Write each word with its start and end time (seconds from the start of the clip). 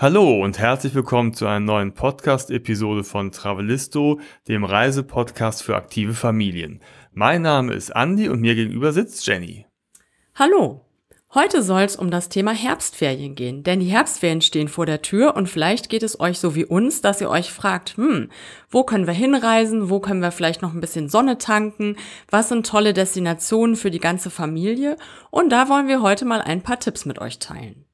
Hallo 0.00 0.44
und 0.44 0.60
herzlich 0.60 0.94
willkommen 0.94 1.34
zu 1.34 1.44
einer 1.48 1.58
neuen 1.58 1.92
Podcast-Episode 1.92 3.02
von 3.02 3.32
Travelisto, 3.32 4.20
dem 4.46 4.62
Reisepodcast 4.62 5.64
für 5.64 5.74
aktive 5.74 6.14
Familien. 6.14 6.80
Mein 7.10 7.42
Name 7.42 7.74
ist 7.74 7.90
Andy 7.90 8.28
und 8.28 8.40
mir 8.40 8.54
gegenüber 8.54 8.92
sitzt 8.92 9.26
Jenny. 9.26 9.66
Hallo. 10.36 10.84
Heute 11.34 11.64
soll 11.64 11.82
es 11.82 11.96
um 11.96 12.12
das 12.12 12.28
Thema 12.28 12.52
Herbstferien 12.52 13.34
gehen, 13.34 13.64
denn 13.64 13.80
die 13.80 13.86
Herbstferien 13.86 14.40
stehen 14.40 14.68
vor 14.68 14.86
der 14.86 15.02
Tür 15.02 15.34
und 15.34 15.48
vielleicht 15.48 15.88
geht 15.88 16.04
es 16.04 16.20
euch 16.20 16.38
so 16.38 16.54
wie 16.54 16.64
uns, 16.64 17.00
dass 17.00 17.20
ihr 17.20 17.28
euch 17.28 17.52
fragt, 17.52 17.96
hm, 17.96 18.30
wo 18.70 18.84
können 18.84 19.08
wir 19.08 19.14
hinreisen, 19.14 19.90
wo 19.90 19.98
können 19.98 20.22
wir 20.22 20.30
vielleicht 20.30 20.62
noch 20.62 20.74
ein 20.74 20.80
bisschen 20.80 21.08
Sonne 21.08 21.38
tanken, 21.38 21.96
was 22.30 22.50
sind 22.50 22.64
tolle 22.64 22.94
Destinationen 22.94 23.74
für 23.74 23.90
die 23.90 23.98
ganze 23.98 24.30
Familie 24.30 24.96
und 25.32 25.50
da 25.50 25.68
wollen 25.68 25.88
wir 25.88 26.02
heute 26.02 26.24
mal 26.24 26.40
ein 26.40 26.62
paar 26.62 26.78
Tipps 26.78 27.04
mit 27.04 27.18
euch 27.18 27.40
teilen. 27.40 27.84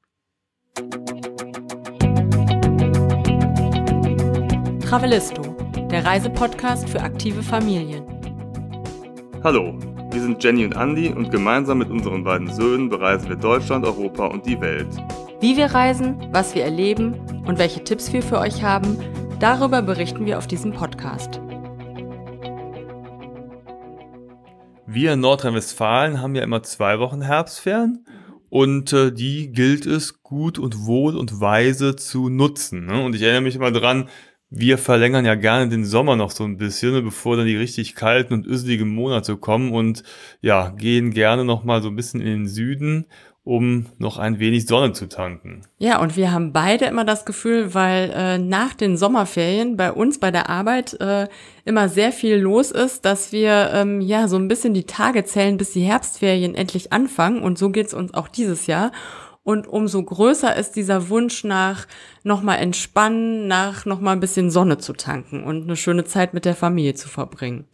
Travelisto, 4.85 5.41
der 5.89 6.05
Reisepodcast 6.05 6.87
für 6.87 7.01
aktive 7.01 7.41
Familien. 7.41 8.03
Hallo, 9.43 9.73
wir 10.11 10.21
sind 10.21 10.43
Jenny 10.43 10.63
und 10.63 10.75
Andy 10.75 11.09
und 11.09 11.31
gemeinsam 11.31 11.79
mit 11.79 11.89
unseren 11.89 12.23
beiden 12.23 12.53
Söhnen 12.53 12.87
bereisen 12.87 13.29
wir 13.29 13.35
Deutschland, 13.35 13.83
Europa 13.83 14.27
und 14.27 14.45
die 14.45 14.61
Welt. 14.61 14.87
Wie 15.41 15.57
wir 15.57 15.73
reisen, 15.73 16.27
was 16.31 16.53
wir 16.53 16.63
erleben 16.63 17.15
und 17.47 17.57
welche 17.57 17.83
Tipps 17.83 18.13
wir 18.13 18.21
für 18.21 18.37
euch 18.37 18.61
haben, 18.61 18.99
darüber 19.39 19.81
berichten 19.81 20.27
wir 20.27 20.37
auf 20.37 20.45
diesem 20.45 20.71
Podcast. 20.71 21.41
Wir 24.85 25.13
in 25.13 25.19
Nordrhein-Westfalen 25.19 26.21
haben 26.21 26.35
ja 26.35 26.43
immer 26.43 26.61
zwei 26.61 26.99
Wochen 26.99 27.23
Herbstferien 27.23 28.05
und 28.49 28.93
äh, 28.93 29.11
die 29.11 29.51
gilt 29.51 29.87
es 29.87 30.21
gut 30.21 30.59
und 30.59 30.85
wohl 30.85 31.17
und 31.17 31.41
weise 31.41 31.95
zu 31.95 32.29
nutzen. 32.29 32.85
Ne? 32.85 33.03
Und 33.03 33.15
ich 33.15 33.23
erinnere 33.23 33.41
mich 33.41 33.55
immer 33.55 33.71
dran, 33.71 34.09
wir 34.49 34.77
verlängern 34.77 35.25
ja 35.25 35.35
gerne 35.35 35.69
den 35.69 35.85
Sommer 35.85 36.15
noch 36.15 36.31
so 36.31 36.43
ein 36.43 36.57
bisschen, 36.57 36.93
ne, 36.93 37.01
bevor 37.01 37.37
dann 37.37 37.47
die 37.47 37.57
richtig 37.57 37.95
kalten 37.95 38.33
und 38.33 38.45
üsseligen 38.45 38.89
Monate 38.89 39.37
kommen 39.37 39.71
und 39.71 40.03
ja, 40.41 40.69
gehen 40.69 41.11
gerne 41.11 41.43
noch 41.45 41.63
mal 41.63 41.81
so 41.81 41.89
ein 41.89 41.95
bisschen 41.95 42.21
in 42.21 42.27
den 42.27 42.47
Süden, 42.47 43.05
um 43.45 43.85
noch 43.99 44.17
ein 44.17 44.39
wenig 44.39 44.65
Sonne 44.65 44.93
zu 44.93 45.07
tanken. 45.07 45.61
Ja, 45.77 45.99
und 46.01 46.17
wir 46.17 46.31
haben 46.31 46.51
beide 46.51 46.85
immer 46.85 47.05
das 47.05 47.25
Gefühl, 47.25 47.75
weil 47.75 48.11
äh, 48.15 48.37
nach 48.39 48.73
den 48.73 48.97
Sommerferien 48.97 49.77
bei 49.77 49.91
uns 49.91 50.19
bei 50.19 50.31
der 50.31 50.49
Arbeit 50.49 50.99
äh, 50.99 51.27
immer 51.63 51.87
sehr 51.87 52.11
viel 52.11 52.37
los 52.37 52.71
ist, 52.71 53.05
dass 53.05 53.31
wir 53.31 53.69
ähm, 53.71 54.01
ja 54.01 54.27
so 54.27 54.37
ein 54.37 54.47
bisschen 54.47 54.73
die 54.73 54.85
Tage 54.85 55.25
zählen, 55.25 55.57
bis 55.57 55.73
die 55.73 55.83
Herbstferien 55.83 56.55
endlich 56.55 56.91
anfangen. 56.91 57.43
Und 57.43 57.59
so 57.59 57.69
geht's 57.69 57.93
uns 57.93 58.15
auch 58.15 58.27
dieses 58.27 58.65
Jahr. 58.65 58.91
Und 59.45 59.67
umso 59.67 60.01
größer 60.01 60.55
ist 60.55 60.71
dieser 60.71 61.07
Wunsch 61.09 61.43
nach 61.43 61.85
nochmal 62.23 62.57
entspannen, 62.57 63.47
nach 63.47 63.85
nochmal 63.85 64.15
ein 64.15 64.19
bisschen 64.19 64.49
Sonne 64.49 64.79
zu 64.79 64.93
tanken 64.93 65.43
und 65.43 65.65
eine 65.65 65.75
schöne 65.75 66.03
Zeit 66.03 66.33
mit 66.33 66.45
der 66.45 66.55
Familie 66.55 66.95
zu 66.95 67.07
verbringen. 67.07 67.65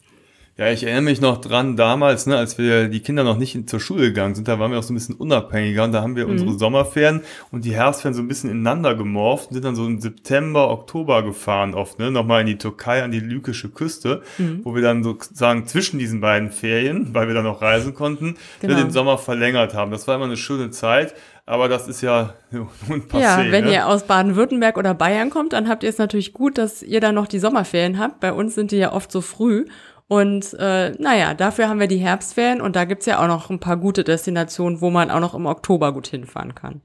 Ja, 0.57 0.69
ich 0.69 0.83
erinnere 0.83 1.01
mich 1.03 1.21
noch 1.21 1.39
dran 1.39 1.77
damals, 1.77 2.27
ne, 2.27 2.37
als 2.37 2.57
wir 2.57 2.89
die 2.89 2.99
Kinder 2.99 3.23
noch 3.23 3.37
nicht 3.37 3.69
zur 3.69 3.79
Schule 3.79 4.03
gegangen 4.09 4.35
sind, 4.35 4.49
da 4.49 4.59
waren 4.59 4.69
wir 4.69 4.77
auch 4.77 4.83
so 4.83 4.91
ein 4.91 4.95
bisschen 4.95 5.15
unabhängiger 5.15 5.85
und 5.85 5.93
da 5.93 6.01
haben 6.01 6.17
wir 6.17 6.25
mhm. 6.25 6.33
unsere 6.33 6.59
Sommerferien 6.59 7.21
und 7.51 7.63
die 7.63 7.73
Herbstferien 7.73 8.13
so 8.13 8.21
ein 8.21 8.27
bisschen 8.27 8.49
ineinander 8.49 8.93
gemorpht 8.93 9.47
und 9.47 9.53
sind 9.53 9.63
dann 9.63 9.75
so 9.75 9.85
im 9.85 10.01
September, 10.01 10.69
Oktober 10.69 11.23
gefahren 11.23 11.73
oft, 11.73 11.99
ne, 11.99 12.11
nochmal 12.11 12.41
in 12.41 12.47
die 12.47 12.57
Türkei 12.57 13.01
an 13.01 13.11
die 13.11 13.21
lykische 13.21 13.69
Küste, 13.69 14.23
mhm. 14.37 14.59
wo 14.63 14.75
wir 14.75 14.81
dann 14.81 15.03
sozusagen 15.03 15.65
zwischen 15.65 15.99
diesen 15.99 16.19
beiden 16.19 16.51
Ferien, 16.51 17.15
weil 17.15 17.27
wir 17.27 17.33
dann 17.33 17.45
noch 17.45 17.61
reisen 17.61 17.93
konnten, 17.93 18.35
genau. 18.59 18.75
den 18.75 18.91
Sommer 18.91 19.17
verlängert 19.17 19.73
haben. 19.73 19.89
Das 19.89 20.07
war 20.07 20.15
immer 20.15 20.25
eine 20.25 20.37
schöne 20.37 20.69
Zeit. 20.69 21.15
Aber 21.45 21.67
das 21.67 21.87
ist 21.87 22.01
ja 22.01 22.33
nun 22.51 22.69
passé. 23.07 23.19
Ja, 23.19 23.51
wenn 23.51 23.65
ne? 23.65 23.73
ihr 23.73 23.87
aus 23.87 24.03
Baden-Württemberg 24.03 24.77
oder 24.77 24.93
Bayern 24.93 25.29
kommt, 25.29 25.53
dann 25.53 25.67
habt 25.67 25.83
ihr 25.83 25.89
es 25.89 25.97
natürlich 25.97 26.33
gut, 26.33 26.57
dass 26.57 26.83
ihr 26.83 27.01
dann 27.01 27.15
noch 27.15 27.27
die 27.27 27.39
Sommerferien 27.39 27.99
habt. 27.99 28.19
Bei 28.19 28.33
uns 28.33 28.55
sind 28.55 28.71
die 28.71 28.77
ja 28.77 28.93
oft 28.93 29.11
so 29.11 29.21
früh. 29.21 29.65
Und 30.07 30.53
äh, 30.59 30.91
naja, 30.99 31.33
dafür 31.33 31.69
haben 31.69 31.79
wir 31.79 31.87
die 31.87 31.97
Herbstferien 31.97 32.59
und 32.59 32.75
da 32.75 32.83
gibt's 32.83 33.05
ja 33.05 33.23
auch 33.23 33.27
noch 33.27 33.49
ein 33.49 33.59
paar 33.59 33.77
gute 33.77 34.03
Destinationen, 34.03 34.81
wo 34.81 34.89
man 34.89 35.09
auch 35.09 35.21
noch 35.21 35.33
im 35.33 35.45
Oktober 35.45 35.93
gut 35.93 36.07
hinfahren 36.07 36.53
kann. 36.53 36.81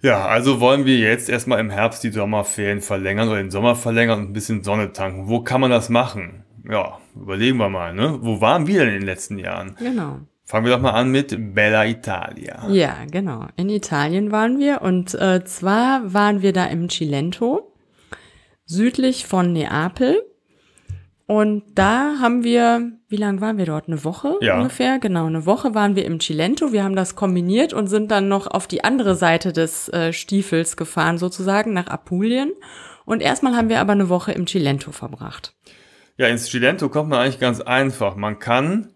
Ja, 0.00 0.24
also 0.24 0.60
wollen 0.60 0.86
wir 0.86 0.96
jetzt 0.96 1.28
erstmal 1.28 1.60
im 1.60 1.68
Herbst 1.68 2.02
die 2.02 2.10
Sommerferien 2.10 2.80
verlängern 2.80 3.28
oder 3.28 3.36
den 3.36 3.50
Sommer 3.50 3.76
verlängern 3.76 4.20
und 4.20 4.30
ein 4.30 4.32
bisschen 4.32 4.64
Sonne 4.64 4.92
tanken. 4.92 5.28
Wo 5.28 5.40
kann 5.42 5.60
man 5.60 5.70
das 5.70 5.90
machen? 5.90 6.44
Ja, 6.66 6.98
überlegen 7.14 7.58
wir 7.58 7.68
mal, 7.68 7.92
ne? 7.92 8.18
Wo 8.22 8.40
waren 8.40 8.66
wir 8.66 8.80
denn 8.80 8.94
in 8.94 9.00
den 9.00 9.06
letzten 9.06 9.38
Jahren? 9.38 9.76
Genau. 9.78 10.20
Fangen 10.50 10.66
wir 10.66 10.72
doch 10.72 10.82
mal 10.82 10.90
an 10.90 11.12
mit 11.12 11.54
Bella 11.54 11.86
Italia. 11.86 12.68
Ja, 12.70 12.96
genau. 13.08 13.46
In 13.54 13.68
Italien 13.68 14.32
waren 14.32 14.58
wir 14.58 14.82
und 14.82 15.14
äh, 15.14 15.44
zwar 15.44 16.12
waren 16.12 16.42
wir 16.42 16.52
da 16.52 16.66
im 16.66 16.88
Cilento, 16.90 17.72
südlich 18.64 19.26
von 19.26 19.52
Neapel. 19.52 20.20
Und 21.28 21.62
da 21.76 22.16
haben 22.20 22.42
wir, 22.42 22.90
wie 23.06 23.16
lange 23.16 23.40
waren 23.40 23.58
wir 23.58 23.66
dort? 23.66 23.86
Eine 23.86 24.02
Woche 24.02 24.38
ja. 24.40 24.56
ungefähr? 24.56 24.98
Genau, 24.98 25.26
eine 25.26 25.46
Woche 25.46 25.76
waren 25.76 25.94
wir 25.94 26.04
im 26.04 26.18
Cilento. 26.18 26.72
Wir 26.72 26.82
haben 26.82 26.96
das 26.96 27.14
kombiniert 27.14 27.72
und 27.72 27.86
sind 27.86 28.10
dann 28.10 28.26
noch 28.26 28.48
auf 28.48 28.66
die 28.66 28.82
andere 28.82 29.14
Seite 29.14 29.52
des 29.52 29.88
äh, 29.90 30.12
Stiefels 30.12 30.76
gefahren, 30.76 31.18
sozusagen 31.18 31.72
nach 31.74 31.86
Apulien. 31.86 32.50
Und 33.04 33.22
erstmal 33.22 33.54
haben 33.54 33.68
wir 33.68 33.78
aber 33.78 33.92
eine 33.92 34.08
Woche 34.08 34.32
im 34.32 34.48
Cilento 34.48 34.90
verbracht. 34.90 35.54
Ja, 36.16 36.26
ins 36.26 36.50
Cilento 36.50 36.88
kommt 36.88 37.10
man 37.10 37.20
eigentlich 37.20 37.38
ganz 37.38 37.60
einfach. 37.60 38.16
Man 38.16 38.40
kann 38.40 38.88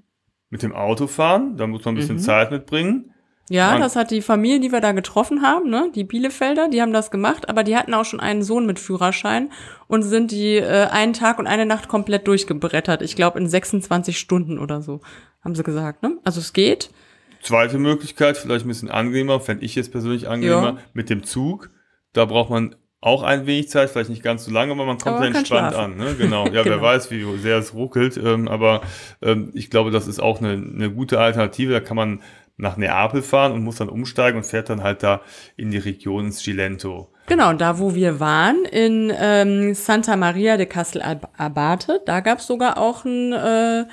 mit 0.55 0.63
dem 0.63 0.73
Auto 0.73 1.09
fahren, 1.09 1.57
da 1.57 1.67
muss 1.67 1.85
man 1.85 1.95
ein 1.95 1.99
bisschen 1.99 2.15
mhm. 2.15 2.21
Zeit 2.21 2.53
mitbringen. 2.53 3.13
Ja, 3.51 3.73
man 3.73 3.81
das 3.81 3.97
hat 3.97 4.13
die 4.13 4.23
Familie, 4.23 4.61
die 4.61 4.71
wir 4.71 4.81
da 4.81 4.93
getroffen 4.93 5.43
haben, 5.43 5.69
ne, 5.69 5.91
die 5.93 6.05
Bielefelder, 6.05 6.69
die 6.69 6.81
haben 6.81 6.93
das 6.93 7.11
gemacht, 7.11 7.49
aber 7.49 7.65
die 7.65 7.77
hatten 7.77 7.93
auch 7.93 8.05
schon 8.05 8.21
einen 8.21 8.45
Sohn 8.45 8.65
mit 8.65 8.79
Führerschein 8.79 9.51
und 9.89 10.05
sind 10.05 10.31
die 10.31 10.55
äh, 10.59 10.87
einen 10.93 11.13
Tag 11.13 11.41
und 11.41 11.49
eine 11.49 11.67
Nacht 11.67 11.89
komplett 11.89 12.29
durchgebrettert. 12.29 13.03
Ich 13.03 13.17
glaube 13.17 13.41
in 13.41 13.49
26 13.49 14.17
Stunden 14.17 14.61
oder 14.61 14.81
so, 14.81 15.01
haben 15.43 15.57
sie 15.57 15.65
gesagt, 15.65 16.05
ne? 16.05 16.19
Also 16.23 16.39
es 16.39 16.53
geht. 16.53 16.91
Zweite 17.43 17.79
Möglichkeit, 17.79 18.37
vielleicht 18.37 18.65
ein 18.65 18.69
bisschen 18.69 18.93
angenehmer, 18.93 19.41
fände 19.41 19.65
ich 19.65 19.75
jetzt 19.75 19.91
persönlich 19.91 20.29
angenehmer, 20.29 20.75
ja. 20.77 20.79
mit 20.93 21.11
dem 21.11 21.25
Zug. 21.25 21.69
Da 22.13 22.27
braucht 22.27 22.51
man 22.51 22.77
auch 23.05 23.23
ein 23.23 23.47
wenig 23.47 23.69
Zeit, 23.69 23.91
vielleicht 23.91 24.11
nicht 24.11 24.23
ganz 24.23 24.45
so 24.45 24.51
lange, 24.51 24.73
aber 24.73 24.87
man 24.87 24.97
kommt 24.97 25.17
aber 25.17 25.27
man 25.27 25.35
entspannt 25.35 25.75
an. 25.75 25.97
Ne? 25.97 26.15
Genau. 26.17 26.45
Ja, 26.55 26.63
genau. 26.63 26.77
wer 26.77 26.83
weiß, 26.83 27.11
wie 27.11 27.25
sehr 27.39 27.59
es 27.59 27.75
ruckelt. 27.75 28.17
Ähm, 28.17 28.49
aber 28.49 28.83
ähm, 29.23 29.51
ich 29.55 29.71
glaube, 29.71 29.91
das 29.91 30.07
ist 30.07 30.21
auch 30.21 30.41
eine, 30.41 30.53
eine 30.53 30.91
gute 30.91 31.19
Alternative. 31.19 31.73
Da 31.73 31.81
kann 31.81 31.97
man 31.97 32.21
nach 32.57 32.77
Neapel 32.77 33.23
fahren 33.23 33.53
und 33.53 33.63
muss 33.63 33.77
dann 33.77 33.89
umsteigen 33.89 34.39
und 34.39 34.45
fährt 34.45 34.71
dann 34.71 34.83
halt 34.83 35.03
da 35.03 35.21
in 35.57 35.71
die 35.71 35.79
Region 35.79 36.27
ins 36.27 36.43
Cilento. 36.43 37.11
Genau, 37.27 37.53
da 37.55 37.79
wo 37.79 37.95
wir 37.95 38.21
waren, 38.21 38.65
in 38.65 39.13
ähm, 39.19 39.75
Santa 39.75 40.17
Maria 40.17 40.57
de 40.57 40.67
Castel 40.67 41.03
Abate, 41.37 42.01
da 42.07 42.21
gab 42.21 42.39
es 42.39 42.47
sogar 42.47 42.79
auch 42.79 43.05
ein 43.05 43.33
äh, 43.33 43.85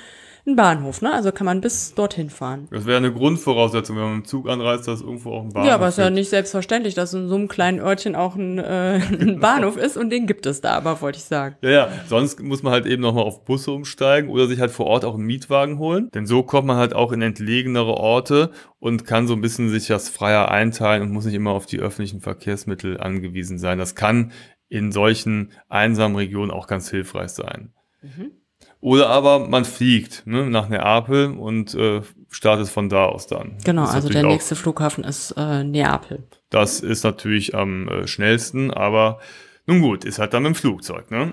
ein 0.44 0.56
Bahnhof, 0.56 1.02
ne? 1.02 1.12
Also 1.12 1.30
kann 1.30 1.44
man 1.44 1.60
bis 1.60 1.94
dorthin 1.94 2.28
fahren. 2.28 2.66
Das 2.72 2.84
wäre 2.84 2.96
eine 2.96 3.12
Grundvoraussetzung, 3.12 3.96
wenn 3.96 4.02
man 4.02 4.16
mit 4.16 4.24
dem 4.24 4.28
Zug 4.28 4.48
anreist, 4.48 4.88
dass 4.88 5.00
irgendwo 5.00 5.32
auch 5.32 5.42
ein 5.42 5.50
Bahnhof 5.50 5.64
ist. 5.64 5.68
Ja, 5.68 5.74
aber 5.76 5.86
es 5.86 5.94
ist 5.94 6.04
ja 6.04 6.10
nicht 6.10 6.30
selbstverständlich, 6.30 6.94
dass 6.94 7.14
in 7.14 7.28
so 7.28 7.36
einem 7.36 7.46
kleinen 7.46 7.78
Örtchen 7.78 8.16
auch 8.16 8.34
ein, 8.34 8.58
äh, 8.58 9.00
ein 9.00 9.38
Bahnhof 9.40 9.76
ist 9.76 9.96
und 9.96 10.10
den 10.10 10.26
gibt 10.26 10.46
es 10.46 10.60
da, 10.60 10.72
aber 10.72 11.00
wollte 11.00 11.18
ich 11.18 11.24
sagen. 11.24 11.56
Ja, 11.62 11.70
ja, 11.70 11.88
sonst 12.08 12.42
muss 12.42 12.64
man 12.64 12.72
halt 12.72 12.86
eben 12.86 13.02
nochmal 13.02 13.24
auf 13.24 13.44
Busse 13.44 13.70
umsteigen 13.70 14.30
oder 14.30 14.48
sich 14.48 14.58
halt 14.58 14.72
vor 14.72 14.86
Ort 14.86 15.04
auch 15.04 15.14
einen 15.14 15.26
Mietwagen 15.26 15.78
holen. 15.78 16.10
Denn 16.12 16.26
so 16.26 16.42
kommt 16.42 16.66
man 16.66 16.76
halt 16.76 16.92
auch 16.92 17.12
in 17.12 17.22
entlegenere 17.22 17.94
Orte 17.94 18.50
und 18.80 19.04
kann 19.06 19.28
so 19.28 19.34
ein 19.34 19.40
bisschen 19.40 19.68
sich 19.68 19.86
das 19.86 20.08
freier 20.08 20.50
einteilen 20.50 21.02
und 21.02 21.12
muss 21.12 21.24
nicht 21.24 21.34
immer 21.34 21.52
auf 21.52 21.66
die 21.66 21.78
öffentlichen 21.78 22.20
Verkehrsmittel 22.20 22.98
angewiesen 22.98 23.58
sein. 23.58 23.78
Das 23.78 23.94
kann 23.94 24.32
in 24.68 24.90
solchen 24.90 25.52
einsamen 25.68 26.16
Regionen 26.16 26.50
auch 26.50 26.66
ganz 26.66 26.90
hilfreich 26.90 27.30
sein. 27.30 27.72
Mhm. 28.02 28.32
Oder 28.82 29.10
aber 29.10 29.38
man 29.48 29.64
fliegt 29.64 30.26
ne, 30.26 30.50
nach 30.50 30.68
Neapel 30.68 31.38
und 31.38 31.72
äh, 31.74 32.02
startet 32.30 32.68
von 32.68 32.88
da 32.88 33.04
aus 33.04 33.28
dann. 33.28 33.56
Genau, 33.64 33.84
also 33.84 34.08
der 34.08 34.24
nächste 34.24 34.56
Flughafen 34.56 35.04
ist 35.04 35.30
äh, 35.36 35.62
Neapel. 35.62 36.24
Das 36.50 36.80
ist 36.80 37.04
natürlich 37.04 37.54
am 37.54 37.88
äh, 37.88 38.06
schnellsten, 38.08 38.72
aber 38.72 39.20
nun 39.66 39.80
gut, 39.80 40.04
ist 40.04 40.18
halt 40.18 40.34
dann 40.34 40.42
mit 40.42 40.54
dem 40.54 40.54
Flugzeug, 40.56 41.12
ne? 41.12 41.32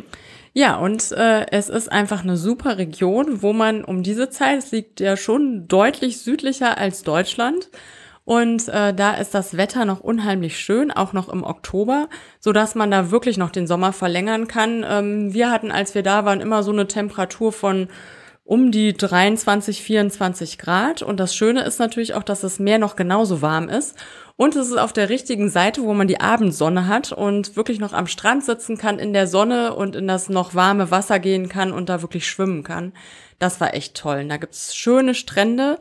Ja, 0.53 0.77
und 0.77 1.11
äh, 1.11 1.47
es 1.49 1.69
ist 1.69 1.91
einfach 1.91 2.23
eine 2.23 2.37
super 2.37 2.77
Region, 2.77 3.41
wo 3.41 3.51
man 3.51 3.83
um 3.83 4.03
diese 4.03 4.29
Zeit, 4.29 4.59
es 4.59 4.71
liegt 4.71 4.99
ja 4.99 5.17
schon 5.17 5.67
deutlich 5.67 6.21
südlicher 6.21 6.77
als 6.77 7.01
Deutschland, 7.01 7.69
und 8.29 8.67
äh, 8.69 8.93
da 8.93 9.15
ist 9.15 9.33
das 9.33 9.57
Wetter 9.57 9.85
noch 9.85 10.01
unheimlich 10.01 10.59
schön, 10.59 10.91
auch 10.91 11.13
noch 11.13 11.29
im 11.29 11.43
Oktober, 11.43 12.07
so 12.39 12.51
dass 12.51 12.75
man 12.75 12.91
da 12.91 13.09
wirklich 13.09 13.39
noch 13.39 13.49
den 13.49 13.65
Sommer 13.65 13.91
verlängern 13.91 14.47
kann. 14.47 14.85
Ähm, 14.87 15.33
wir 15.33 15.49
hatten, 15.49 15.71
als 15.71 15.95
wir 15.95 16.03
da 16.03 16.25
waren, 16.25 16.39
immer 16.39 16.61
so 16.61 16.71
eine 16.71 16.87
Temperatur 16.87 17.51
von 17.51 17.87
um 18.43 18.69
die 18.71 18.93
23, 18.93 19.81
24 19.81 20.59
Grad. 20.59 21.01
Und 21.01 21.19
das 21.19 21.33
Schöne 21.33 21.63
ist 21.63 21.79
natürlich 21.79 22.13
auch, 22.13 22.21
dass 22.21 22.41
das 22.41 22.59
Meer 22.59 22.77
noch 22.77 22.95
genauso 22.95 23.41
warm 23.41 23.67
ist. 23.67 23.97
Und 24.35 24.55
es 24.55 24.67
ist 24.67 24.77
auf 24.77 24.93
der 24.93 25.09
richtigen 25.09 25.49
Seite, 25.49 25.81
wo 25.81 25.95
man 25.95 26.07
die 26.07 26.21
Abendsonne 26.21 26.85
hat 26.85 27.11
und 27.11 27.55
wirklich 27.55 27.79
noch 27.79 27.93
am 27.93 28.05
Strand 28.05 28.45
sitzen 28.45 28.77
kann 28.77 28.99
in 28.99 29.11
der 29.11 29.25
Sonne 29.25 29.73
und 29.73 29.95
in 29.95 30.07
das 30.07 30.29
noch 30.29 30.53
warme 30.53 30.91
Wasser 30.91 31.17
gehen 31.17 31.49
kann 31.49 31.71
und 31.71 31.89
da 31.89 32.03
wirklich 32.03 32.27
schwimmen 32.27 32.63
kann. 32.63 32.93
Das 33.39 33.59
war 33.59 33.73
echt 33.73 33.95
toll. 33.95 34.19
Und 34.19 34.29
da 34.29 34.37
gibt's 34.37 34.75
schöne 34.75 35.15
Strände 35.15 35.79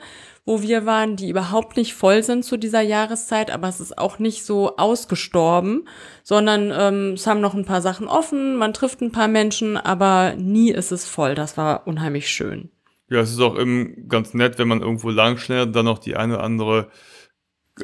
wo 0.48 0.62
wir 0.62 0.86
waren, 0.86 1.14
die 1.16 1.28
überhaupt 1.28 1.76
nicht 1.76 1.92
voll 1.92 2.22
sind 2.22 2.42
zu 2.42 2.56
dieser 2.56 2.80
Jahreszeit, 2.80 3.50
aber 3.50 3.68
es 3.68 3.80
ist 3.80 3.98
auch 3.98 4.18
nicht 4.18 4.46
so 4.46 4.78
ausgestorben, 4.78 5.86
sondern 6.22 6.72
ähm, 6.74 7.12
es 7.12 7.26
haben 7.26 7.42
noch 7.42 7.52
ein 7.52 7.66
paar 7.66 7.82
Sachen 7.82 8.08
offen, 8.08 8.56
man 8.56 8.72
trifft 8.72 9.02
ein 9.02 9.12
paar 9.12 9.28
Menschen, 9.28 9.76
aber 9.76 10.34
nie 10.38 10.70
ist 10.70 10.90
es 10.90 11.04
voll. 11.04 11.34
Das 11.34 11.58
war 11.58 11.86
unheimlich 11.86 12.30
schön. 12.30 12.70
Ja, 13.10 13.20
es 13.20 13.30
ist 13.30 13.40
auch 13.40 13.58
eben 13.58 14.08
ganz 14.08 14.32
nett, 14.32 14.58
wenn 14.58 14.68
man 14.68 14.80
irgendwo 14.80 15.10
lang 15.10 15.36
schnellt, 15.36 15.76
dann 15.76 15.84
noch 15.84 15.98
die 15.98 16.16
eine 16.16 16.36
oder 16.36 16.44
andere 16.44 16.88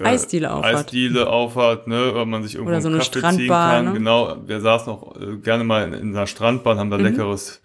äh, 0.01 0.05
Eisdiele 0.05 0.51
aufhat. 0.51 0.75
Eisdiele 0.75 1.27
aufhat, 1.29 1.87
ne, 1.87 2.15
weil 2.15 2.25
man 2.25 2.43
sich 2.45 2.55
irgendwo 2.55 2.71
Oder 2.73 2.81
so 2.81 2.89
einen 2.89 2.95
eine 2.95 3.05
Kaffee 3.05 3.19
Strandbar, 3.19 3.77
ziehen 3.77 3.85
kann. 3.85 3.93
ne? 3.93 3.99
Genau, 3.99 4.37
wir 4.47 4.61
saßen 4.63 4.91
auch 4.91 5.17
äh, 5.21 5.37
gerne 5.37 5.65
mal 5.65 5.87
in, 5.87 5.93
in 5.93 6.17
einer 6.17 6.27
Strandbahn, 6.27 6.79
haben 6.79 6.89
da 6.91 6.97
Mhm. 6.97 7.05
leckeres, 7.05 7.61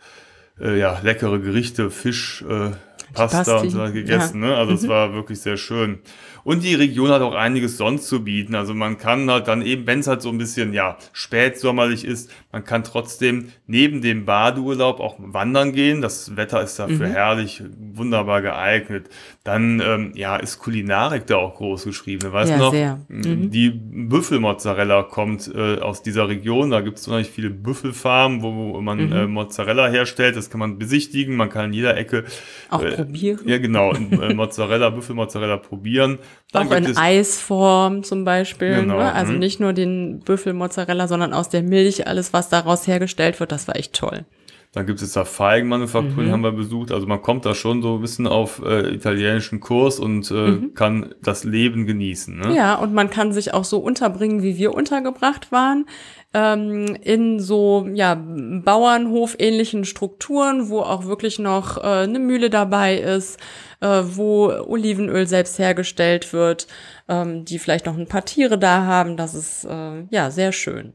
äh, 0.59 0.77
ja, 0.77 0.99
leckere 1.01 1.39
Gerichte, 1.39 1.89
Fisch, 1.89 2.43
äh, 2.49 2.71
Pasta 3.13 3.37
Pasti, 3.37 3.67
und 3.67 3.69
so 3.71 3.91
gegessen, 3.93 4.39
ne? 4.41 4.55
Also 4.55 4.73
es 4.73 4.83
Mhm. 4.83 4.87
war 4.89 5.13
wirklich 5.13 5.39
sehr 5.41 5.57
schön. 5.57 5.99
Und 6.43 6.63
die 6.63 6.75
Region 6.75 7.09
hat 7.09 7.21
auch 7.21 7.35
einiges 7.35 7.77
sonst 7.77 8.07
zu 8.07 8.23
bieten. 8.23 8.55
Also 8.55 8.73
man 8.73 8.97
kann 8.97 9.29
halt 9.29 9.47
dann 9.47 9.61
eben, 9.61 9.85
wenn 9.87 9.99
es 9.99 10.07
halt 10.07 10.21
so 10.21 10.29
ein 10.29 10.37
bisschen, 10.37 10.73
ja, 10.73 10.97
spätsommerlich 11.13 12.05
ist, 12.05 12.31
man 12.51 12.63
kann 12.63 12.83
trotzdem 12.83 13.49
neben 13.67 14.01
dem 14.01 14.25
Badeurlaub 14.25 14.99
auch 14.99 15.15
wandern 15.19 15.73
gehen. 15.73 16.01
Das 16.01 16.35
Wetter 16.35 16.61
ist 16.61 16.77
dafür 16.79 17.07
Mhm. 17.07 17.11
herrlich, 17.11 17.63
wunderbar 17.93 18.41
geeignet. 18.41 19.09
Dann, 19.43 19.81
ähm, 19.85 20.11
ja, 20.15 20.35
ist 20.37 20.59
Kulinarik 20.59 21.25
da 21.27 21.37
auch 21.37 21.55
groß 21.55 21.83
geschrieben. 21.85 22.31
Weißt 22.31 22.51
Ja, 22.51 22.57
du 22.57 22.63
noch? 22.63 22.71
sehr. 22.71 22.99
Mhm. 23.09 23.51
Die 23.51 23.69
Büffelmozzarella 23.69 25.03
kommt 25.03 25.49
äh, 25.53 25.79
aus 25.79 26.03
dieser 26.03 26.27
Region. 26.27 26.69
Da 26.71 26.81
gibt 26.81 26.97
es 26.99 27.07
unheimlich 27.07 27.29
viele 27.31 27.49
Büffelfarmen, 27.49 28.41
wo, 28.43 28.73
wo 28.75 28.81
man 28.81 29.07
Mhm. 29.07 29.13
äh, 29.13 29.27
Mozzarella 29.27 29.87
herstellt. 29.87 30.35
Das 30.35 30.49
kann 30.49 30.59
man 30.59 30.77
besichtigen. 30.77 31.35
Man 31.35 31.49
kann 31.49 31.65
in 31.65 31.73
jeder 31.73 31.95
Ecke 31.97 32.25
Auch 32.69 32.81
äh, 32.83 32.91
probieren. 32.91 33.39
ja, 33.45 33.57
genau. 33.57 33.93
äh, 34.11 34.33
Mozzarella, 34.33 34.89
Büffelmozzarella 34.89 35.57
probieren. 35.57 36.19
Dann 36.51 36.67
Auch 36.67 36.71
in 36.71 36.97
Eisform 36.97 38.03
zum 38.03 38.25
Beispiel. 38.25 38.73
Genau, 38.75 38.97
Ne? 38.97 39.13
Also 39.13 39.33
mhm. 39.33 39.39
nicht 39.39 39.59
nur 39.59 39.73
den 39.73 40.19
Büffelmozzarella, 40.21 41.07
sondern 41.07 41.31
aus 41.33 41.49
der 41.49 41.61
Milch, 41.61 42.07
alles, 42.07 42.33
was 42.33 42.49
daraus 42.49 42.87
hergestellt 42.87 43.39
wird, 43.39 43.51
das 43.51 43.67
war 43.67 43.75
echt 43.75 43.93
toll. 43.93 44.25
Dann 44.71 44.85
gibt 44.85 45.01
es 45.01 45.13
da 45.13 45.25
Feigenmanufakturen, 45.25 46.27
Mhm. 46.27 46.31
haben 46.31 46.43
wir 46.43 46.51
besucht. 46.51 46.91
Also 46.91 47.07
man 47.07 47.21
kommt 47.23 47.43
da 47.45 47.55
schon 47.55 47.81
so 47.81 47.95
ein 47.95 48.01
bisschen 48.01 48.27
auf 48.27 48.61
äh, 48.63 48.93
italienischen 48.93 49.59
Kurs 49.59 49.99
und 49.99 50.29
äh, 50.29 50.57
kann 50.75 51.13
das 51.23 51.43
Leben 51.43 51.87
genießen. 51.87 52.37
Ne? 52.37 52.47
Mhm. 52.49 52.55
Ja, 52.55 52.75
und 52.75 52.93
man 52.93 53.09
kann 53.09 53.31
sich 53.31 53.53
auch 53.53 53.63
so 53.63 53.79
unterbringen, 53.79 54.43
wie 54.43 54.57
wir 54.57 54.73
untergebracht 54.75 55.51
waren, 55.51 55.85
ähm, 56.33 56.95
in 57.01 57.39
so 57.39 57.87
ja 57.93 58.15
Bauernhof-ähnlichen 58.15 59.85
Strukturen, 59.85 60.69
wo 60.69 60.81
auch 60.81 61.05
wirklich 61.05 61.39
noch 61.39 61.77
äh, 61.77 62.03
eine 62.03 62.19
Mühle 62.19 62.49
dabei 62.49 62.97
ist, 62.97 63.39
äh, 63.81 64.03
wo 64.03 64.47
Olivenöl 64.49 65.27
selbst 65.27 65.57
hergestellt 65.59 66.33
wird, 66.33 66.67
ähm, 67.07 67.45
die 67.45 67.59
vielleicht 67.59 67.85
noch 67.85 67.97
ein 67.97 68.07
paar 68.07 68.25
Tiere 68.25 68.57
da 68.59 68.85
haben. 68.85 69.17
Das 69.17 69.33
ist 69.33 69.65
äh, 69.65 70.03
ja 70.09 70.29
sehr 70.31 70.51
schön. 70.51 70.93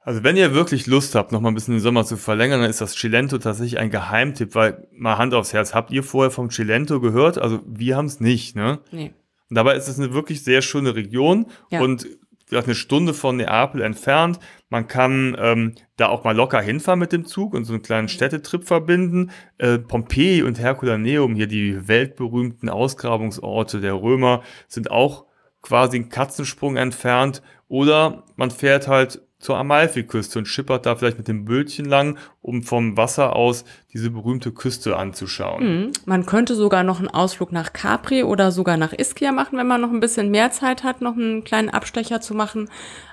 Also 0.00 0.24
wenn 0.24 0.38
ihr 0.38 0.54
wirklich 0.54 0.86
Lust 0.86 1.14
habt, 1.14 1.32
noch 1.32 1.40
mal 1.40 1.50
ein 1.50 1.54
bisschen 1.54 1.74
den 1.74 1.82
Sommer 1.82 2.04
zu 2.04 2.16
verlängern, 2.16 2.62
dann 2.62 2.70
ist 2.70 2.80
das 2.80 2.94
Cilento 2.94 3.36
tatsächlich 3.36 3.78
ein 3.78 3.90
Geheimtipp, 3.90 4.54
weil 4.54 4.88
mal 4.92 5.18
Hand 5.18 5.34
aufs 5.34 5.52
Herz, 5.52 5.74
habt 5.74 5.90
ihr 5.90 6.02
vorher 6.02 6.30
vom 6.30 6.48
Cilento 6.50 7.00
gehört? 7.00 7.36
Also 7.36 7.60
wir 7.66 7.96
haben 7.96 8.06
es 8.06 8.18
nicht, 8.18 8.56
ne? 8.56 8.78
Nee. 8.90 9.12
Und 9.50 9.56
dabei 9.56 9.76
ist 9.76 9.86
es 9.88 9.98
eine 9.98 10.14
wirklich 10.14 10.44
sehr 10.44 10.62
schöne 10.62 10.94
Region 10.94 11.46
Ja. 11.70 11.80
und 11.82 12.06
gesagt, 12.48 12.66
eine 12.66 12.74
Stunde 12.74 13.14
von 13.14 13.36
Neapel 13.36 13.82
entfernt. 13.82 14.38
Man 14.70 14.86
kann 14.88 15.36
ähm, 15.38 15.74
da 15.96 16.08
auch 16.08 16.24
mal 16.24 16.36
locker 16.36 16.60
hinfahren 16.60 16.98
mit 16.98 17.12
dem 17.12 17.24
Zug 17.24 17.54
und 17.54 17.64
so 17.64 17.72
einen 17.72 17.82
kleinen 17.82 18.08
Städtetrip 18.08 18.64
verbinden. 18.64 19.30
Äh, 19.58 19.78
Pompeji 19.78 20.42
und 20.42 20.58
Herculaneum, 20.58 21.34
hier 21.34 21.46
die 21.46 21.88
weltberühmten 21.88 22.68
Ausgrabungsorte 22.68 23.80
der 23.80 23.94
Römer, 23.94 24.42
sind 24.66 24.90
auch 24.90 25.26
quasi 25.62 25.96
einen 25.96 26.08
Katzensprung 26.08 26.76
entfernt. 26.76 27.42
Oder 27.68 28.24
man 28.36 28.50
fährt 28.50 28.88
halt 28.88 29.20
zur 29.38 29.56
Amalfiküste 29.56 30.40
und 30.40 30.46
schippert 30.46 30.84
da 30.84 30.96
vielleicht 30.96 31.18
mit 31.18 31.28
dem 31.28 31.44
Bötchen 31.44 31.84
lang, 31.84 32.18
um 32.42 32.62
vom 32.62 32.96
Wasser 32.96 33.36
aus 33.36 33.64
diese 33.92 34.10
berühmte 34.10 34.50
Küste 34.52 34.96
anzuschauen. 34.96 35.64
Mhm. 35.64 35.92
Man 36.06 36.26
könnte 36.26 36.54
sogar 36.54 36.82
noch 36.82 36.98
einen 36.98 37.08
Ausflug 37.08 37.52
nach 37.52 37.72
Capri 37.72 38.24
oder 38.24 38.50
sogar 38.50 38.76
nach 38.76 38.92
Ischia 38.92 39.30
machen, 39.32 39.56
wenn 39.56 39.66
man 39.66 39.80
noch 39.80 39.90
ein 39.90 40.00
bisschen 40.00 40.30
mehr 40.30 40.50
Zeit 40.50 40.82
hat, 40.82 41.00
noch 41.00 41.16
einen 41.16 41.44
kleinen 41.44 41.70
Abstecher 41.70 42.20
zu 42.20 42.34
machen. 42.34 42.68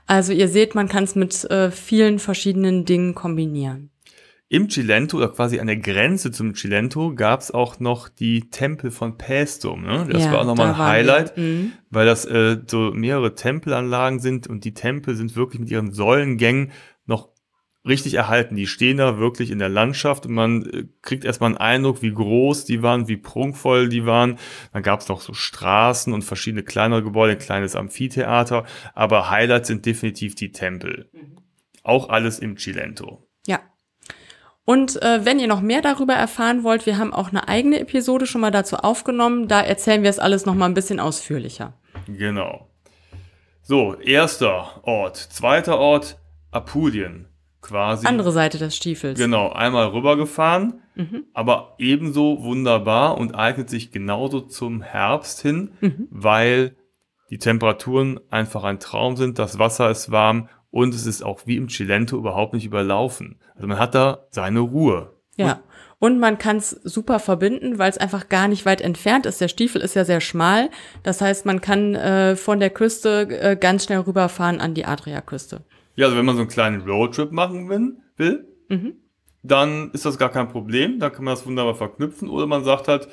Also 0.08 0.34
ihr 0.34 0.48
seht, 0.48 0.74
man 0.74 0.88
kann 0.88 1.04
es 1.04 1.16
mit 1.16 1.50
äh, 1.52 1.70
vielen 1.70 2.20
verschiedenen 2.20 2.86
Dingen 2.86 3.14
kombinieren. 3.14 3.92
Im 4.48 4.70
Cilento 4.70 5.18
oder 5.18 5.30
quasi 5.30 5.60
an 5.60 5.66
der 5.68 5.78
Grenze 5.78 6.32
zum 6.32 6.54
Cilento 6.54 7.16
gab 7.16 7.40
es 7.42 7.50
auch 7.50 7.80
noch 7.80 8.10
die 8.10 8.50
Tempel 8.52 8.92
von 8.92 9.18
Paestum. 9.18 9.82
Ne? 9.84 10.06
Das 10.10 10.26
Ja, 10.26 10.32
war 10.34 10.42
auch 10.42 10.46
nochmal 10.46 10.70
ein. 10.70 10.78
Highlight, 10.78 11.36
Mhm. 11.38 11.72
weil 11.90 12.06
das 12.06 12.26
äh, 12.26 12.58
so 12.68 12.92
mehrere 12.92 13.34
Tempelanlagen 13.34 14.20
sind 14.20 14.46
und 14.46 14.64
die 14.64 14.76
Tempel 14.76 15.16
sind 15.16 15.36
wirklich 15.36 15.60
mit 15.60 15.72
ihren 15.72 15.92
Säulengängen 15.92 16.72
noch 17.08 17.30
richtig 17.88 18.14
erhalten. 18.14 18.56
Die 18.56 18.68
stehen 18.68 18.98
da 18.98 19.18
wirklich 19.18 19.50
in 19.50 19.58
der 19.58 19.70
Landschaft 19.70 20.28
und 20.28 20.34
man 20.36 20.64
äh, 20.68 20.84
kriegt 21.02 21.26
erstmal 21.26 21.50
einen 21.50 21.58
Eindruck, 21.58 22.04
wie 22.04 22.14
groß 22.14 22.66
die 22.66 22.84
waren, 22.84 23.08
wie 23.08 23.18
prunkvoll 23.18 23.90
die 23.90 24.06
waren. 24.06 24.38
Dann 24.74 24.84
gab 24.84 25.00
es 25.02 25.08
noch 25.10 25.22
so 25.22 25.34
Straßen 25.34 26.14
und 26.14 26.22
verschiedene 26.24 26.62
kleinere 26.62 27.02
Gebäude, 27.04 27.34
ein 27.34 27.40
kleines 27.40 27.76
Amphitheater, 27.76 28.66
aber 28.94 29.32
Highlights 29.32 29.70
sind 29.70 29.88
definitiv 29.88 30.36
die 30.36 30.52
Tempel. 30.52 31.10
Auch 31.82 32.10
alles 32.10 32.38
im 32.38 32.58
Cilento. 32.58 33.28
Und 34.66 35.02
äh, 35.04 35.24
wenn 35.24 35.40
ihr 35.40 35.48
noch 35.48 35.62
mehr 35.62 35.82
darüber 35.82 36.14
erfahren 36.14 36.64
wollt, 36.64 36.86
wir 36.88 36.98
haben 36.98 37.14
auch 37.14 37.30
eine 37.30 37.48
eigene 37.48 37.80
Episode 37.80 38.26
schon 38.26 38.42
mal 38.42 38.50
dazu 38.52 38.78
aufgenommen. 38.78 39.48
Da 39.48 39.62
erzählen 39.62 40.02
wir 40.04 40.10
es 40.10 40.18
alles 40.20 40.46
noch 40.48 40.56
mal 40.56 40.66
ein 40.66 40.74
bisschen 40.74 41.00
ausführlicher. 41.00 41.74
Genau. 42.08 42.68
So, 43.62 43.96
erster 43.96 44.84
Ort. 44.88 45.18
Zweiter 45.18 45.78
Ort, 45.80 46.18
Apulien. 46.52 47.28
Quasi. 47.62 48.06
Andere 48.06 48.32
Seite 48.32 48.58
des 48.60 48.76
Stiefels. 48.76 49.18
Genau, 49.20 49.50
einmal 49.52 49.88
rübergefahren, 49.88 50.82
Mhm. 50.96 51.26
aber 51.34 51.74
ebenso 51.80 52.44
wunderbar 52.44 53.18
und 53.18 53.34
eignet 53.36 53.70
sich 53.72 53.92
genauso 53.92 54.40
zum 54.42 54.82
Herbst 54.84 55.42
hin, 55.42 55.72
Mhm. 55.82 56.08
weil 56.12 56.76
die 57.32 57.40
Temperaturen 57.40 58.20
einfach 58.30 58.64
ein 58.64 58.80
Traum 58.80 59.18
sind, 59.18 59.40
das 59.40 59.58
Wasser 59.58 59.90
ist 59.90 60.12
warm 60.12 60.48
und 60.76 60.94
es 60.94 61.06
ist 61.06 61.24
auch 61.24 61.44
wie 61.46 61.56
im 61.56 61.70
Cilento 61.70 62.18
überhaupt 62.18 62.54
nicht 62.54 62.66
überlaufen. 62.66 63.40
Also 63.56 63.66
man 63.66 63.80
hat 63.80 63.96
da 63.96 64.26
seine 64.32 64.60
Ruhe. 64.60 65.14
Ja. 65.38 65.62
Und 66.00 66.20
man 66.20 66.38
kann 66.38 66.58
es 66.58 66.70
super 66.70 67.20
verbinden, 67.20 67.80
weil 67.80 67.90
es 67.90 67.98
einfach 67.98 68.28
gar 68.28 68.50
nicht 68.50 68.66
weit 68.66 68.82
entfernt 68.82 69.26
ist. 69.26 69.40
Der 69.40 69.48
Stiefel 69.48 69.80
ist 69.80 69.96
ja 69.96 70.04
sehr 70.04 70.20
schmal. 70.20 70.70
Das 71.02 71.22
heißt, 71.22 71.46
man 71.46 71.62
kann 71.62 71.96
äh, 71.96 72.36
von 72.36 72.60
der 72.60 72.72
Küste 72.72 73.22
äh, 73.40 73.56
ganz 73.56 73.86
schnell 73.86 74.00
rüberfahren 74.00 74.60
an 74.60 74.74
die 74.74 74.84
Adriaküste. 74.84 75.62
Ja, 75.96 76.08
also 76.08 76.18
wenn 76.18 76.26
man 76.26 76.36
so 76.36 76.42
einen 76.42 76.50
kleinen 76.50 76.82
Roadtrip 76.82 77.32
machen 77.32 77.70
will, 77.70 77.96
will 78.18 78.46
Mhm. 78.68 78.96
dann 79.44 79.92
ist 79.92 80.06
das 80.06 80.18
gar 80.18 80.30
kein 80.30 80.50
Problem. 80.50 81.00
Dann 81.00 81.14
kann 81.14 81.24
man 81.24 81.36
das 81.36 81.46
wunderbar 81.46 81.76
verknüpfen. 81.76 82.28
Oder 82.28 82.48
man 82.48 82.66
sagt 82.66 82.90
halt, 82.90 83.08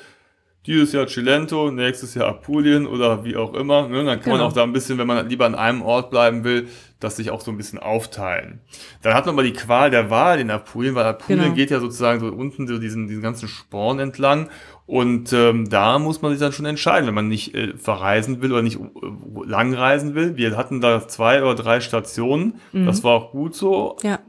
dieses 0.65 0.93
Jahr 0.93 1.07
Cilento, 1.07 1.71
nächstes 1.71 2.13
Jahr 2.15 2.27
Apulien 2.29 2.87
oder 2.87 3.25
wie 3.25 3.35
auch 3.35 3.53
immer. 3.53 3.87
Ne? 3.89 4.03
Dann 4.05 4.19
kann 4.21 4.29
man 4.31 4.39
Genau. 4.39 4.45
auch 4.47 4.53
da 4.53 4.63
ein 4.63 4.71
bisschen, 4.73 4.97
wenn 4.97 5.07
man 5.07 5.27
lieber 5.27 5.45
an 5.45 5.55
einem 5.55 5.81
Ort 5.81 6.09
bleiben 6.09 6.43
will, 6.45 6.67
das 7.01 7.17
sich 7.17 7.31
auch 7.31 7.41
so 7.41 7.51
ein 7.51 7.57
bisschen 7.57 7.79
aufteilen. 7.79 8.61
Dann 9.01 9.13
hat 9.13 9.25
man 9.25 9.35
mal 9.35 9.43
die 9.43 9.51
Qual 9.51 9.89
der 9.91 10.09
Wahl 10.09 10.39
in 10.39 10.49
Apulien, 10.49 10.95
weil 10.95 11.03
Apulien 11.05 11.43
Genau. 11.43 11.55
geht 11.55 11.69
ja 11.69 11.79
sozusagen 11.81 12.21
so 12.21 12.27
unten 12.27 12.65
so 12.67 12.77
diesen, 12.77 13.07
diesen 13.07 13.21
ganzen 13.21 13.49
Sporn 13.49 13.99
entlang. 13.99 14.49
Und 14.85 15.31
ähm, 15.33 15.69
da 15.69 15.99
muss 15.99 16.21
man 16.21 16.31
sich 16.31 16.39
dann 16.39 16.51
schon 16.53 16.65
entscheiden, 16.65 17.07
wenn 17.07 17.13
man 17.13 17.27
nicht 17.27 17.55
äh, 17.55 17.75
verreisen 17.77 18.41
will 18.41 18.51
oder 18.53 18.61
nicht 18.61 18.79
äh, 18.79 18.81
lang 19.45 19.73
reisen 19.73 20.15
will. 20.15 20.37
Wir 20.37 20.55
hatten 20.57 20.79
da 20.81 21.07
zwei 21.07 21.41
oder 21.41 21.55
drei 21.55 21.79
Stationen. 21.81 22.55
Mhm. 22.71 22.85
Das 22.85 23.03
war 23.03 23.13
auch 23.13 23.31
gut 23.31 23.55
so. 23.55 23.97
Ja. 24.03 24.19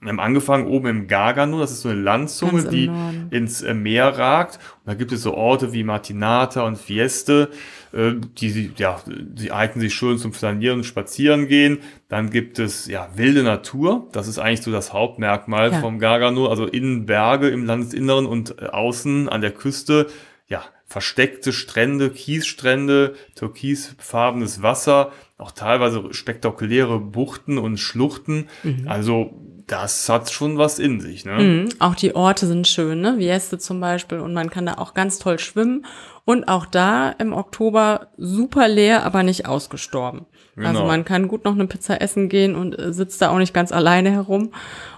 Wir 0.00 0.10
haben 0.10 0.20
angefangen 0.20 0.68
oben 0.68 0.86
im 0.86 1.06
Gargano, 1.08 1.58
das 1.58 1.72
ist 1.72 1.80
so 1.82 1.88
eine 1.88 2.00
Landzunge, 2.00 2.62
die 2.64 2.86
Norden. 2.86 3.26
ins 3.30 3.62
äh, 3.62 3.74
Meer 3.74 4.16
ragt. 4.16 4.60
Und 4.84 4.86
da 4.86 4.94
gibt 4.94 5.10
es 5.10 5.22
so 5.22 5.34
Orte 5.34 5.72
wie 5.72 5.82
Martinata 5.82 6.62
und 6.62 6.78
Fieste, 6.78 7.48
äh, 7.92 8.12
die 8.38 8.70
ja, 8.76 9.00
sie 9.34 9.50
eignen 9.50 9.80
sich 9.80 9.94
schön 9.94 10.16
zum 10.18 10.32
Flanieren 10.32 10.78
und 10.78 10.84
Spazieren 10.84 11.48
gehen. 11.48 11.78
Dann 12.08 12.30
gibt 12.30 12.60
es 12.60 12.86
ja 12.86 13.08
wilde 13.16 13.42
Natur, 13.42 14.06
das 14.12 14.28
ist 14.28 14.38
eigentlich 14.38 14.62
so 14.62 14.70
das 14.70 14.92
Hauptmerkmal 14.92 15.72
Ja. 15.72 15.80
vom 15.80 15.98
Gargano, 15.98 16.46
also 16.46 16.66
innen 16.66 17.04
Berge 17.06 17.48
im 17.48 17.64
Landesinneren 17.64 18.26
und 18.26 18.54
äh, 18.62 18.66
außen 18.66 19.28
an 19.28 19.40
der 19.40 19.50
Küste, 19.50 20.06
ja, 20.46 20.62
versteckte 20.88 21.52
Strände, 21.52 22.10
Kiesstrände, 22.10 23.14
türkisfarbenes 23.34 24.62
Wasser, 24.62 25.12
auch 25.36 25.52
teilweise 25.52 26.12
spektakuläre 26.12 26.98
Buchten 26.98 27.58
und 27.58 27.78
Schluchten. 27.78 28.48
Also 28.86 29.34
das 29.66 30.08
hat 30.08 30.30
schon 30.30 30.56
was 30.56 30.78
in 30.78 31.00
sich, 31.00 31.26
ne? 31.26 31.38
Mhm. 31.38 31.68
Auch 31.78 31.94
die 31.94 32.14
Orte 32.14 32.46
sind 32.46 32.66
schön, 32.66 33.02
ne? 33.02 33.18
Vieste 33.18 33.58
zum 33.58 33.80
Beispiel. 33.80 34.18
Und 34.18 34.32
man 34.32 34.48
kann 34.48 34.64
da 34.64 34.74
auch 34.78 34.94
ganz 34.94 35.18
toll 35.18 35.38
schwimmen. 35.38 35.84
Und 36.24 36.48
auch 36.48 36.64
da 36.66 37.10
im 37.10 37.32
Oktober 37.34 38.08
super 38.16 38.66
leer, 38.66 39.04
aber 39.04 39.22
nicht 39.22 39.46
ausgestorben. 39.46 40.26
Also 40.56 40.80
Genau. 40.80 40.86
man 40.86 41.04
kann 41.04 41.28
gut 41.28 41.44
noch 41.44 41.52
eine 41.54 41.66
Pizza 41.66 42.00
essen 42.00 42.28
gehen 42.28 42.54
und 42.56 42.78
äh, 42.78 42.92
sitzt 42.92 43.20
da 43.22 43.28
auch 43.30 43.38
nicht 43.38 43.54
ganz 43.54 43.70
alleine 43.70 44.10
herum. 44.10 44.52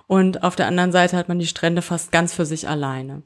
Und 0.07 0.43
auf 0.45 0.57
der 0.57 0.67
anderen 0.69 0.93
Seite 0.93 1.17
hat 1.17 1.29
man 1.29 1.39
die 1.39 1.47
Strände 1.47 1.83
fast 1.83 2.13
ganz 2.13 2.33
für 2.33 2.47
sich 2.47 2.69
alleine. 2.69 3.23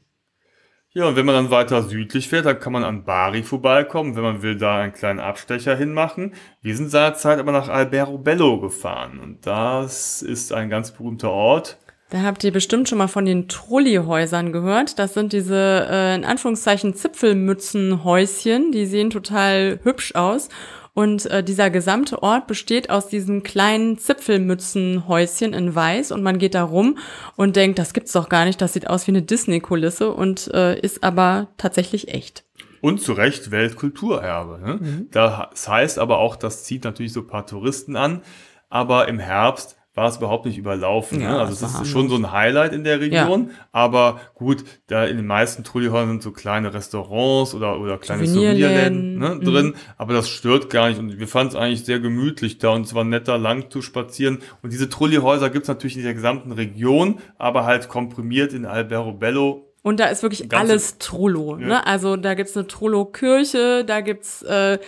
Ja, 0.96 1.08
und 1.08 1.16
wenn 1.16 1.26
man 1.26 1.34
dann 1.34 1.50
weiter 1.50 1.82
südlich 1.82 2.28
fährt, 2.28 2.46
dann 2.46 2.60
kann 2.60 2.72
man 2.72 2.84
an 2.84 3.02
Bari 3.02 3.42
vorbeikommen, 3.42 4.14
wenn 4.14 4.22
man 4.22 4.42
will, 4.42 4.56
da 4.56 4.78
einen 4.78 4.92
kleinen 4.92 5.18
Abstecher 5.18 5.74
hinmachen. 5.74 6.34
Wir 6.62 6.76
sind 6.76 6.88
seinerzeit 6.88 7.40
aber 7.40 7.50
nach 7.50 7.68
Alberobello 7.68 8.60
gefahren 8.60 9.18
und 9.18 9.44
das 9.44 10.22
ist 10.22 10.52
ein 10.52 10.70
ganz 10.70 10.92
berühmter 10.92 11.32
Ort. 11.32 11.78
Da 12.10 12.22
habt 12.22 12.44
ihr 12.44 12.52
bestimmt 12.52 12.88
schon 12.88 12.98
mal 12.98 13.08
von 13.08 13.24
den 13.24 13.48
Trolleyhäusern 13.48 14.52
gehört. 14.52 15.00
Das 15.00 15.14
sind 15.14 15.32
diese, 15.32 15.88
äh, 15.90 16.14
in 16.14 16.24
Anführungszeichen, 16.24 16.94
Zipfelmützenhäuschen. 16.94 18.70
Die 18.70 18.86
sehen 18.86 19.10
total 19.10 19.80
hübsch 19.82 20.14
aus. 20.14 20.48
Und 20.94 21.26
äh, 21.26 21.42
dieser 21.42 21.70
gesamte 21.70 22.22
Ort 22.22 22.46
besteht 22.46 22.88
aus 22.88 23.08
diesen 23.08 23.42
kleinen 23.42 23.98
Zipfelmützenhäuschen 23.98 25.52
in 25.52 25.74
Weiß 25.74 26.12
und 26.12 26.22
man 26.22 26.38
geht 26.38 26.54
da 26.54 26.62
rum 26.62 26.98
und 27.34 27.56
denkt, 27.56 27.80
das 27.80 27.92
gibt's 27.92 28.12
doch 28.12 28.28
gar 28.28 28.44
nicht, 28.44 28.60
das 28.60 28.74
sieht 28.74 28.88
aus 28.88 29.08
wie 29.08 29.10
eine 29.10 29.22
Disney-Kulisse 29.22 30.12
und 30.12 30.48
äh, 30.54 30.78
ist 30.78 31.02
aber 31.02 31.48
tatsächlich 31.56 32.08
echt. 32.08 32.44
Und 32.80 33.00
zu 33.00 33.14
Recht 33.14 33.50
Weltkulturerbe. 33.50 34.60
Ne? 34.64 34.74
Mhm. 34.80 35.08
Das 35.10 35.66
heißt 35.66 35.98
aber 35.98 36.18
auch, 36.18 36.36
das 36.36 36.64
zieht 36.64 36.84
natürlich 36.84 37.12
so 37.12 37.20
ein 37.20 37.26
paar 37.26 37.46
Touristen 37.46 37.96
an. 37.96 38.22
Aber 38.68 39.08
im 39.08 39.18
Herbst 39.18 39.76
war 39.94 40.08
es 40.08 40.16
überhaupt 40.16 40.44
nicht 40.44 40.58
überlaufen. 40.58 41.20
Ja, 41.20 41.32
ne? 41.32 41.38
Also 41.38 41.52
es 41.66 41.74
ist 41.80 41.86
schon 41.88 42.08
so 42.08 42.16
ein 42.16 42.32
Highlight 42.32 42.72
in 42.72 42.82
der 42.82 43.00
Region. 43.00 43.48
Ja. 43.48 43.54
Aber 43.70 44.20
gut, 44.34 44.64
da 44.88 45.04
in 45.04 45.16
den 45.16 45.26
meisten 45.26 45.62
Trolleyhäusern 45.62 46.08
sind 46.08 46.22
so 46.22 46.32
kleine 46.32 46.74
Restaurants 46.74 47.54
oder, 47.54 47.78
oder 47.78 47.98
kleine 47.98 48.26
Souvenirläden 48.26 49.18
ne, 49.18 49.36
mhm. 49.36 49.40
drin. 49.44 49.74
Aber 49.96 50.12
das 50.12 50.28
stört 50.28 50.68
gar 50.68 50.88
nicht. 50.88 50.98
Und 50.98 51.18
wir 51.18 51.28
fanden 51.28 51.54
es 51.54 51.56
eigentlich 51.56 51.84
sehr 51.84 52.00
gemütlich 52.00 52.58
da. 52.58 52.70
Und 52.70 52.86
es 52.86 52.94
war 52.94 53.04
netter, 53.04 53.38
lang 53.38 53.70
zu 53.70 53.82
spazieren. 53.82 54.38
Und 54.62 54.72
diese 54.72 54.88
Trolleyhäuser 54.88 55.48
gibt 55.50 55.64
es 55.64 55.68
natürlich 55.68 55.96
in 55.96 56.02
der 56.02 56.14
gesamten 56.14 56.50
Region, 56.50 57.20
aber 57.38 57.64
halt 57.64 57.88
komprimiert 57.88 58.52
in 58.52 58.66
Albero 58.66 59.12
Bello 59.12 59.70
und 59.84 60.00
da 60.00 60.06
ist 60.06 60.22
wirklich 60.22 60.50
alles 60.50 60.96
Trollo. 60.96 61.58
Ja. 61.58 61.66
Ne? 61.66 61.86
Also 61.86 62.16
da 62.16 62.32
gibt's 62.32 62.56
eine 62.56 62.66
Trollo-Kirche, 62.66 63.84
da 63.84 64.00
gibt's 64.00 64.40
äh, 64.42 64.78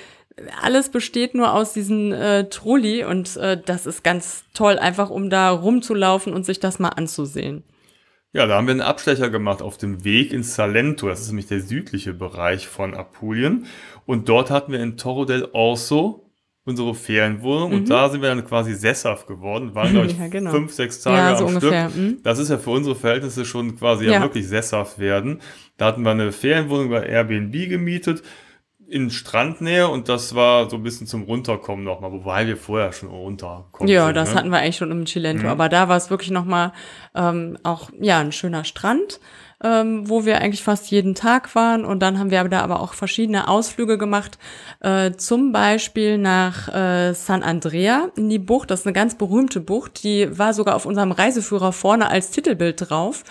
alles 0.62 0.90
besteht 0.90 1.35
nur 1.35 1.52
aus 1.52 1.73
diesen 1.73 2.12
äh, 2.12 2.49
Trulli 2.49 3.05
und 3.05 3.37
äh, 3.37 3.61
das 3.64 3.87
ist 3.87 4.05
ganz 4.05 4.45
toll, 4.52 4.78
einfach 4.78 5.11
um 5.11 5.31
da 5.31 5.50
rumzulaufen 5.50 6.33
und 6.33 6.45
sich 6.45 6.61
das 6.61 6.78
mal 6.78 6.90
anzusehen. 6.90 7.64
Ja, 8.33 8.47
da 8.47 8.57
haben 8.57 8.66
wir 8.66 8.73
einen 8.73 8.83
Abstecher 8.83 9.31
gemacht 9.31 9.62
auf 9.62 9.78
dem 9.78 10.05
Weg 10.05 10.33
ins 10.33 10.55
Salento. 10.55 11.09
Das 11.09 11.23
ist 11.23 11.28
nämlich 11.28 11.47
der 11.47 11.61
südliche 11.61 12.12
Bereich 12.12 12.69
von 12.69 12.93
Apulien. 12.93 13.64
Und 14.05 14.28
dort 14.28 14.50
hatten 14.50 14.73
wir 14.73 14.81
in 14.81 14.99
Torre 14.99 15.25
del 15.25 15.49
Orso 15.52 16.26
unsere 16.66 16.95
Ferienwohnung. 16.95 17.71
Mhm. 17.71 17.76
Und 17.76 17.90
da 17.90 18.11
sind 18.11 18.21
wir 18.21 18.28
dann 18.28 18.45
quasi 18.45 18.75
sesshaft 18.75 19.26
geworden. 19.26 19.75
Waren, 19.75 19.93
glaube 19.93 20.07
ich, 20.09 20.19
ja, 20.19 20.28
genau. 20.28 20.50
fünf, 20.50 20.73
sechs 20.73 21.00
Tage 21.00 21.16
ja, 21.16 21.37
so 21.37 21.47
am 21.47 21.55
ungefähr. 21.55 21.88
Stück. 21.88 22.02
Mhm. 22.02 22.19
Das 22.25 22.38
ist 22.38 22.50
ja 22.50 22.59
für 22.59 22.71
unsere 22.71 22.95
Verhältnisse 22.95 23.47
schon 23.47 23.78
quasi 23.78 24.05
ja. 24.05 24.12
ja 24.12 24.21
wirklich 24.21 24.47
sesshaft 24.47 24.99
werden. 24.99 25.40
Da 25.78 25.87
hatten 25.87 26.02
wir 26.02 26.11
eine 26.11 26.31
Ferienwohnung 26.31 26.90
bei 26.90 27.07
Airbnb 27.07 27.52
gemietet 27.71 28.23
in 28.88 29.11
Strandnähe 29.11 29.88
und 29.88 30.09
das 30.09 30.35
war 30.35 30.71
so 30.71 30.76
ein 30.76 30.83
bisschen 30.83 31.07
zum 31.07 31.23
Runterkommen 31.25 31.85
nochmal, 31.85 32.12
wobei 32.12 32.47
wir 32.47 32.57
vorher 32.57 32.93
schon 32.93 33.09
runterkommen. 33.09 33.93
Ja, 33.93 34.07
sind, 34.07 34.16
das 34.16 34.31
ne? 34.31 34.35
hatten 34.37 34.50
wir 34.50 34.59
eigentlich 34.59 34.76
schon 34.76 34.90
im 34.90 35.05
Chilento, 35.05 35.45
mhm. 35.45 35.49
aber 35.49 35.69
da 35.69 35.88
war 35.88 35.97
es 35.97 36.11
wirklich 36.11 36.31
nochmal 36.31 36.73
ähm, 37.14 37.59
auch 37.64 37.90
ja 38.00 38.21
ein 38.21 38.33
schöner 38.33 38.64
Strand, 38.64 39.19
ähm, 39.62 40.09
wo 40.09 40.25
wir 40.25 40.38
eigentlich 40.38 40.62
fast 40.62 40.90
jeden 40.90 41.14
Tag 41.14 41.55
waren 41.55 41.85
und 41.85 42.00
dann 42.00 42.19
haben 42.19 42.31
wir 42.31 42.45
da 42.45 42.61
aber 42.61 42.81
auch 42.81 42.95
verschiedene 42.95 43.49
Ausflüge 43.49 43.99
gemacht, 43.99 44.38
äh, 44.81 45.12
zum 45.12 45.50
Beispiel 45.50 46.19
nach 46.19 46.69
äh, 46.69 47.12
San 47.14 47.43
Andrea 47.43 48.11
in 48.16 48.28
die 48.28 48.38
Bucht, 48.38 48.71
das 48.71 48.81
ist 48.81 48.87
eine 48.87 48.93
ganz 48.93 49.16
berühmte 49.16 49.61
Bucht, 49.61 50.05
die 50.05 50.38
war 50.38 50.55
sogar 50.55 50.76
auf 50.76 50.87
unserem 50.87 51.11
Reiseführer 51.11 51.73
vorne 51.73 52.09
als 52.09 52.31
Titelbild 52.31 52.88
drauf. 52.90 53.25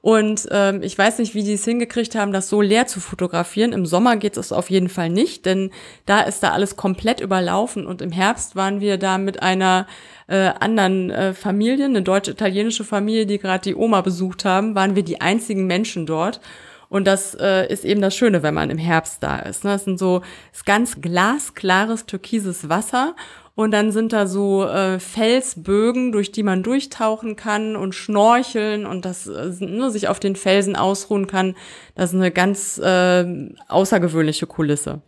Und 0.00 0.46
ähm, 0.52 0.82
ich 0.82 0.96
weiß 0.96 1.18
nicht, 1.18 1.34
wie 1.34 1.42
die 1.42 1.54
es 1.54 1.64
hingekriegt 1.64 2.14
haben, 2.14 2.32
das 2.32 2.48
so 2.48 2.60
leer 2.60 2.86
zu 2.86 3.00
fotografieren. 3.00 3.72
Im 3.72 3.84
Sommer 3.84 4.16
geht 4.16 4.36
es 4.36 4.52
auf 4.52 4.70
jeden 4.70 4.88
Fall 4.88 5.10
nicht, 5.10 5.44
denn 5.44 5.70
da 6.06 6.20
ist 6.20 6.42
da 6.42 6.52
alles 6.52 6.76
komplett 6.76 7.20
überlaufen. 7.20 7.84
Und 7.86 8.00
im 8.00 8.12
Herbst 8.12 8.54
waren 8.54 8.80
wir 8.80 8.96
da 8.96 9.18
mit 9.18 9.42
einer 9.42 9.86
äh, 10.28 10.52
anderen 10.60 11.10
äh, 11.10 11.34
Familie, 11.34 11.86
eine 11.86 12.02
deutsch-italienische 12.02 12.84
Familie, 12.84 13.26
die 13.26 13.38
gerade 13.38 13.64
die 13.64 13.74
Oma 13.74 14.00
besucht 14.02 14.44
haben, 14.44 14.76
waren 14.76 14.94
wir 14.94 15.02
die 15.02 15.20
einzigen 15.20 15.66
Menschen 15.66 16.06
dort. 16.06 16.40
Und 16.88 17.06
das 17.06 17.34
äh, 17.34 17.70
ist 17.70 17.84
eben 17.84 18.00
das 18.00 18.16
Schöne, 18.16 18.42
wenn 18.42 18.54
man 18.54 18.70
im 18.70 18.78
Herbst 18.78 19.22
da 19.22 19.40
ist. 19.40 19.64
Ne? 19.64 19.72
Das 19.72 19.84
sind 19.84 19.98
so 19.98 20.22
ist 20.52 20.64
ganz 20.64 21.00
glasklares 21.00 22.06
türkises 22.06 22.68
Wasser 22.68 23.14
und 23.58 23.72
dann 23.72 23.90
sind 23.90 24.12
da 24.12 24.28
so 24.28 24.64
äh, 24.64 25.00
Felsbögen, 25.00 26.12
durch 26.12 26.30
die 26.30 26.44
man 26.44 26.62
durchtauchen 26.62 27.34
kann 27.34 27.74
und 27.74 27.92
schnorcheln 27.92 28.86
und 28.86 29.04
das 29.04 29.26
äh, 29.26 29.50
nur 29.58 29.90
sich 29.90 30.06
auf 30.06 30.20
den 30.20 30.36
Felsen 30.36 30.76
ausruhen 30.76 31.26
kann. 31.26 31.56
Das 31.96 32.10
ist 32.10 32.14
eine 32.14 32.30
ganz 32.30 32.78
äh, 32.78 33.24
außergewöhnliche 33.66 34.46
Kulisse. 34.46 35.02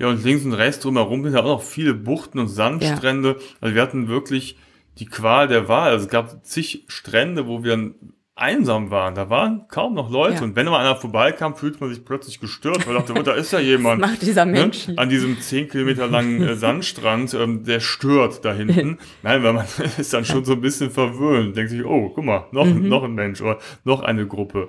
Ja, 0.00 0.08
und 0.08 0.24
links 0.24 0.44
und 0.44 0.54
rechts 0.54 0.80
drumherum 0.80 1.22
sind 1.22 1.34
ja 1.34 1.42
auch 1.42 1.58
noch 1.58 1.62
viele 1.62 1.94
Buchten 1.94 2.40
und 2.40 2.48
Sandstrände. 2.48 3.36
Ja. 3.38 3.46
Also 3.60 3.76
wir 3.76 3.82
hatten 3.82 4.08
wirklich 4.08 4.58
die 4.98 5.06
Qual 5.06 5.46
der 5.46 5.68
Wahl. 5.68 5.92
Also 5.92 6.06
es 6.06 6.10
gab 6.10 6.44
zig 6.44 6.86
Strände, 6.88 7.46
wo 7.46 7.62
wir 7.62 7.94
einsam 8.36 8.90
waren. 8.90 9.14
Da 9.14 9.30
waren 9.30 9.68
kaum 9.68 9.94
noch 9.94 10.10
Leute. 10.10 10.36
Ja. 10.36 10.42
Und 10.42 10.56
wenn 10.56 10.66
mal 10.66 10.80
einer 10.80 10.96
vorbeikam, 10.96 11.54
fühlt 11.54 11.80
man 11.80 11.90
sich 11.90 12.04
plötzlich 12.04 12.40
gestört, 12.40 12.86
weil 12.86 12.94
dachte, 12.94 13.14
oh, 13.16 13.22
da 13.22 13.32
ist 13.34 13.52
ja 13.52 13.60
jemand. 13.60 14.00
macht 14.00 14.22
dieser 14.22 14.44
Mensch? 14.44 14.88
Ne? 14.88 14.98
An 14.98 15.08
diesem 15.08 15.40
zehn 15.40 15.68
Kilometer 15.68 16.08
langen 16.08 16.42
äh, 16.42 16.56
Sandstrand, 16.56 17.32
ähm, 17.34 17.64
der 17.64 17.80
stört 17.80 18.44
da 18.44 18.52
hinten. 18.52 18.98
Nein, 19.22 19.42
weil 19.42 19.52
man 19.52 19.66
ist 19.98 20.12
dann 20.12 20.24
schon 20.24 20.44
so 20.44 20.54
ein 20.54 20.60
bisschen 20.60 20.90
verwöhnt. 20.90 21.56
Denkt 21.56 21.70
sich, 21.70 21.84
oh, 21.84 22.10
guck 22.14 22.24
mal, 22.24 22.46
noch, 22.50 22.66
mhm. 22.66 22.88
noch 22.88 23.04
ein 23.04 23.14
Mensch 23.14 23.40
oder 23.40 23.58
noch 23.84 24.02
eine 24.02 24.26
Gruppe. 24.26 24.68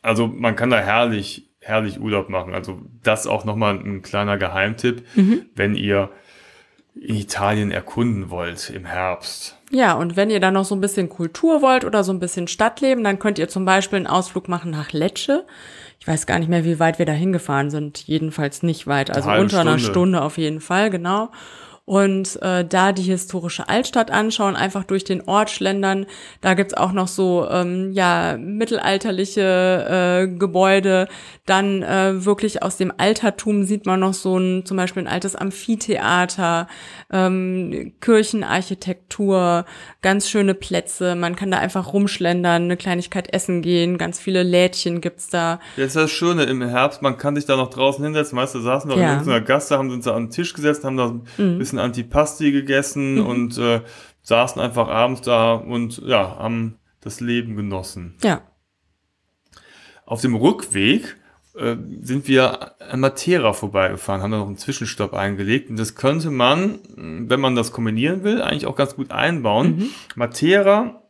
Also 0.00 0.26
man 0.26 0.56
kann 0.56 0.70
da 0.70 0.78
herrlich, 0.78 1.50
herrlich 1.60 2.00
Urlaub 2.00 2.30
machen. 2.30 2.54
Also 2.54 2.80
das 3.02 3.26
auch 3.26 3.44
nochmal 3.44 3.78
ein 3.78 4.02
kleiner 4.02 4.38
Geheimtipp, 4.38 5.04
mhm. 5.14 5.46
wenn 5.54 5.74
ihr 5.74 6.10
Italien 6.94 7.70
erkunden 7.70 8.30
wollt 8.30 8.70
im 8.70 8.84
Herbst. 8.84 9.61
Ja, 9.74 9.94
und 9.94 10.16
wenn 10.16 10.28
ihr 10.28 10.38
dann 10.38 10.54
noch 10.54 10.66
so 10.66 10.74
ein 10.74 10.82
bisschen 10.82 11.08
Kultur 11.08 11.62
wollt 11.62 11.84
oder 11.84 12.04
so 12.04 12.12
ein 12.12 12.20
bisschen 12.20 12.46
Stadtleben, 12.46 13.02
dann 13.02 13.18
könnt 13.18 13.38
ihr 13.38 13.48
zum 13.48 13.64
Beispiel 13.64 13.96
einen 13.96 14.06
Ausflug 14.06 14.48
machen 14.48 14.70
nach 14.70 14.92
Lecce. 14.92 15.46
Ich 15.98 16.06
weiß 16.06 16.26
gar 16.26 16.38
nicht 16.38 16.48
mehr, 16.48 16.64
wie 16.64 16.78
weit 16.78 16.98
wir 16.98 17.06
da 17.06 17.12
hingefahren 17.12 17.70
sind. 17.70 18.06
Jedenfalls 18.06 18.62
nicht 18.62 18.86
weit. 18.86 19.10
Also 19.10 19.30
unter 19.30 19.48
Stunde. 19.48 19.60
einer 19.60 19.78
Stunde 19.78 20.22
auf 20.22 20.36
jeden 20.36 20.60
Fall, 20.60 20.90
genau 20.90 21.30
und 21.84 22.40
äh, 22.42 22.64
da 22.64 22.92
die 22.92 23.02
historische 23.02 23.68
Altstadt 23.68 24.12
anschauen, 24.12 24.54
einfach 24.54 24.84
durch 24.84 25.02
den 25.02 25.22
Ort 25.22 25.50
schlendern. 25.50 26.06
Da 26.40 26.54
gibt's 26.54 26.74
auch 26.74 26.92
noch 26.92 27.08
so 27.08 27.48
ähm, 27.50 27.90
ja 27.92 28.36
mittelalterliche 28.38 30.26
äh, 30.28 30.28
Gebäude. 30.28 31.08
Dann 31.44 31.82
äh, 31.82 32.24
wirklich 32.24 32.62
aus 32.62 32.76
dem 32.76 32.92
Altertum 32.96 33.64
sieht 33.64 33.84
man 33.84 33.98
noch 33.98 34.14
so 34.14 34.38
ein 34.38 34.64
zum 34.64 34.76
Beispiel 34.76 35.02
ein 35.02 35.08
altes 35.08 35.34
Amphitheater, 35.34 36.68
ähm, 37.10 37.94
Kirchenarchitektur, 38.00 39.64
ganz 40.02 40.28
schöne 40.28 40.54
Plätze. 40.54 41.16
Man 41.16 41.34
kann 41.34 41.50
da 41.50 41.58
einfach 41.58 41.92
rumschlendern, 41.92 42.62
eine 42.62 42.76
Kleinigkeit 42.76 43.34
essen 43.34 43.60
gehen, 43.60 43.98
ganz 43.98 44.20
viele 44.20 44.44
Lädchen 44.44 45.00
gibt's 45.00 45.30
da. 45.30 45.58
Jetzt 45.76 45.96
ist 45.96 45.96
das 45.96 46.10
Schöne 46.12 46.44
im 46.44 46.62
Herbst, 46.62 47.02
man 47.02 47.18
kann 47.18 47.34
sich 47.34 47.44
da 47.44 47.56
noch 47.56 47.70
draußen 47.70 48.04
hinsetzen. 48.04 48.36
Meiste 48.36 48.60
saßen 48.60 48.88
noch 48.88 48.96
ja. 48.96 49.02
in 49.02 49.10
irgendeiner 49.18 49.40
Gasse, 49.40 49.76
haben 49.76 49.90
uns 49.90 50.04
da 50.04 50.14
an 50.14 50.26
den 50.26 50.30
Tisch 50.30 50.54
gesetzt, 50.54 50.84
haben 50.84 50.96
da 50.96 51.08
ein 51.08 51.22
mhm. 51.38 51.58
Bisschen 51.72 51.78
Antipasti 51.78 52.52
gegessen 52.52 53.16
mhm. 53.16 53.26
und 53.26 53.58
äh, 53.58 53.80
saßen 54.22 54.60
einfach 54.60 54.88
abends 54.88 55.22
da 55.22 55.54
und 55.54 55.98
ja, 56.04 56.36
haben 56.38 56.78
das 57.00 57.20
Leben 57.20 57.56
genossen. 57.56 58.16
Ja. 58.22 58.42
Auf 60.04 60.20
dem 60.20 60.34
Rückweg 60.34 61.16
äh, 61.56 61.76
sind 62.02 62.28
wir 62.28 62.80
an 62.80 63.00
Matera 63.00 63.52
vorbeigefahren, 63.52 64.22
haben 64.22 64.30
da 64.30 64.38
noch 64.38 64.46
einen 64.46 64.56
Zwischenstopp 64.56 65.14
eingelegt 65.14 65.70
und 65.70 65.78
das 65.78 65.94
könnte 65.94 66.30
man, 66.30 66.78
wenn 66.96 67.40
man 67.40 67.56
das 67.56 67.72
kombinieren 67.72 68.22
will, 68.22 68.42
eigentlich 68.42 68.66
auch 68.66 68.76
ganz 68.76 68.94
gut 68.94 69.10
einbauen. 69.10 69.76
Mhm. 69.76 69.90
Matera 70.14 71.01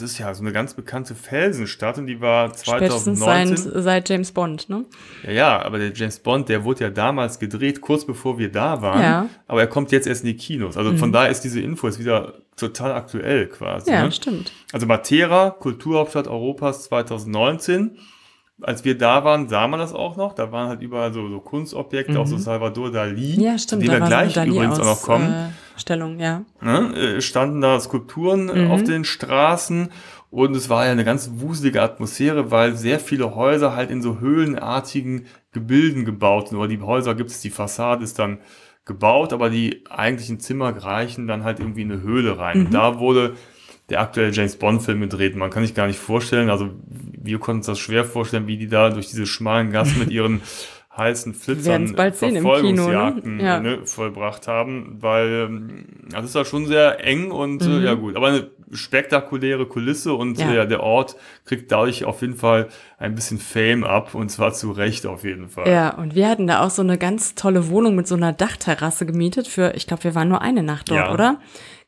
das 0.00 0.10
ist 0.12 0.18
ja 0.18 0.34
so 0.34 0.42
eine 0.42 0.52
ganz 0.52 0.74
bekannte 0.74 1.14
Felsenstadt 1.14 1.96
und 1.96 2.06
die 2.06 2.20
war 2.20 2.52
2019. 2.52 3.56
Seit, 3.56 3.82
seit 3.82 4.08
James 4.10 4.30
Bond, 4.32 4.68
ne? 4.68 4.84
Ja, 5.24 5.32
ja, 5.32 5.62
aber 5.62 5.78
der 5.78 5.92
James 5.94 6.18
Bond, 6.18 6.50
der 6.50 6.64
wurde 6.64 6.84
ja 6.84 6.90
damals 6.90 7.38
gedreht, 7.38 7.80
kurz 7.80 8.04
bevor 8.04 8.38
wir 8.38 8.52
da 8.52 8.82
waren. 8.82 9.02
Ja. 9.02 9.28
Aber 9.46 9.60
er 9.60 9.66
kommt 9.66 9.92
jetzt 9.92 10.06
erst 10.06 10.22
in 10.22 10.28
die 10.28 10.36
Kinos. 10.36 10.76
Also 10.76 10.92
mhm. 10.92 10.98
von 10.98 11.12
daher 11.12 11.30
ist 11.30 11.40
diese 11.40 11.60
Info 11.60 11.86
jetzt 11.86 11.98
wieder 11.98 12.34
total 12.56 12.92
aktuell 12.92 13.46
quasi. 13.46 13.90
Ja, 13.90 14.04
ne? 14.04 14.12
stimmt. 14.12 14.52
Also 14.72 14.86
Matera, 14.86 15.50
Kulturhauptstadt 15.50 16.28
Europas 16.28 16.84
2019 16.84 17.96
als 18.62 18.84
wir 18.84 18.96
da 18.96 19.24
waren, 19.24 19.48
sah 19.48 19.68
man 19.68 19.80
das 19.80 19.92
auch 19.92 20.16
noch. 20.16 20.34
Da 20.34 20.50
waren 20.50 20.68
halt 20.68 20.80
überall 20.80 21.12
so, 21.12 21.28
so 21.28 21.40
Kunstobjekte, 21.40 22.12
mhm. 22.12 22.18
auch 22.18 22.26
so 22.26 22.38
Salvador 22.38 22.90
Dali. 22.90 23.40
Ja, 23.40 23.58
stimmt. 23.58 23.82
Die 23.82 23.88
da 23.88 23.98
gleich 23.98 24.32
Dali 24.32 24.50
übrigens 24.50 24.80
auch 24.80 24.84
noch 24.84 25.02
kommen. 25.02 25.30
Äh, 25.30 25.78
Stellung, 25.78 26.18
ja. 26.18 26.42
Ne? 26.62 26.94
Äh, 26.96 27.20
standen 27.20 27.60
da 27.60 27.78
Skulpturen 27.78 28.46
mhm. 28.46 28.70
auf 28.70 28.82
den 28.82 29.04
Straßen 29.04 29.90
und 30.30 30.56
es 30.56 30.68
war 30.68 30.86
ja 30.86 30.92
eine 30.92 31.04
ganz 31.04 31.30
wuselige 31.36 31.82
Atmosphäre, 31.82 32.50
weil 32.50 32.76
sehr 32.76 32.98
viele 32.98 33.34
Häuser 33.34 33.76
halt 33.76 33.90
in 33.90 34.02
so 34.02 34.20
höhlenartigen 34.20 35.26
Gebilden 35.52 36.04
gebaut 36.04 36.48
sind. 36.48 36.58
Oder 36.58 36.68
die 36.68 36.80
Häuser 36.80 37.14
gibt 37.14 37.30
es, 37.30 37.40
die 37.40 37.50
Fassade 37.50 38.02
ist 38.04 38.18
dann 38.18 38.38
gebaut, 38.84 39.32
aber 39.32 39.50
die 39.50 39.84
eigentlichen 39.88 40.40
Zimmer 40.40 40.76
reichen 40.76 41.26
dann 41.26 41.44
halt 41.44 41.60
irgendwie 41.60 41.82
in 41.82 41.92
eine 41.92 42.02
Höhle 42.02 42.38
rein. 42.38 42.64
Mhm. 42.64 42.70
da 42.70 42.98
wurde 42.98 43.34
der 43.90 44.00
aktuelle 44.00 44.32
James 44.32 44.56
Bond 44.56 44.82
Film 44.82 45.00
gedreht. 45.00 45.36
Man 45.36 45.50
kann 45.50 45.64
sich 45.64 45.74
gar 45.74 45.86
nicht 45.86 45.98
vorstellen, 45.98 46.50
also 46.50 46.70
wir 46.86 47.38
konnten 47.38 47.58
uns 47.58 47.66
das 47.66 47.78
schwer 47.78 48.04
vorstellen, 48.04 48.46
wie 48.46 48.56
die 48.56 48.68
da 48.68 48.90
durch 48.90 49.08
diese 49.08 49.26
schmalen 49.26 49.70
Gassen 49.70 49.98
mit 49.98 50.10
ihren 50.10 50.42
heißen 50.96 51.34
Flitzern 51.34 51.94
im 52.36 52.44
Kino, 52.44 52.88
ne? 52.88 53.42
ja. 53.42 53.60
ne, 53.60 53.80
vollbracht 53.84 54.48
haben, 54.48 54.96
weil 55.00 55.46
ähm, 55.48 55.84
das 56.08 56.24
ist 56.24 56.34
ja 56.34 56.44
schon 56.44 56.66
sehr 56.66 57.04
eng 57.04 57.30
und 57.30 57.62
äh, 57.62 57.68
mhm. 57.68 57.84
ja 57.84 57.94
gut, 57.94 58.16
aber 58.16 58.28
eine 58.28 58.50
spektakuläre 58.72 59.66
Kulisse 59.66 60.14
und 60.14 60.38
ja. 60.38 60.62
äh, 60.62 60.68
der 60.68 60.82
Ort 60.82 61.16
kriegt 61.44 61.70
dadurch 61.70 62.04
auf 62.04 62.22
jeden 62.22 62.34
Fall 62.34 62.68
ein 62.98 63.14
bisschen 63.14 63.38
Fame 63.38 63.84
ab 63.84 64.14
und 64.14 64.30
zwar 64.30 64.54
zu 64.54 64.70
Recht 64.70 65.04
auf 65.04 65.22
jeden 65.22 65.48
Fall. 65.48 65.68
Ja, 65.68 65.94
und 65.94 66.14
wir 66.14 66.28
hatten 66.28 66.46
da 66.46 66.64
auch 66.64 66.70
so 66.70 66.80
eine 66.82 66.96
ganz 66.96 67.34
tolle 67.34 67.68
Wohnung 67.68 67.94
mit 67.94 68.08
so 68.08 68.14
einer 68.14 68.32
Dachterrasse 68.32 69.04
gemietet 69.04 69.48
für, 69.48 69.74
ich 69.74 69.86
glaube, 69.86 70.04
wir 70.04 70.14
waren 70.14 70.28
nur 70.28 70.40
eine 70.40 70.62
Nacht 70.62 70.90
dort, 70.90 71.00
ja. 71.00 71.12
oder? 71.12 71.38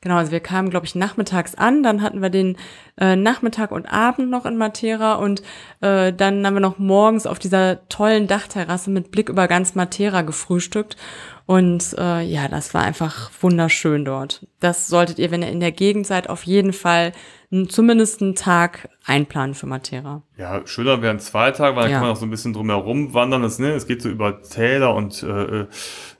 Genau, 0.00 0.16
also 0.16 0.30
wir 0.30 0.40
kamen, 0.40 0.70
glaube 0.70 0.86
ich, 0.86 0.94
nachmittags 0.94 1.56
an, 1.56 1.82
dann 1.82 2.02
hatten 2.02 2.22
wir 2.22 2.30
den 2.30 2.56
äh, 3.00 3.16
Nachmittag 3.16 3.72
und 3.72 3.86
Abend 3.86 4.30
noch 4.30 4.46
in 4.46 4.56
Matera 4.56 5.14
und 5.14 5.42
äh, 5.80 6.12
dann 6.12 6.46
haben 6.46 6.54
wir 6.54 6.60
noch 6.60 6.78
morgens 6.78 7.26
auf 7.26 7.40
dieser 7.40 7.88
tollen 7.88 8.28
Dachterrasse 8.28 8.90
mit 8.90 9.10
Blick 9.10 9.28
über 9.28 9.48
ganz 9.48 9.74
Matera 9.74 10.22
gefrühstückt. 10.22 10.96
Und 11.46 11.96
äh, 11.98 12.20
ja, 12.20 12.46
das 12.46 12.74
war 12.74 12.82
einfach 12.82 13.30
wunderschön 13.40 14.04
dort. 14.04 14.46
Das 14.60 14.86
solltet 14.86 15.18
ihr, 15.18 15.30
wenn 15.32 15.42
ihr 15.42 15.48
in 15.48 15.60
der 15.60 15.72
Gegend 15.72 16.06
seid, 16.06 16.28
auf 16.28 16.44
jeden 16.44 16.74
Fall 16.74 17.12
zumindest 17.68 18.20
einen 18.20 18.34
Tag 18.34 18.90
einplanen 19.04 19.54
für 19.54 19.66
Matera. 19.66 20.22
Ja, 20.36 20.66
schöner 20.66 21.00
wären 21.00 21.18
zwei 21.18 21.50
Tage, 21.50 21.76
weil 21.76 21.84
dann 21.84 21.92
ja. 21.92 21.98
kann 21.98 22.06
man 22.06 22.16
auch 22.16 22.20
so 22.20 22.26
ein 22.26 22.30
bisschen 22.30 22.52
drumherum 22.52 23.14
wandern. 23.14 23.42
Das, 23.42 23.58
ne, 23.58 23.72
es 23.72 23.86
geht 23.86 24.02
so 24.02 24.08
über 24.08 24.42
Täler 24.42 24.94
und 24.94 25.22
äh, 25.22 25.60
äh 25.60 25.66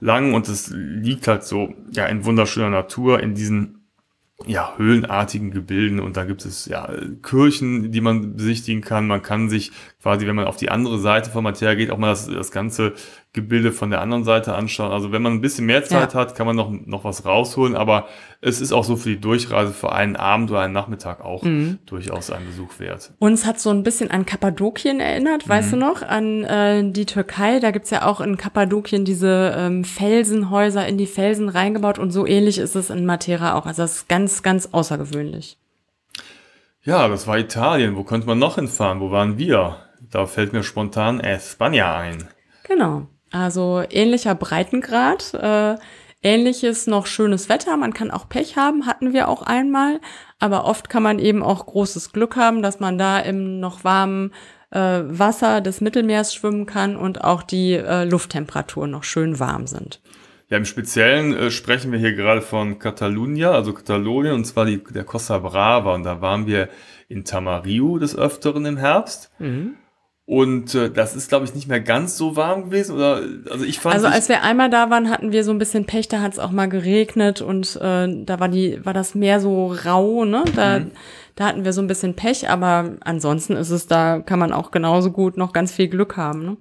lang 0.01 0.33
und 0.33 0.49
es 0.49 0.71
liegt 0.73 1.29
halt 1.29 1.45
so 1.45 1.75
ja 1.91 2.07
in 2.07 2.25
wunderschöner 2.25 2.71
Natur 2.71 3.21
in 3.21 3.35
diesen 3.35 3.79
ja, 4.47 4.75
höhlenartigen 4.77 5.51
Gebilden 5.51 5.99
und 5.99 6.17
da 6.17 6.25
gibt 6.25 6.45
es 6.45 6.67
ja 6.67 6.89
Kirchen, 7.23 7.91
die 7.91 8.01
man 8.01 8.37
besichtigen 8.37 8.83
kann. 8.83 9.09
Man 9.09 9.21
kann 9.21 9.51
sich 9.51 9.73
quasi, 10.01 10.29
wenn 10.29 10.37
man 10.37 10.47
auf 10.47 10.57
die 10.57 10.71
andere 10.71 11.01
Seite 11.01 11.31
von 11.31 11.43
Materia 11.43 11.75
geht, 11.75 11.91
auch 11.91 11.99
mal 11.99 12.11
das, 12.11 12.29
das 12.29 12.53
ganze 12.53 12.93
Gebilde 13.33 13.73
von 13.73 13.91
der 13.91 14.01
anderen 14.01 14.23
Seite 14.23 14.55
anschauen. 14.55 14.93
Also 14.93 15.11
wenn 15.11 15.23
man 15.23 15.33
ein 15.33 15.41
bisschen 15.41 15.67
mehr 15.67 15.85
Zeit 15.85 16.15
ja. 16.15 16.21
hat, 16.21 16.37
kann 16.37 16.47
man 16.47 16.55
noch, 16.55 16.71
noch 16.71 17.03
was 17.03 17.25
rausholen, 17.25 17.75
aber 17.75 18.07
es 18.41 18.61
ist 18.61 18.73
auch 18.73 18.85
so 18.85 18.97
für 18.97 19.09
die 19.11 19.21
Durchreise 19.21 19.73
für 19.73 19.93
einen 19.93 20.15
Abend 20.15 20.51
oder 20.51 20.61
einen 20.61 20.73
Nachmittag 20.73 21.21
auch 21.21 21.43
mhm. 21.43 21.79
durchaus 21.87 22.31
ein 22.31 22.47
Besuch 22.47 22.79
wert. 22.79 23.13
Uns 23.19 23.45
hat 23.45 23.59
so 23.59 23.71
ein 23.71 23.83
bisschen 23.83 24.13
an 24.13 24.27
Kappadokien 24.27 25.01
erinnert, 25.01 25.47
mhm. 25.47 25.51
weißt 25.51 25.73
du 25.73 25.77
noch, 25.77 26.03
an 26.03 26.45
äh, 26.45 26.91
die 26.93 27.07
Türkei. 27.07 27.59
Da 27.59 27.73
gibt's 27.73 27.91
ja 27.91 28.07
auch 28.07 28.21
in 28.21 28.37
Kappadokien 28.37 29.05
diese 29.05 29.55
ähm, 29.57 29.83
Felsenhäuser 29.83 30.87
in 30.87 30.99
die 30.99 31.07
Felsen 31.07 31.49
reingebaut 31.49 31.99
und 31.99 32.13
so 32.13 32.27
ähnlich 32.27 32.59
ist 32.59 32.77
es 32.77 32.91
in 32.91 33.05
Matera 33.07 33.55
auch. 33.55 33.67
Also 33.67 33.83
das 33.83 33.97
ist 33.97 34.09
ganz, 34.09 34.43
ganz 34.45 34.69
außergewöhnlich. 34.71 35.59
Ja, 36.83 37.09
das 37.09 37.27
war 37.27 37.39
Italien. 37.39 37.97
Wo 37.97 38.05
könnte 38.05 38.29
man 38.29 38.39
noch 38.39 38.55
hinfahren? 38.55 39.01
Wo 39.01 39.11
waren 39.11 39.37
wir? 39.37 39.79
Da 40.11 40.27
fällt 40.27 40.53
mir 40.53 40.63
spontan 40.63 41.19
Espanja 41.19 41.99
ein. 41.99 42.29
Genau. 42.63 43.09
Also 43.31 43.83
ähnlicher 43.91 44.35
Breitengrad, 44.35 45.35
äh, 45.35 45.77
ähnliches 46.23 46.87
noch 46.87 47.07
schönes 47.07 47.49
Wetter. 47.49 47.77
Man 47.77 47.95
kann 47.95 48.11
auch 48.11 48.29
Pech 48.29 48.57
haben, 48.57 48.87
hatten 48.87 49.13
wir 49.13 49.29
auch 49.29 49.43
einmal. 49.43 50.01
Aber 50.39 50.65
oft 50.65 50.89
kann 50.89 51.03
man 51.03 51.19
eben 51.19 51.43
auch 51.43 51.67
großes 51.67 52.13
Glück 52.13 52.37
haben, 52.37 52.63
dass 52.63 52.81
man 52.81 52.99
da 52.99 53.19
im 53.19 53.61
noch 53.61 53.85
warmen 53.85 54.33
äh, 54.71 55.01
Wasser 55.05 55.61
des 55.61 55.81
Mittelmeers 55.81 56.35
schwimmen 56.35 56.67
kann 56.67 56.97
und 56.97 57.25
auch 57.25 57.43
die 57.43 57.73
äh, 57.73 58.05
Lufttemperaturen 58.05 58.91
noch 58.91 59.05
schön 59.05 59.39
warm 59.39 59.67
sind. 59.67 60.01
Ja, 60.51 60.57
im 60.57 60.65
Speziellen 60.65 61.35
äh, 61.35 61.51
sprechen 61.51 61.93
wir 61.93 61.99
hier 61.99 62.15
gerade 62.15 62.41
von 62.41 62.79
Catalunya, 62.79 63.51
also 63.51 63.73
Katalonien, 63.73 64.35
und 64.35 64.45
zwar 64.47 64.65
die, 64.65 64.83
der 64.83 65.05
Costa 65.05 65.39
Brava. 65.39 65.95
Und 65.95 66.05
da 66.05 66.21
waren 66.21 66.47
wir 66.47 66.69
in 67.09 67.25
Tamariu 67.25 67.99
des 67.99 68.17
Öfteren 68.17 68.65
im 68.65 68.77
Herbst. 68.77 69.31
Mhm. 69.39 69.75
Und 70.29 70.75
äh, 70.75 70.91
das 70.91 71.17
ist, 71.17 71.31
glaube 71.31 71.47
ich, 71.47 71.55
nicht 71.55 71.69
mehr 71.69 71.81
ganz 71.81 72.19
so 72.19 72.37
warm 72.37 72.65
gewesen. 72.65 72.95
Oder 72.95 73.23
also 73.51 73.65
ich 73.65 73.81
fand. 73.81 73.95
Also 73.95 74.09
als 74.09 74.29
wir 74.29 74.43
einmal 74.43 74.69
da 74.69 74.91
waren, 74.91 75.09
hatten 75.09 75.33
wir 75.33 75.43
so 75.43 75.53
ein 75.53 75.59
bisschen 75.59 75.87
Pech, 75.87 76.07
da 76.07 76.21
hat 76.21 76.35
es 76.35 76.39
auch 76.39 76.51
mal 76.51 76.69
geregnet 76.69 77.41
und 77.41 77.77
äh, 77.77 78.25
da 78.27 78.39
war 78.39 78.51
die, 78.51 78.85
war 78.85 78.93
das 78.93 79.15
Meer 79.15 79.41
so 79.41 79.69
rau, 79.87 80.27
ne? 80.27 80.45
Da, 80.55 80.81
mhm. 80.81 80.91
da 81.35 81.47
hatten 81.47 81.65
wir 81.65 81.73
so 81.73 81.81
ein 81.81 81.87
bisschen 81.87 82.13
Pech, 82.13 82.51
aber 82.51 82.97
ansonsten 83.01 83.57
ist 83.57 83.71
es, 83.71 83.87
da 83.87 84.19
kann 84.19 84.39
man 84.39 84.53
auch 84.53 84.71
genauso 84.71 85.13
gut 85.13 85.39
noch 85.39 85.55
ganz 85.55 85.73
viel 85.73 85.89
Glück 85.89 86.19
haben, 86.19 86.45
ne? 86.45 86.57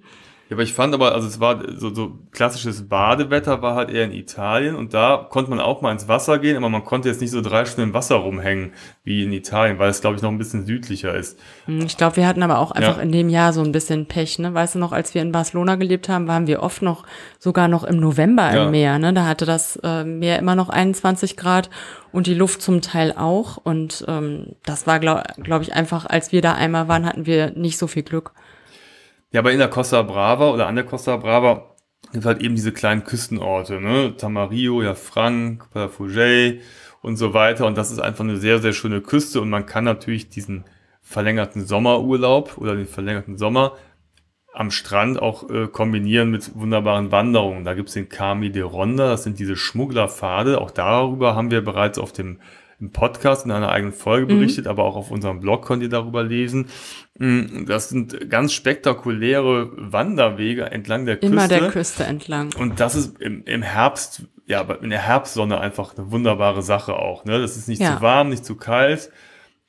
Ja, 0.50 0.56
aber 0.56 0.64
ich 0.64 0.74
fand 0.74 0.94
aber, 0.94 1.14
also 1.14 1.28
es 1.28 1.42
war 1.42 1.62
so, 1.78 1.94
so 1.94 2.20
klassisches 2.32 2.88
Badewetter 2.88 3.62
war 3.62 3.76
halt 3.76 3.90
eher 3.90 4.06
in 4.06 4.14
Italien 4.14 4.76
und 4.76 4.94
da 4.94 5.28
konnte 5.30 5.50
man 5.50 5.60
auch 5.60 5.82
mal 5.82 5.92
ins 5.92 6.08
Wasser 6.08 6.40
gehen, 6.40 6.56
aber 6.56 6.70
man 6.70 6.86
konnte 6.86 7.10
jetzt 7.10 7.20
nicht 7.20 7.32
so 7.32 7.42
drei 7.42 7.66
Stunden 7.66 7.90
im 7.90 7.94
Wasser 7.94 8.16
rumhängen 8.16 8.72
wie 9.04 9.24
in 9.24 9.34
Italien, 9.34 9.78
weil 9.78 9.90
es, 9.90 10.00
glaube 10.00 10.16
ich, 10.16 10.22
noch 10.22 10.30
ein 10.30 10.38
bisschen 10.38 10.66
südlicher 10.66 11.14
ist. 11.14 11.38
Hm, 11.66 11.82
ich 11.82 11.98
glaube, 11.98 12.16
wir 12.16 12.26
hatten 12.26 12.44
aber 12.44 12.60
auch 12.60 12.72
einfach 12.72 12.98
ja. 12.98 13.04
in 13.04 13.12
dem 13.12 13.28
Jahr 13.28 13.52
so 13.52 13.62
ein 13.62 13.74
bisschen 13.74 14.06
Pech, 14.06 14.40
ne? 14.40 14.54
Weißt 14.54 14.76
du 14.76 14.80
noch, 14.80 14.94
als 14.94 15.14
wir 15.14 15.22
in 15.22 15.34
Barcelona 15.34 15.76
gelebt 15.76 16.08
haben, 16.08 16.30
waren 16.30 16.48
wir 16.48 16.64
oft 16.64 16.82
noch, 16.82 17.04
sogar 17.40 17.68
noch 17.68 17.84
im 17.84 17.98
November 17.98 18.50
im 18.50 18.56
ja. 18.56 18.70
Meer, 18.70 19.00
ne? 19.00 19.14
Da 19.14 19.26
hatte 19.26 19.46
das 19.46 19.78
äh, 19.84 20.06
Meer 20.06 20.40
immer 20.40 20.56
noch 20.56 20.70
21 20.70 21.36
Grad 21.36 21.70
und 22.14 22.26
die 22.26 22.34
Luft 22.34 22.62
zum 22.62 22.82
Teil 22.82 23.14
auch 23.18 23.58
und 23.58 24.06
ähm, 24.08 24.56
das 24.66 24.88
war, 24.88 25.00
glaube 25.00 25.24
glaub 25.44 25.62
ich, 25.62 25.74
einfach, 25.74 26.06
als 26.06 26.32
wir 26.32 26.42
da 26.42 26.54
einmal 26.54 26.88
waren, 26.88 27.06
hatten 27.06 27.26
wir 27.26 27.52
nicht 27.52 27.78
so 27.78 27.88
viel 27.88 28.04
Glück. 28.04 28.32
Ja, 29.32 29.42
aber 29.42 29.52
in 29.52 29.60
der 29.60 29.70
Costa 29.70 30.02
Brava 30.04 30.52
oder 30.52 30.68
an 30.68 30.76
der 30.76 30.86
Costa 30.86 31.18
Brava 31.18 31.76
gibt 32.14 32.26
halt 32.26 32.42
eben 32.42 32.56
diese 32.56 32.72
kleinen 32.72 33.04
Küstenorte, 33.04 33.82
ne? 33.82 34.16
Tamarillo, 34.18 34.82
ja 34.82 34.96
Frank, 34.96 35.70
Palafugey 35.72 36.62
und 37.02 37.18
so 37.18 37.34
weiter. 37.34 37.66
Und 37.66 37.78
das 37.78 37.92
ist 37.92 38.00
einfach 38.00 38.24
eine 38.24 38.38
sehr, 38.38 38.60
sehr 38.60 38.74
schöne 38.74 39.02
Küste 39.02 39.42
und 39.42 39.50
man 39.50 39.66
kann 39.66 39.84
natürlich 39.84 40.30
diesen 40.30 40.66
verlängerten 41.02 41.66
Sommerurlaub 41.66 42.58
oder 42.58 42.76
den 42.76 42.88
verlängerten 42.88 43.38
Sommer 43.38 43.74
am 44.54 44.72
Strand 44.72 45.22
auch 45.22 45.50
äh, 45.50 45.68
kombinieren 45.68 46.32
mit 46.32 46.56
wunderbaren 46.56 47.12
Wanderungen. 47.12 47.64
Da 47.64 47.76
gibt's 47.76 47.94
den 47.94 48.10
Cami 48.10 48.52
de 48.52 48.64
Ronda, 48.64 49.10
das 49.10 49.24
sind 49.24 49.40
diese 49.40 49.56
Schmugglerpfade. 49.56 50.60
Auch 50.60 50.72
darüber 50.72 51.36
haben 51.36 51.52
wir 51.52 51.64
bereits 51.64 52.00
auf 52.00 52.12
dem 52.12 52.40
im 52.80 52.92
Podcast 52.92 53.46
in 53.46 53.52
einer 53.52 53.70
eigenen 53.70 53.94
Folge 53.94 54.32
mhm. 54.32 54.40
berichtet, 54.40 54.66
mhm. 54.66 54.72
aber 54.72 54.84
auch 54.84 54.96
auf 54.96 55.10
unserem 55.10 55.40
Blog 55.40 55.66
könnt 55.66 55.82
ihr 55.82 55.90
darüber 55.90 56.24
lesen. 56.24 56.68
Mm, 57.18 57.66
das 57.66 57.90
sind 57.90 58.30
ganz 58.30 58.54
spektakuläre 58.54 59.72
Wanderwege 59.76 60.66
entlang 60.72 61.06
der 61.06 61.18
Küste. 61.18 61.34
Immer 61.34 61.48
der 61.48 61.70
Küste 61.70 62.04
entlang. 62.04 62.54
Und 62.60 62.80
das 62.80 62.96
ist 62.96 63.20
im, 63.20 63.44
im 63.46 63.64
Herbst, 63.64 64.24
ja, 64.46 64.62
in 64.62 64.92
der 64.92 65.02
Herbstsonne 65.02 65.60
einfach 65.60 65.98
eine 65.98 66.12
wunderbare 66.12 66.62
Sache 66.62 66.96
auch. 66.96 67.26
Ne? 67.26 67.40
Das 67.40 67.58
ist 67.58 67.68
nicht 67.68 67.82
ja. 67.82 67.96
zu 67.96 68.02
warm, 68.04 68.30
nicht 68.30 68.46
zu 68.46 68.56
kalt. 68.56 69.10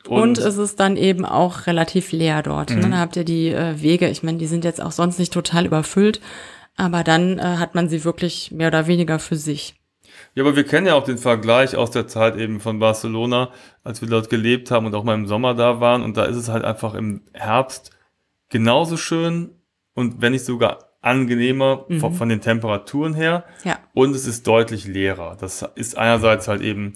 Und, 0.07 0.21
und 0.21 0.39
es 0.39 0.59
ist 0.59 0.79
dann 0.79 0.97
eben 0.97 1.25
auch 1.25 1.67
relativ 1.67 2.13
leer 2.13 2.43
dort. 2.43 2.71
Ne? 2.71 2.77
Mhm. 2.77 2.83
Dann 2.83 2.99
habt 2.99 3.17
ihr 3.17 3.25
die 3.25 3.49
äh, 3.49 3.81
Wege, 3.81 4.09
ich 4.09 4.23
meine, 4.23 4.39
die 4.39 4.47
sind 4.47 4.65
jetzt 4.65 4.83
auch 4.83 4.93
sonst 4.93 5.19
nicht 5.19 5.33
total 5.33 5.65
überfüllt, 5.67 6.21
aber 6.77 7.05
dann 7.05 7.39
äh, 7.39 7.43
hat 7.43 7.75
man 7.75 7.89
sie 7.89 8.05
wirklich 8.05 8.53
mehr 8.53 8.69
oder 8.69 8.87
weniger 8.87 9.19
für 9.19 9.37
sich. 9.37 9.78
Ja, 10.39 10.45
aber 10.45 10.55
wir 10.55 10.63
kennen 10.63 10.87
ja 10.87 10.95
auch 10.95 11.03
den 11.03 11.19
Vergleich 11.19 11.75
aus 11.75 11.91
der 11.91 12.07
Zeit 12.07 12.37
eben 12.37 12.61
von 12.61 12.79
Barcelona, 12.79 13.51
als 13.83 14.03
wir 14.03 14.09
dort 14.09 14.31
gelebt 14.31 14.71
haben 14.71 14.87
und 14.87 14.95
auch 14.95 15.03
mal 15.03 15.15
im 15.15 15.27
Sommer 15.27 15.53
da 15.53 15.81
waren. 15.81 16.01
Und 16.01 16.17
da 16.17 16.27
ist 16.27 16.37
es 16.37 16.49
halt 16.49 16.65
einfach 16.65 16.95
im 16.95 17.23
Herbst 17.33 17.91
genauso 18.49 18.97
schön 18.97 19.51
und 19.95 20.23
wenn 20.23 20.31
nicht 20.31 20.45
sogar 20.45 20.93
angenehmer 21.01 21.87
mhm. 21.89 21.99
von, 21.99 22.15
von, 22.15 22.29
den 22.29 22.41
Temperaturen 22.41 23.15
her. 23.15 23.47
Ja. 23.65 23.81
Und 23.95 24.15
es 24.15 24.29
ist 24.29 24.47
deutlich 24.47 24.87
leerer. 24.87 25.37
Das 25.41 25.69
ist 25.75 25.99
einerseits 25.99 26.47
halt 26.47 26.63
eben 26.63 26.93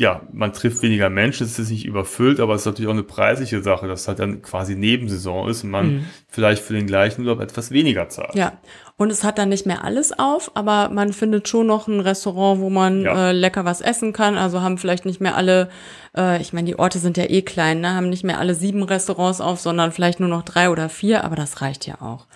ja, 0.00 0.22
man 0.32 0.54
trifft 0.54 0.82
weniger 0.82 1.10
Menschen, 1.10 1.44
es 1.44 1.58
ist 1.58 1.70
nicht 1.70 1.84
überfüllt, 1.84 2.40
aber 2.40 2.54
es 2.54 2.62
ist 2.62 2.66
natürlich 2.66 2.88
auch 2.88 2.94
eine 2.94 3.02
preisliche 3.02 3.62
Sache, 3.62 3.86
dass 3.86 4.00
es 4.00 4.08
halt 4.08 4.18
dann 4.18 4.40
quasi 4.40 4.74
Nebensaison 4.74 5.46
ist 5.50 5.62
und 5.62 5.70
man 5.70 5.86
mhm. 5.86 6.06
vielleicht 6.26 6.62
für 6.62 6.72
den 6.72 6.86
gleichen 6.86 7.20
Urlaub 7.20 7.40
etwas 7.40 7.70
weniger 7.70 8.08
zahlt. 8.08 8.34
Ja, 8.34 8.54
und 8.96 9.10
es 9.10 9.24
hat 9.24 9.36
dann 9.36 9.50
nicht 9.50 9.66
mehr 9.66 9.84
alles 9.84 10.18
auf, 10.18 10.52
aber 10.54 10.88
man 10.88 11.12
findet 11.12 11.48
schon 11.48 11.66
noch 11.66 11.86
ein 11.86 12.00
Restaurant, 12.00 12.62
wo 12.62 12.70
man 12.70 13.02
ja. 13.02 13.28
äh, 13.28 13.32
lecker 13.32 13.66
was 13.66 13.82
essen 13.82 14.14
kann. 14.14 14.38
Also 14.38 14.62
haben 14.62 14.78
vielleicht 14.78 15.04
nicht 15.04 15.20
mehr 15.20 15.36
alle, 15.36 15.68
äh, 16.16 16.40
ich 16.40 16.54
meine, 16.54 16.66
die 16.66 16.78
Orte 16.78 16.98
sind 16.98 17.18
ja 17.18 17.24
eh 17.24 17.42
klein, 17.42 17.82
ne? 17.82 17.94
haben 17.94 18.08
nicht 18.08 18.24
mehr 18.24 18.38
alle 18.38 18.54
sieben 18.54 18.82
Restaurants 18.82 19.42
auf, 19.42 19.60
sondern 19.60 19.92
vielleicht 19.92 20.18
nur 20.18 20.30
noch 20.30 20.44
drei 20.44 20.70
oder 20.70 20.88
vier, 20.88 21.24
aber 21.24 21.36
das 21.36 21.60
reicht 21.60 21.86
ja 21.86 22.00
auch. 22.00 22.26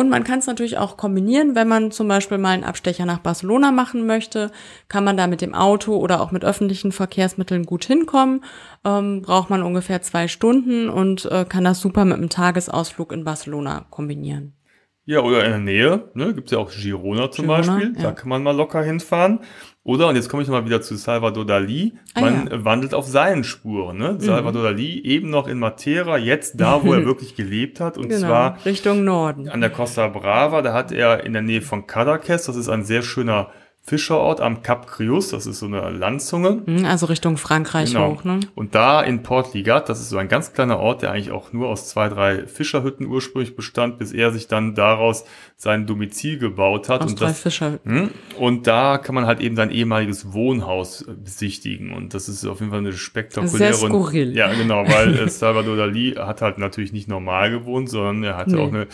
Und 0.00 0.08
man 0.08 0.24
kann 0.24 0.38
es 0.38 0.46
natürlich 0.46 0.78
auch 0.78 0.96
kombinieren, 0.96 1.54
wenn 1.54 1.68
man 1.68 1.90
zum 1.90 2.08
Beispiel 2.08 2.38
mal 2.38 2.52
einen 2.52 2.64
Abstecher 2.64 3.04
nach 3.04 3.18
Barcelona 3.18 3.70
machen 3.70 4.06
möchte, 4.06 4.50
kann 4.88 5.04
man 5.04 5.18
da 5.18 5.26
mit 5.26 5.42
dem 5.42 5.54
Auto 5.54 5.94
oder 5.94 6.22
auch 6.22 6.30
mit 6.30 6.42
öffentlichen 6.42 6.90
Verkehrsmitteln 6.90 7.66
gut 7.66 7.84
hinkommen. 7.84 8.42
Ähm, 8.82 9.20
braucht 9.20 9.50
man 9.50 9.62
ungefähr 9.62 10.00
zwei 10.00 10.26
Stunden 10.26 10.88
und 10.88 11.26
äh, 11.26 11.44
kann 11.46 11.64
das 11.64 11.80
super 11.80 12.06
mit 12.06 12.16
einem 12.16 12.30
Tagesausflug 12.30 13.12
in 13.12 13.24
Barcelona 13.24 13.84
kombinieren. 13.90 14.54
Ja, 15.04 15.20
oder 15.20 15.44
in 15.44 15.50
der 15.50 15.60
Nähe, 15.60 16.10
ne, 16.14 16.32
gibt 16.32 16.50
ja 16.50 16.56
auch 16.56 16.70
Girona 16.70 17.30
zum 17.30 17.44
Girona, 17.44 17.58
Beispiel, 17.58 17.92
ja. 17.96 18.02
da 18.02 18.12
kann 18.12 18.30
man 18.30 18.42
mal 18.42 18.56
locker 18.56 18.82
hinfahren. 18.82 19.40
Oder, 19.82 20.08
und 20.08 20.16
jetzt 20.16 20.28
komme 20.28 20.42
ich 20.42 20.48
nochmal 20.48 20.66
wieder 20.66 20.82
zu 20.82 20.94
Salvador 20.96 21.46
Dali, 21.46 21.94
ah, 22.14 22.20
man 22.20 22.48
ja. 22.50 22.64
wandelt 22.64 22.92
auf 22.92 23.06
seinen 23.06 23.44
Spuren. 23.44 23.96
Ne? 23.96 24.12
Mhm. 24.12 24.20
Salvador 24.20 24.64
Dali 24.64 25.02
eben 25.02 25.30
noch 25.30 25.48
in 25.48 25.58
Matera, 25.58 26.18
jetzt 26.18 26.60
da, 26.60 26.84
wo 26.84 26.92
er 26.92 27.04
wirklich 27.06 27.34
gelebt 27.34 27.80
hat, 27.80 27.96
und 27.96 28.08
genau, 28.08 28.26
zwar 28.26 28.64
Richtung 28.66 29.04
Norden. 29.04 29.48
An 29.48 29.62
der 29.62 29.70
Costa 29.70 30.08
Brava, 30.08 30.60
da 30.60 30.74
hat 30.74 30.92
er 30.92 31.24
in 31.24 31.32
der 31.32 31.42
Nähe 31.42 31.62
von 31.62 31.86
Cadaqués, 31.86 32.46
das 32.46 32.56
ist 32.56 32.68
ein 32.68 32.84
sehr 32.84 33.00
schöner 33.00 33.50
Fischerort 33.90 34.40
am 34.40 34.62
Cap 34.62 34.86
Crius, 34.86 35.30
das 35.30 35.46
ist 35.46 35.58
so 35.58 35.66
eine 35.66 35.90
Landzunge. 35.90 36.62
Mhm, 36.64 36.84
also 36.84 37.06
Richtung 37.06 37.36
Frankreich 37.36 37.90
genau. 37.90 38.12
hoch, 38.12 38.22
ne? 38.22 38.38
Und 38.54 38.76
da 38.76 39.02
in 39.02 39.24
Port 39.24 39.52
Ligat, 39.52 39.88
das 39.88 39.98
ist 39.98 40.10
so 40.10 40.16
ein 40.16 40.28
ganz 40.28 40.52
kleiner 40.52 40.78
Ort, 40.78 41.02
der 41.02 41.10
eigentlich 41.10 41.32
auch 41.32 41.52
nur 41.52 41.68
aus 41.68 41.88
zwei, 41.88 42.08
drei 42.08 42.46
Fischerhütten 42.46 43.08
ursprünglich 43.08 43.56
bestand, 43.56 43.98
bis 43.98 44.12
er 44.12 44.30
sich 44.30 44.46
dann 44.46 44.76
daraus 44.76 45.24
sein 45.56 45.88
Domizil 45.88 46.38
gebaut 46.38 46.88
hat. 46.88 47.02
Aus 47.02 47.10
und 47.10 47.20
drei 47.20 47.26
das, 47.26 47.40
Fischerhütten. 47.40 47.92
Hm? 47.92 48.10
Und 48.38 48.68
da 48.68 48.96
kann 48.96 49.16
man 49.16 49.26
halt 49.26 49.40
eben 49.40 49.56
sein 49.56 49.72
ehemaliges 49.72 50.32
Wohnhaus 50.32 51.02
äh, 51.02 51.12
besichtigen. 51.12 51.92
Und 51.92 52.14
das 52.14 52.28
ist 52.28 52.46
auf 52.46 52.60
jeden 52.60 52.70
Fall 52.70 52.78
eine 52.78 52.92
spektakuläre. 52.92 53.74
Sehr 53.74 53.88
skurril. 53.88 54.36
Ja, 54.36 54.52
genau, 54.54 54.86
weil 54.86 55.18
äh, 55.18 55.28
Salvador 55.28 55.76
Dali 55.76 56.12
hat 56.16 56.42
halt 56.42 56.58
natürlich 56.58 56.92
nicht 56.92 57.08
normal 57.08 57.50
gewohnt, 57.50 57.90
sondern 57.90 58.22
er 58.22 58.36
hatte 58.36 58.54
nee. 58.54 58.62
auch 58.62 58.68
eine, 58.68 58.86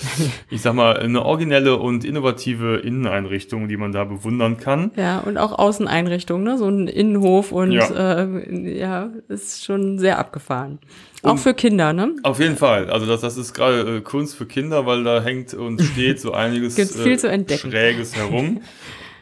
ich 0.48 0.62
sag 0.62 0.72
mal, 0.72 0.96
eine 0.96 1.22
originelle 1.22 1.76
und 1.76 2.02
innovative 2.02 2.76
Inneneinrichtung, 2.76 3.68
die 3.68 3.76
man 3.76 3.92
da 3.92 4.04
bewundern 4.04 4.56
kann. 4.56 4.85
Ja, 4.96 5.18
und 5.20 5.38
auch 5.38 5.58
Außeneinrichtungen, 5.58 6.44
ne? 6.44 6.58
so 6.58 6.68
ein 6.68 6.88
Innenhof 6.88 7.52
und 7.52 7.72
ja, 7.72 8.22
äh, 8.22 8.78
ja 8.78 9.10
ist 9.28 9.64
schon 9.64 9.98
sehr 9.98 10.18
abgefahren. 10.18 10.78
Und 11.22 11.30
auch 11.30 11.38
für 11.38 11.54
Kinder, 11.54 11.92
ne? 11.92 12.14
Auf 12.22 12.38
jeden 12.38 12.56
Fall. 12.56 12.90
Also 12.90 13.06
das, 13.06 13.20
das 13.20 13.36
ist 13.36 13.54
gerade 13.54 13.96
äh, 13.96 14.00
Kunst 14.00 14.36
für 14.36 14.46
Kinder, 14.46 14.86
weil 14.86 15.04
da 15.04 15.22
hängt 15.22 15.54
und 15.54 15.80
steht 15.82 16.20
so 16.20 16.32
einiges 16.32 16.74
Gibt's 16.76 17.00
viel 17.00 17.12
äh, 17.12 17.18
zu 17.18 17.28
entdecken. 17.28 17.70
Schräges 17.70 18.14
herum. 18.14 18.60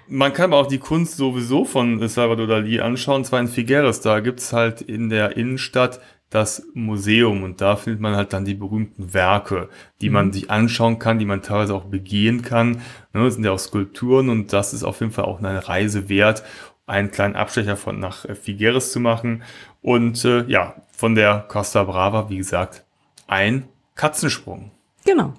Man 0.06 0.34
kann 0.34 0.52
aber 0.52 0.58
auch 0.58 0.66
die 0.66 0.78
Kunst 0.78 1.16
sowieso 1.16 1.64
von 1.64 2.06
Salvador 2.08 2.46
Dali 2.46 2.78
anschauen, 2.80 3.24
zwar 3.24 3.40
in 3.40 3.48
Figueres. 3.48 4.00
Da 4.00 4.20
gibt's 4.20 4.52
halt 4.52 4.82
in 4.82 5.08
der 5.08 5.36
Innenstadt 5.38 6.00
das 6.30 6.66
Museum 6.74 7.42
und 7.44 7.60
da 7.60 7.76
findet 7.76 8.00
man 8.00 8.16
halt 8.16 8.32
dann 8.32 8.44
die 8.44 8.54
berühmten 8.54 9.14
Werke, 9.14 9.68
die 10.00 10.08
mhm. 10.08 10.14
man 10.14 10.32
sich 10.32 10.50
anschauen 10.50 10.98
kann, 10.98 11.18
die 11.18 11.26
man 11.26 11.42
teilweise 11.42 11.74
auch 11.74 11.84
begehen 11.84 12.42
kann. 12.42 12.82
Ne, 13.12 13.24
das 13.24 13.34
sind 13.34 13.44
ja 13.44 13.52
auch 13.52 13.58
Skulpturen 13.58 14.28
und 14.28 14.52
das 14.52 14.74
ist 14.74 14.82
auf 14.82 15.00
jeden 15.00 15.12
Fall 15.12 15.26
auch 15.26 15.38
eine 15.38 15.68
Reise 15.68 16.08
wert, 16.08 16.42
einen 16.86 17.10
kleinen 17.10 17.36
Abstecher 17.36 17.76
von 17.76 18.00
nach 18.00 18.26
Figueres 18.34 18.90
zu 18.92 19.00
machen. 19.00 19.42
Und 19.80 20.24
äh, 20.24 20.44
ja, 20.46 20.74
von 20.90 21.14
der 21.14 21.44
Costa 21.48 21.84
Brava, 21.84 22.28
wie 22.30 22.38
gesagt, 22.38 22.84
ein 23.26 23.68
Katzensprung. 23.94 24.70
Genau. 25.04 25.34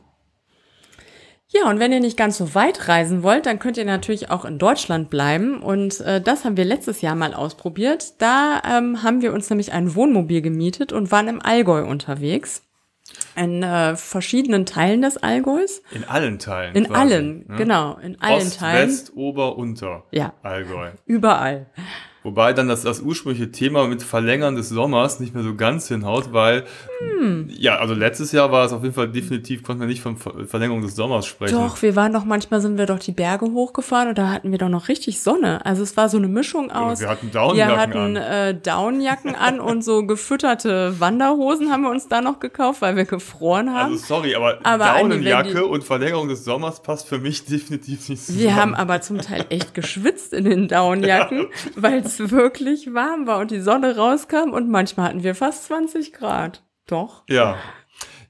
Ja, 1.55 1.69
und 1.69 1.79
wenn 1.79 1.93
ihr 1.93 2.01
nicht 2.01 2.17
ganz 2.17 2.37
so 2.37 2.53
weit 2.53 2.89
reisen 2.89 3.23
wollt, 3.23 3.45
dann 3.45 3.59
könnt 3.59 3.77
ihr 3.77 3.85
natürlich 3.85 4.29
auch 4.29 4.43
in 4.43 4.59
Deutschland 4.59 5.09
bleiben. 5.09 5.61
Und 5.61 6.01
äh, 6.01 6.19
das 6.19 6.43
haben 6.43 6.57
wir 6.57 6.65
letztes 6.65 6.99
Jahr 6.99 7.15
mal 7.15 7.33
ausprobiert. 7.33 8.21
Da 8.21 8.61
ähm, 8.69 9.03
haben 9.03 9.21
wir 9.21 9.31
uns 9.31 9.49
nämlich 9.49 9.71
ein 9.71 9.95
Wohnmobil 9.95 10.41
gemietet 10.41 10.91
und 10.91 11.13
waren 11.13 11.29
im 11.29 11.41
Allgäu 11.41 11.85
unterwegs. 11.85 12.63
In 13.37 13.63
äh, 13.63 13.95
verschiedenen 13.95 14.65
Teilen 14.65 15.01
des 15.01 15.15
Allgäus. 15.15 15.81
In 15.91 16.03
allen 16.03 16.39
Teilen. 16.39 16.75
In 16.75 16.87
quasi, 16.87 17.13
allen, 17.13 17.45
ne? 17.47 17.55
genau, 17.55 17.97
in 18.03 18.19
allen 18.19 18.47
Ost, 18.47 18.59
Teilen. 18.59 18.89
West, 18.89 19.15
Ober, 19.15 19.57
Unter. 19.57 20.03
Ja. 20.11 20.33
Allgäu. 20.43 20.91
Überall. 21.05 21.67
Wobei 22.25 22.53
dann 22.53 22.67
das, 22.67 22.81
das 22.81 23.01
ursprüngliche 23.01 23.51
Thema 23.51 23.87
mit 23.87 24.01
Verlängern 24.01 24.55
des 24.55 24.69
Sommers 24.69 25.19
nicht 25.19 25.35
mehr 25.35 25.43
so 25.43 25.53
ganz 25.53 25.87
hinhaut, 25.89 26.33
weil, 26.33 26.63
hm. 27.19 27.47
ja, 27.55 27.75
also 27.75 27.93
letztes 27.93 28.31
Jahr 28.31 28.51
war 28.51 28.65
es 28.65 28.73
auf 28.73 28.81
jeden 28.81 28.95
Fall 28.95 29.09
definitiv, 29.09 29.61
konnten 29.61 29.81
wir 29.81 29.87
nicht 29.87 30.01
von 30.01 30.17
Verlängerung 30.17 30.81
des 30.81 30.95
Sommers 30.95 31.27
sprechen. 31.27 31.53
Doch, 31.53 31.79
wir 31.83 31.95
waren 31.95 32.13
doch, 32.13 32.25
manchmal 32.25 32.61
sind 32.61 32.79
wir 32.79 32.87
doch 32.87 32.97
die 32.97 33.11
Berge 33.11 33.45
hochgefahren 33.45 34.09
und 34.09 34.17
da 34.17 34.31
hatten 34.31 34.49
wir 34.49 34.57
doch 34.57 34.69
noch 34.69 34.87
richtig 34.87 35.19
Sonne. 35.21 35.63
Also 35.67 35.83
es 35.83 35.95
war 35.97 36.09
so 36.09 36.17
eine 36.17 36.27
Mischung 36.27 36.71
aus. 36.71 36.99
Ja, 36.99 37.05
wir 37.05 37.11
hatten 37.11 37.31
Downjacken 37.31 37.75
wir 37.75 37.79
hatten, 37.79 37.97
an. 37.97 38.15
Äh, 38.15 38.55
Downjacken 38.55 39.35
an 39.35 39.59
und 39.59 39.83
so 39.83 40.07
gefütterte 40.07 40.99
Wanderhosen 40.99 41.71
haben 41.71 41.83
wir 41.83 41.91
uns 41.91 42.07
da 42.07 42.21
noch 42.21 42.39
gekauft, 42.39 42.81
weil 42.81 42.95
wir 42.95 43.05
gefroren 43.05 43.71
haben. 43.71 43.93
Also 43.93 44.03
sorry, 44.03 44.33
aber, 44.33 44.57
aber 44.63 44.85
Daunenjacke 44.85 45.67
und 45.67 45.83
Verlängerung 45.83 46.27
des 46.27 46.43
Sommers 46.43 46.81
passt 46.81 47.07
für 47.07 47.19
mich 47.19 47.45
definitiv 47.45 48.09
nicht 48.09 48.25
zusammen. 48.25 48.43
Wir 48.43 48.55
haben 48.55 48.73
aber 48.73 49.01
zum 49.01 49.19
Teil 49.19 49.45
echt 49.49 49.75
geschwitzt 49.75 50.33
in 50.33 50.45
den 50.45 50.67
Downjacken, 50.67 51.49
weil 51.75 51.99
es 51.99 52.14
wirklich 52.19 52.93
warm 52.93 53.27
war 53.27 53.39
und 53.39 53.51
die 53.51 53.59
Sonne 53.59 53.95
rauskam 53.95 54.51
und 54.51 54.69
manchmal 54.69 55.09
hatten 55.09 55.23
wir 55.23 55.35
fast 55.35 55.65
20 55.65 56.13
Grad. 56.13 56.63
Doch. 56.87 57.23
Ja. 57.29 57.57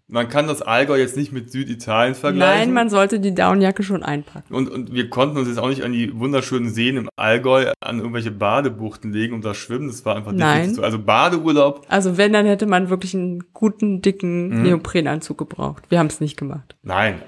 Man 0.08 0.30
kann 0.30 0.46
das 0.46 0.62
Allgäu 0.62 0.98
jetzt 0.98 1.18
nicht 1.18 1.32
mit 1.32 1.52
Süditalien 1.52 2.14
vergleichen. 2.14 2.60
Nein, 2.60 2.74
man 2.74 2.90
sollte 2.90 3.20
die 3.20 3.34
Downjacke 3.34 3.82
schon 3.82 4.04
einpacken. 4.04 4.54
Und, 4.54 4.70
und 4.70 4.94
wir 4.94 5.10
konnten 5.10 5.38
uns 5.38 5.48
jetzt 5.48 5.58
auch 5.58 5.68
nicht 5.68 5.84
an 5.84 5.94
die 5.94 6.16
wunderschönen 6.16 6.70
Seen 6.70 6.98
im 6.98 7.10
Allgäu 7.16 7.72
an 7.80 7.98
irgendwelche 7.98 8.30
Badebuchten 8.30 9.12
legen 9.12 9.34
und 9.34 9.44
da 9.44 9.56
schwimmen. 9.56 9.88
Das 9.88 10.06
war 10.06 10.16
einfach 10.16 10.32
Nein. 10.32 10.76
so. 10.76 10.84
Also 10.84 11.00
Badeurlaub. 11.00 11.88
Also 11.90 12.18
wenn, 12.18 12.34
dann 12.34 12.46
hätte 12.46 12.68
man 12.68 12.92
wirklich 12.92 13.16
einen 13.16 13.46
guten, 13.54 14.02
dicken 14.02 14.50
mhm. 14.50 14.62
Neoprenanzug 14.62 15.40
gebraucht. 15.40 15.86
Wir 15.90 15.98
haben 15.98 16.08
es 16.08 16.22
nicht 16.22 16.38
gemacht. 16.38 16.76
Nein. 16.84 17.24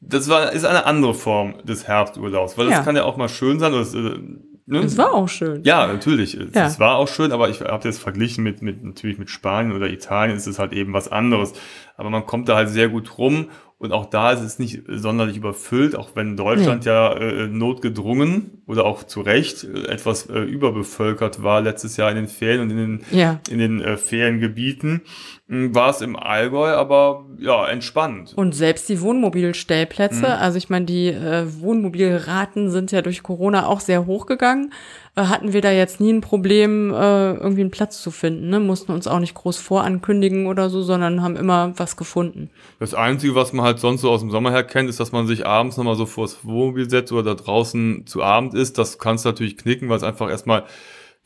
Das 0.00 0.28
war, 0.28 0.52
ist 0.52 0.66
eine 0.66 0.84
andere 0.84 1.14
Form 1.14 1.54
des 1.64 1.88
Herbsturlaubs, 1.88 2.58
weil 2.58 2.66
das 2.66 2.74
ja. 2.74 2.82
kann 2.82 2.94
ja 2.94 3.04
auch 3.04 3.16
mal 3.16 3.30
schön 3.30 3.58
sein. 3.58 3.72
Das, 3.72 3.96
Ne? 4.70 4.80
Es 4.80 4.98
war 4.98 5.14
auch 5.14 5.28
schön. 5.28 5.62
Ja, 5.64 5.86
natürlich. 5.86 6.34
Ja. 6.34 6.66
Es 6.66 6.78
war 6.78 6.96
auch 6.96 7.08
schön, 7.08 7.32
aber 7.32 7.48
ich 7.48 7.62
habe 7.62 7.82
das 7.82 7.98
verglichen 7.98 8.44
mit, 8.44 8.60
mit 8.60 8.84
natürlich 8.84 9.18
mit 9.18 9.30
Spanien 9.30 9.74
oder 9.74 9.88
Italien, 9.88 10.36
ist 10.36 10.46
es 10.46 10.58
halt 10.58 10.74
eben 10.74 10.92
was 10.92 11.10
anderes. 11.10 11.54
Aber 11.96 12.10
man 12.10 12.26
kommt 12.26 12.50
da 12.50 12.56
halt 12.56 12.68
sehr 12.68 12.90
gut 12.90 13.16
rum 13.16 13.48
und 13.80 13.92
auch 13.92 14.06
da 14.06 14.32
ist 14.32 14.40
es 14.40 14.58
nicht 14.58 14.82
sonderlich 14.88 15.36
überfüllt, 15.36 15.94
auch 15.94 16.10
wenn 16.14 16.36
Deutschland 16.36 16.84
nee. 16.84 16.90
ja 16.90 17.12
äh, 17.12 17.46
notgedrungen 17.46 18.62
oder 18.66 18.84
auch 18.84 19.04
zu 19.04 19.20
Recht 19.20 19.62
äh, 19.62 19.86
etwas 19.86 20.28
äh, 20.28 20.40
überbevölkert 20.40 21.44
war 21.44 21.60
letztes 21.60 21.96
Jahr 21.96 22.10
in 22.10 22.16
den 22.16 22.26
Ferien 22.26 22.62
und 22.62 22.70
in 22.70 22.76
den, 22.76 23.00
ja. 23.12 23.40
in 23.48 23.60
den 23.60 23.80
äh, 23.80 23.96
Feriengebieten, 23.96 25.02
hm, 25.48 25.76
war 25.76 25.90
es 25.90 26.00
im 26.00 26.16
Allgäu 26.16 26.72
aber 26.72 27.26
ja 27.38 27.68
entspannt. 27.68 28.32
Und 28.34 28.52
selbst 28.52 28.88
die 28.88 29.00
Wohnmobilstellplätze, 29.00 30.18
mhm. 30.18 30.24
also 30.24 30.58
ich 30.58 30.68
meine, 30.70 30.86
die 30.86 31.10
äh, 31.10 31.44
Wohnmobilraten 31.60 32.70
sind 32.70 32.90
ja 32.90 33.00
durch 33.00 33.22
Corona 33.22 33.66
auch 33.66 33.78
sehr 33.78 34.06
hochgegangen. 34.06 34.72
Äh, 35.18 35.22
hatten 35.22 35.52
wir 35.52 35.60
da 35.60 35.70
jetzt 35.70 36.00
nie 36.00 36.12
ein 36.12 36.20
Problem, 36.20 36.92
äh, 36.92 37.32
irgendwie 37.32 37.62
einen 37.62 37.70
Platz 37.70 38.02
zu 38.02 38.10
finden. 38.10 38.50
Ne? 38.50 38.60
Mussten 38.60 38.92
uns 38.92 39.06
auch 39.06 39.18
nicht 39.18 39.34
groß 39.34 39.56
vorankündigen 39.58 40.46
oder 40.46 40.70
so, 40.70 40.82
sondern 40.82 41.22
haben 41.22 41.36
immer 41.36 41.72
was 41.76 41.96
gefunden. 41.96 42.50
Das 42.78 42.94
Einzige, 42.94 43.34
was 43.34 43.52
man 43.52 43.66
halt 43.68 43.78
sonst 43.78 44.02
so 44.02 44.10
aus 44.10 44.20
dem 44.20 44.30
Sommer 44.30 44.50
her 44.50 44.64
kennt, 44.64 44.88
ist, 44.88 45.00
dass 45.00 45.12
man 45.12 45.26
sich 45.26 45.46
abends 45.46 45.76
nochmal 45.76 45.94
so 45.94 46.06
vors 46.06 46.44
Wohnmobil 46.44 46.90
setzt 46.90 47.12
oder 47.12 47.22
da 47.22 47.42
draußen 47.42 48.06
zu 48.06 48.22
Abend 48.22 48.54
ist. 48.54 48.78
Das 48.78 48.98
kannst 48.98 49.24
du 49.24 49.30
natürlich 49.30 49.56
knicken, 49.56 49.88
weil 49.88 49.96
es 49.96 50.02
einfach 50.02 50.28
erstmal 50.28 50.64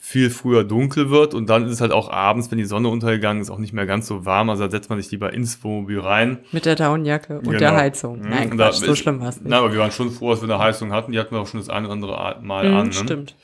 viel 0.05 0.31
früher 0.31 0.65
dunkel 0.65 1.11
wird 1.11 1.33
und 1.33 1.49
dann 1.49 1.65
ist 1.65 1.71
es 1.71 1.81
halt 1.81 1.93
auch 1.93 2.11
abends, 2.11 2.51
wenn 2.51 2.59
die 2.59 2.65
Sonne 2.65 2.89
untergegangen 2.89 3.41
ist, 3.41 3.51
auch 3.51 3.59
nicht 3.59 3.73
mehr 3.73 3.87
ganz 3.87 4.09
so 4.09 4.27
warm. 4.27 4.51
Also 4.51 4.65
da 4.65 4.71
setzt 4.71 4.91
man 4.91 5.01
sich 5.01 5.09
lieber 5.13 5.33
ins 5.33 5.63
Wohnmobil 5.63 6.01
rein. 6.01 6.39
Mit 6.51 6.67
der 6.67 6.75
Downjacke 6.75 7.39
und 7.39 7.45
genau. 7.45 7.59
der 7.59 7.77
Heizung. 7.77 8.19
Mhm. 8.19 8.29
Nein, 8.29 8.51
Quatsch, 8.51 8.85
so 8.85 8.97
schlimm 8.97 9.21
war 9.21 9.29
es 9.29 9.37
nicht. 9.37 9.49
Nein, 9.49 9.61
aber 9.61 9.73
wir 9.73 9.79
waren 9.79 9.93
schon 9.93 10.11
froh, 10.11 10.31
dass 10.31 10.43
wir 10.43 10.53
eine 10.53 10.59
Heizung 10.59 10.93
hatten. 10.93 11.13
Die 11.13 11.21
hatten 11.21 11.33
wir 11.33 11.41
auch 11.41 11.47
schon 11.47 11.61
das 11.61 11.69
eine 11.69 11.87
oder 11.87 11.93
andere 11.93 12.43
Mal 12.43 12.69
mhm, 12.69 12.77
an. 12.77 12.87
Ne? 12.89 12.93
Stimmt. 12.93 13.37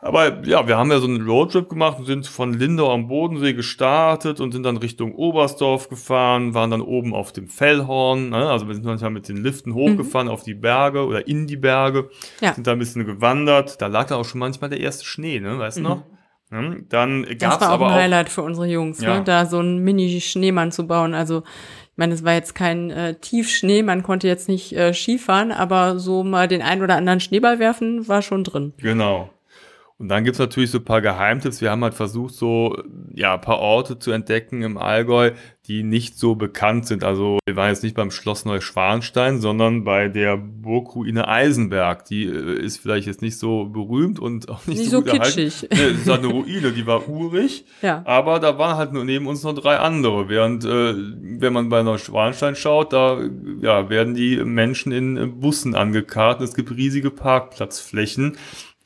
Aber 0.00 0.44
ja, 0.44 0.68
wir 0.68 0.76
haben 0.76 0.92
ja 0.92 1.00
so 1.00 1.08
einen 1.08 1.26
Roadtrip 1.26 1.68
gemacht 1.68 1.98
und 1.98 2.04
sind 2.04 2.28
von 2.28 2.54
Lindau 2.54 2.92
am 2.92 3.08
Bodensee 3.08 3.52
gestartet 3.52 4.40
und 4.40 4.52
sind 4.52 4.62
dann 4.62 4.76
Richtung 4.76 5.12
Oberstdorf 5.12 5.88
gefahren, 5.88 6.54
waren 6.54 6.70
dann 6.70 6.82
oben 6.82 7.14
auf 7.14 7.32
dem 7.32 7.48
Fellhorn. 7.48 8.30
Ne? 8.30 8.48
Also 8.48 8.68
wir 8.68 8.74
sind 8.74 8.84
manchmal 8.84 9.10
mit 9.10 9.28
den 9.28 9.38
Liften 9.38 9.74
hochgefahren 9.74 10.28
mhm. 10.28 10.32
auf 10.32 10.44
die 10.44 10.54
Berge 10.54 11.04
oder 11.04 11.26
in 11.26 11.48
die 11.48 11.56
Berge, 11.56 12.10
ja. 12.40 12.54
sind 12.54 12.68
da 12.68 12.72
ein 12.72 12.78
bisschen 12.78 13.06
gewandert. 13.06 13.82
Da 13.82 13.88
lag 13.88 14.06
dann 14.06 14.18
auch 14.18 14.24
schon 14.24 14.38
manchmal 14.38 14.70
der 14.70 14.78
erste 14.78 15.04
Schnee, 15.04 15.40
ne? 15.40 15.58
weißt 15.58 15.78
du 15.78 15.80
mhm. 15.80 15.88
noch? 15.88 16.04
Ne? 16.50 16.84
Dann 16.88 17.24
gab's 17.24 17.58
das 17.58 17.60
war 17.60 17.70
auch 17.70 17.74
aber 17.74 17.88
ein 17.88 17.94
Highlight 17.94 18.28
für 18.28 18.42
unsere 18.42 18.68
Jungs, 18.68 19.00
ja. 19.00 19.18
ne? 19.18 19.24
da 19.24 19.46
so 19.46 19.58
einen 19.58 19.78
Mini-Schneemann 19.82 20.70
zu 20.70 20.86
bauen. 20.86 21.14
Also 21.14 21.38
ich 21.40 21.96
meine, 21.96 22.14
es 22.14 22.24
war 22.24 22.34
jetzt 22.34 22.54
kein 22.54 22.90
äh, 22.90 23.16
Tiefschnee, 23.16 23.82
man 23.82 24.04
konnte 24.04 24.28
jetzt 24.28 24.48
nicht 24.48 24.76
äh, 24.76 24.94
Skifahren, 24.94 25.50
aber 25.50 25.98
so 25.98 26.22
mal 26.22 26.46
den 26.46 26.62
ein 26.62 26.82
oder 26.82 26.94
anderen 26.94 27.18
Schneeball 27.18 27.58
werfen 27.58 28.06
war 28.06 28.22
schon 28.22 28.44
drin. 28.44 28.74
Genau. 28.78 29.30
Und 29.98 30.08
dann 30.08 30.22
gibt's 30.22 30.38
natürlich 30.38 30.70
so 30.70 30.78
ein 30.78 30.84
paar 30.84 31.02
Geheimtipps. 31.02 31.60
Wir 31.60 31.72
haben 31.72 31.82
halt 31.82 31.94
versucht, 31.94 32.34
so 32.34 32.76
ja, 33.12 33.34
ein 33.34 33.40
paar 33.40 33.58
Orte 33.58 33.98
zu 33.98 34.12
entdecken 34.12 34.62
im 34.62 34.78
Allgäu, 34.78 35.32
die 35.66 35.82
nicht 35.82 36.16
so 36.16 36.36
bekannt 36.36 36.86
sind. 36.86 37.02
Also 37.02 37.40
wir 37.44 37.56
waren 37.56 37.70
jetzt 37.70 37.82
nicht 37.82 37.96
beim 37.96 38.12
Schloss 38.12 38.44
Neuschwanstein, 38.44 39.40
sondern 39.40 39.82
bei 39.82 40.06
der 40.08 40.36
Burgruine 40.36 41.26
Eisenberg. 41.26 42.04
Die 42.04 42.26
äh, 42.26 42.60
ist 42.60 42.78
vielleicht 42.78 43.08
jetzt 43.08 43.22
nicht 43.22 43.38
so 43.38 43.64
berühmt 43.64 44.20
und 44.20 44.48
auch 44.48 44.64
nicht, 44.68 44.78
nicht 44.78 44.90
so, 44.90 45.00
so 45.00 45.02
kitschig. 45.02 45.66
Nee, 45.68 45.82
es 45.82 45.98
ist 45.98 46.08
halt 46.08 46.20
eine 46.20 46.28
Ruine, 46.28 46.70
die 46.70 46.86
war 46.86 47.08
urig. 47.08 47.64
Ja. 47.80 48.02
Aber 48.06 48.40
da 48.40 48.58
waren 48.58 48.76
halt 48.76 48.92
nur 48.92 49.04
neben 49.04 49.26
uns 49.26 49.44
noch 49.44 49.54
drei 49.54 49.76
andere. 49.76 50.28
Während, 50.28 50.64
äh, 50.64 50.94
wenn 50.96 51.52
man 51.52 51.68
bei 51.68 51.82
Neuschwanstein 51.82 52.56
schaut, 52.56 52.92
da 52.92 53.20
ja, 53.60 53.88
werden 53.88 54.14
die 54.14 54.36
Menschen 54.44 54.90
in 54.90 55.38
Bussen 55.38 55.74
angekarrt. 55.76 56.40
Es 56.40 56.54
gibt 56.54 56.70
riesige 56.72 57.10
Parkplatzflächen 57.10 58.36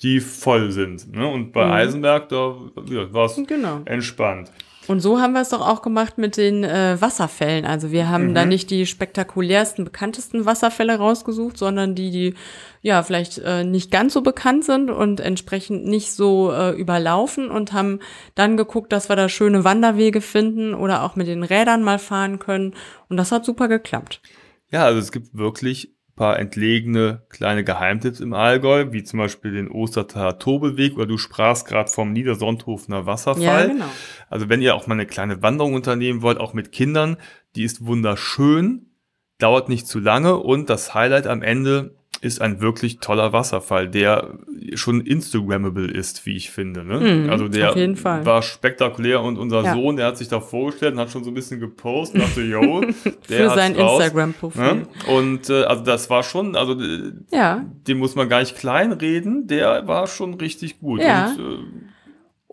die 0.02 0.20
voll 0.20 0.72
sind. 0.72 1.14
Ne? 1.14 1.26
Und 1.26 1.52
bei 1.52 1.64
mhm. 1.64 1.72
Eisenberg, 1.72 2.28
da 2.28 2.56
ja, 2.88 3.12
war 3.12 3.26
es 3.26 3.40
genau. 3.46 3.82
entspannt. 3.84 4.50
Und 4.88 5.00
so 5.00 5.20
haben 5.20 5.32
wir 5.32 5.40
es 5.40 5.50
doch 5.50 5.60
auch 5.60 5.80
gemacht 5.80 6.18
mit 6.18 6.36
den 6.36 6.64
äh, 6.64 7.00
Wasserfällen. 7.00 7.64
Also 7.64 7.92
wir 7.92 8.08
haben 8.08 8.28
mhm. 8.28 8.34
da 8.34 8.44
nicht 8.44 8.68
die 8.70 8.84
spektakulärsten, 8.84 9.84
bekanntesten 9.84 10.44
Wasserfälle 10.44 10.96
rausgesucht, 10.96 11.56
sondern 11.56 11.94
die, 11.94 12.10
die 12.10 12.34
ja 12.80 13.02
vielleicht 13.04 13.38
äh, 13.38 13.62
nicht 13.62 13.92
ganz 13.92 14.12
so 14.12 14.22
bekannt 14.22 14.64
sind 14.64 14.90
und 14.90 15.20
entsprechend 15.20 15.86
nicht 15.86 16.12
so 16.12 16.52
äh, 16.52 16.70
überlaufen 16.72 17.48
und 17.48 17.72
haben 17.72 18.00
dann 18.34 18.56
geguckt, 18.56 18.92
dass 18.92 19.08
wir 19.08 19.14
da 19.14 19.28
schöne 19.28 19.62
Wanderwege 19.62 20.20
finden 20.20 20.74
oder 20.74 21.04
auch 21.04 21.14
mit 21.14 21.28
den 21.28 21.44
Rädern 21.44 21.84
mal 21.84 22.00
fahren 22.00 22.40
können. 22.40 22.74
Und 23.08 23.18
das 23.18 23.30
hat 23.30 23.44
super 23.44 23.68
geklappt. 23.68 24.20
Ja, 24.72 24.84
also 24.84 24.98
es 24.98 25.12
gibt 25.12 25.36
wirklich 25.36 25.94
paar 26.22 26.38
entlegene 26.38 27.22
kleine 27.30 27.64
Geheimtipps 27.64 28.20
im 28.20 28.32
Allgäu, 28.32 28.92
wie 28.92 29.02
zum 29.02 29.18
Beispiel 29.18 29.50
den 29.50 29.68
Ostertaler 29.68 30.38
Tobelweg 30.38 30.94
oder 30.94 31.06
du 31.06 31.18
sprachst 31.18 31.66
gerade 31.66 31.90
vom 31.90 32.12
Niedersonthofener 32.12 33.06
Wasserfall. 33.06 33.42
Ja, 33.42 33.66
genau. 33.66 33.90
Also 34.30 34.48
wenn 34.48 34.62
ihr 34.62 34.76
auch 34.76 34.86
mal 34.86 34.94
eine 34.94 35.06
kleine 35.06 35.42
Wanderung 35.42 35.74
unternehmen 35.74 36.22
wollt, 36.22 36.38
auch 36.38 36.54
mit 36.54 36.70
Kindern, 36.70 37.16
die 37.56 37.64
ist 37.64 37.84
wunderschön, 37.84 38.86
dauert 39.38 39.68
nicht 39.68 39.88
zu 39.88 39.98
lange 39.98 40.36
und 40.36 40.70
das 40.70 40.94
Highlight 40.94 41.26
am 41.26 41.42
Ende 41.42 41.96
ist 42.22 42.40
ein 42.40 42.60
wirklich 42.60 42.98
toller 42.98 43.32
Wasserfall, 43.32 43.88
der 43.88 44.38
schon 44.74 45.00
Instagrammable 45.00 45.90
ist, 45.90 46.24
wie 46.24 46.36
ich 46.36 46.50
finde. 46.50 46.84
Ne? 46.84 47.00
Mhm, 47.00 47.30
also 47.30 47.48
der 47.48 47.74
war 48.24 48.42
spektakulär 48.42 49.20
und 49.20 49.38
unser 49.38 49.64
ja. 49.64 49.74
Sohn, 49.74 49.96
der 49.96 50.06
hat 50.06 50.18
sich 50.18 50.28
da 50.28 50.40
vorgestellt 50.40 50.94
und 50.94 51.00
hat 51.00 51.10
schon 51.10 51.24
so 51.24 51.30
ein 51.30 51.34
bisschen 51.34 51.58
gepostet 51.58 52.20
und 52.20 52.28
dachte, 52.28 52.42
yo, 52.42 52.80
der 53.28 53.48
Für 53.48 53.50
sein 53.50 53.74
Instagram-Profil. 53.74 54.62
Ne? 54.62 54.86
Und 55.08 55.50
äh, 55.50 55.64
also 55.64 55.82
das 55.82 56.08
war 56.10 56.22
schon, 56.22 56.54
also 56.54 56.80
äh, 56.80 57.12
ja. 57.32 57.64
den 57.88 57.98
muss 57.98 58.14
man 58.14 58.28
gar 58.28 58.38
nicht 58.38 58.56
kleinreden, 58.56 59.48
der 59.48 59.88
war 59.88 60.06
schon 60.06 60.34
richtig 60.34 60.78
gut. 60.78 61.00
Ja. 61.00 61.32
Und, 61.32 61.40
äh, 61.40 61.58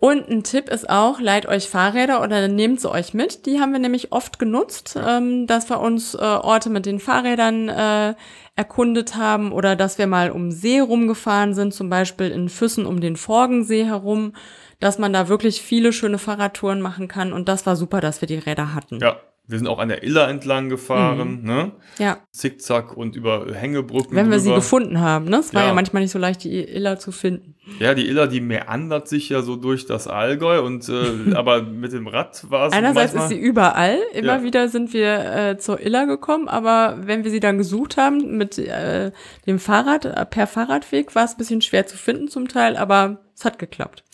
und 0.00 0.30
ein 0.30 0.42
Tipp 0.42 0.70
ist 0.70 0.88
auch, 0.88 1.20
leiht 1.20 1.46
euch 1.46 1.68
Fahrräder 1.68 2.22
oder 2.22 2.48
nehmt 2.48 2.80
sie 2.80 2.90
euch 2.90 3.12
mit. 3.12 3.44
Die 3.44 3.60
haben 3.60 3.72
wir 3.72 3.78
nämlich 3.78 4.12
oft 4.12 4.38
genutzt, 4.38 4.98
ähm, 4.98 5.46
dass 5.46 5.68
wir 5.68 5.78
uns 5.78 6.14
äh, 6.14 6.18
Orte 6.18 6.70
mit 6.70 6.86
den 6.86 6.98
Fahrrädern 6.98 7.68
äh, 7.68 8.14
erkundet 8.56 9.16
haben 9.16 9.52
oder 9.52 9.76
dass 9.76 9.98
wir 9.98 10.06
mal 10.06 10.30
um 10.30 10.52
See 10.52 10.80
rumgefahren 10.80 11.52
sind, 11.52 11.74
zum 11.74 11.90
Beispiel 11.90 12.30
in 12.30 12.48
Füssen 12.48 12.86
um 12.86 13.00
den 13.00 13.16
Forgensee 13.16 13.84
herum, 13.84 14.32
dass 14.80 14.98
man 14.98 15.12
da 15.12 15.28
wirklich 15.28 15.60
viele 15.60 15.92
schöne 15.92 16.16
Fahrradtouren 16.16 16.80
machen 16.80 17.06
kann. 17.06 17.34
Und 17.34 17.50
das 17.50 17.66
war 17.66 17.76
super, 17.76 18.00
dass 18.00 18.22
wir 18.22 18.26
die 18.26 18.38
Räder 18.38 18.74
hatten. 18.74 19.00
Ja, 19.00 19.16
wir 19.50 19.58
sind 19.58 19.66
auch 19.66 19.78
an 19.80 19.88
der 19.88 20.04
Iller 20.04 20.28
entlang 20.28 20.68
gefahren, 20.68 21.40
mhm. 21.40 21.46
ne? 21.46 21.72
Ja. 21.98 22.18
Zickzack 22.30 22.96
und 22.96 23.16
über 23.16 23.52
Hängebrücken. 23.52 24.14
Wenn 24.14 24.30
wir 24.30 24.38
drüber. 24.38 24.50
sie 24.50 24.54
gefunden 24.54 25.00
haben, 25.00 25.24
ne? 25.24 25.38
Es 25.38 25.52
war 25.52 25.62
ja. 25.62 25.68
ja. 25.68 25.74
manchmal 25.74 26.02
nicht 26.02 26.12
so 26.12 26.18
leicht, 26.18 26.44
die 26.44 26.62
Iller 26.62 26.98
zu 26.98 27.10
finden. 27.10 27.56
Ja, 27.80 27.94
die 27.94 28.08
Iller, 28.08 28.28
die 28.28 28.40
meandert 28.40 29.08
sich 29.08 29.28
ja 29.28 29.42
so 29.42 29.56
durch 29.56 29.86
das 29.86 30.06
Allgäu 30.06 30.62
und 30.62 30.88
äh, 30.88 31.34
aber 31.34 31.62
mit 31.62 31.92
dem 31.92 32.06
Rad 32.06 32.48
war 32.48 32.68
es. 32.68 32.72
Einerseits 32.72 33.14
manchmal, 33.14 33.24
ist 33.24 33.28
sie 33.28 33.40
überall. 33.40 33.98
Immer 34.12 34.36
ja. 34.36 34.42
wieder 34.44 34.68
sind 34.68 34.92
wir 34.92 35.36
äh, 35.36 35.58
zur 35.58 35.80
Iller 35.80 36.06
gekommen, 36.06 36.48
aber 36.48 36.98
wenn 37.02 37.24
wir 37.24 37.32
sie 37.32 37.40
dann 37.40 37.58
gesucht 37.58 37.96
haben 37.96 38.36
mit 38.36 38.56
äh, 38.58 39.10
dem 39.46 39.58
Fahrrad, 39.58 40.04
äh, 40.04 40.26
per 40.26 40.46
Fahrradweg, 40.46 41.14
war 41.16 41.24
es 41.24 41.32
ein 41.32 41.38
bisschen 41.38 41.60
schwer 41.60 41.86
zu 41.86 41.96
finden 41.96 42.28
zum 42.28 42.46
Teil, 42.46 42.76
aber 42.76 43.18
es 43.34 43.44
hat 43.44 43.58
geklappt. 43.58 44.04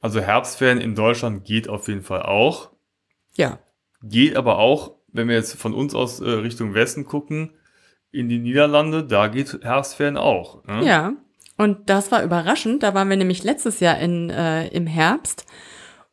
Also 0.00 0.20
Herbstferien 0.20 0.80
in 0.80 0.94
Deutschland 0.94 1.44
geht 1.44 1.68
auf 1.68 1.88
jeden 1.88 2.02
Fall 2.02 2.22
auch. 2.22 2.70
Ja. 3.34 3.58
Geht 4.02 4.36
aber 4.36 4.58
auch, 4.58 4.92
wenn 5.08 5.28
wir 5.28 5.36
jetzt 5.36 5.54
von 5.54 5.74
uns 5.74 5.94
aus 5.94 6.20
äh, 6.20 6.28
Richtung 6.28 6.74
Westen 6.74 7.04
gucken, 7.04 7.54
in 8.10 8.28
die 8.28 8.38
Niederlande, 8.38 9.04
da 9.04 9.28
geht 9.28 9.60
Herbstferien 9.62 10.16
auch. 10.16 10.64
Ne? 10.64 10.84
Ja, 10.84 11.12
und 11.56 11.90
das 11.90 12.10
war 12.10 12.22
überraschend. 12.22 12.82
Da 12.82 12.94
waren 12.94 13.10
wir 13.10 13.16
nämlich 13.16 13.44
letztes 13.44 13.80
Jahr 13.80 13.98
in, 13.98 14.30
äh, 14.30 14.68
im 14.68 14.86
Herbst 14.86 15.44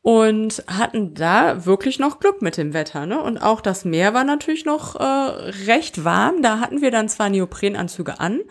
und 0.01 0.63
hatten 0.67 1.13
da 1.13 1.65
wirklich 1.65 1.99
noch 1.99 2.19
Glück 2.19 2.41
mit 2.41 2.57
dem 2.57 2.73
Wetter. 2.73 3.05
Ne? 3.05 3.21
Und 3.21 3.37
auch 3.37 3.61
das 3.61 3.85
Meer 3.85 4.13
war 4.13 4.23
natürlich 4.23 4.65
noch 4.65 4.95
äh, 4.95 5.03
recht 5.03 6.03
warm. 6.03 6.41
Da 6.41 6.59
hatten 6.59 6.81
wir 6.81 6.91
dann 6.91 7.09
zwar 7.09 7.29
Neoprenanzüge 7.29 8.19
an, 8.19 8.41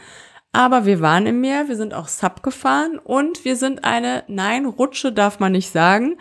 aber 0.52 0.86
wir 0.86 1.00
waren 1.00 1.26
im 1.26 1.40
Meer, 1.40 1.68
wir 1.68 1.76
sind 1.76 1.94
auch 1.94 2.08
Sub 2.08 2.42
gefahren 2.42 2.98
und 2.98 3.44
wir 3.44 3.56
sind 3.56 3.84
eine, 3.84 4.22
nein, 4.28 4.66
Rutsche 4.66 5.12
darf 5.12 5.40
man 5.40 5.52
nicht 5.52 5.70
sagen, 5.70 6.16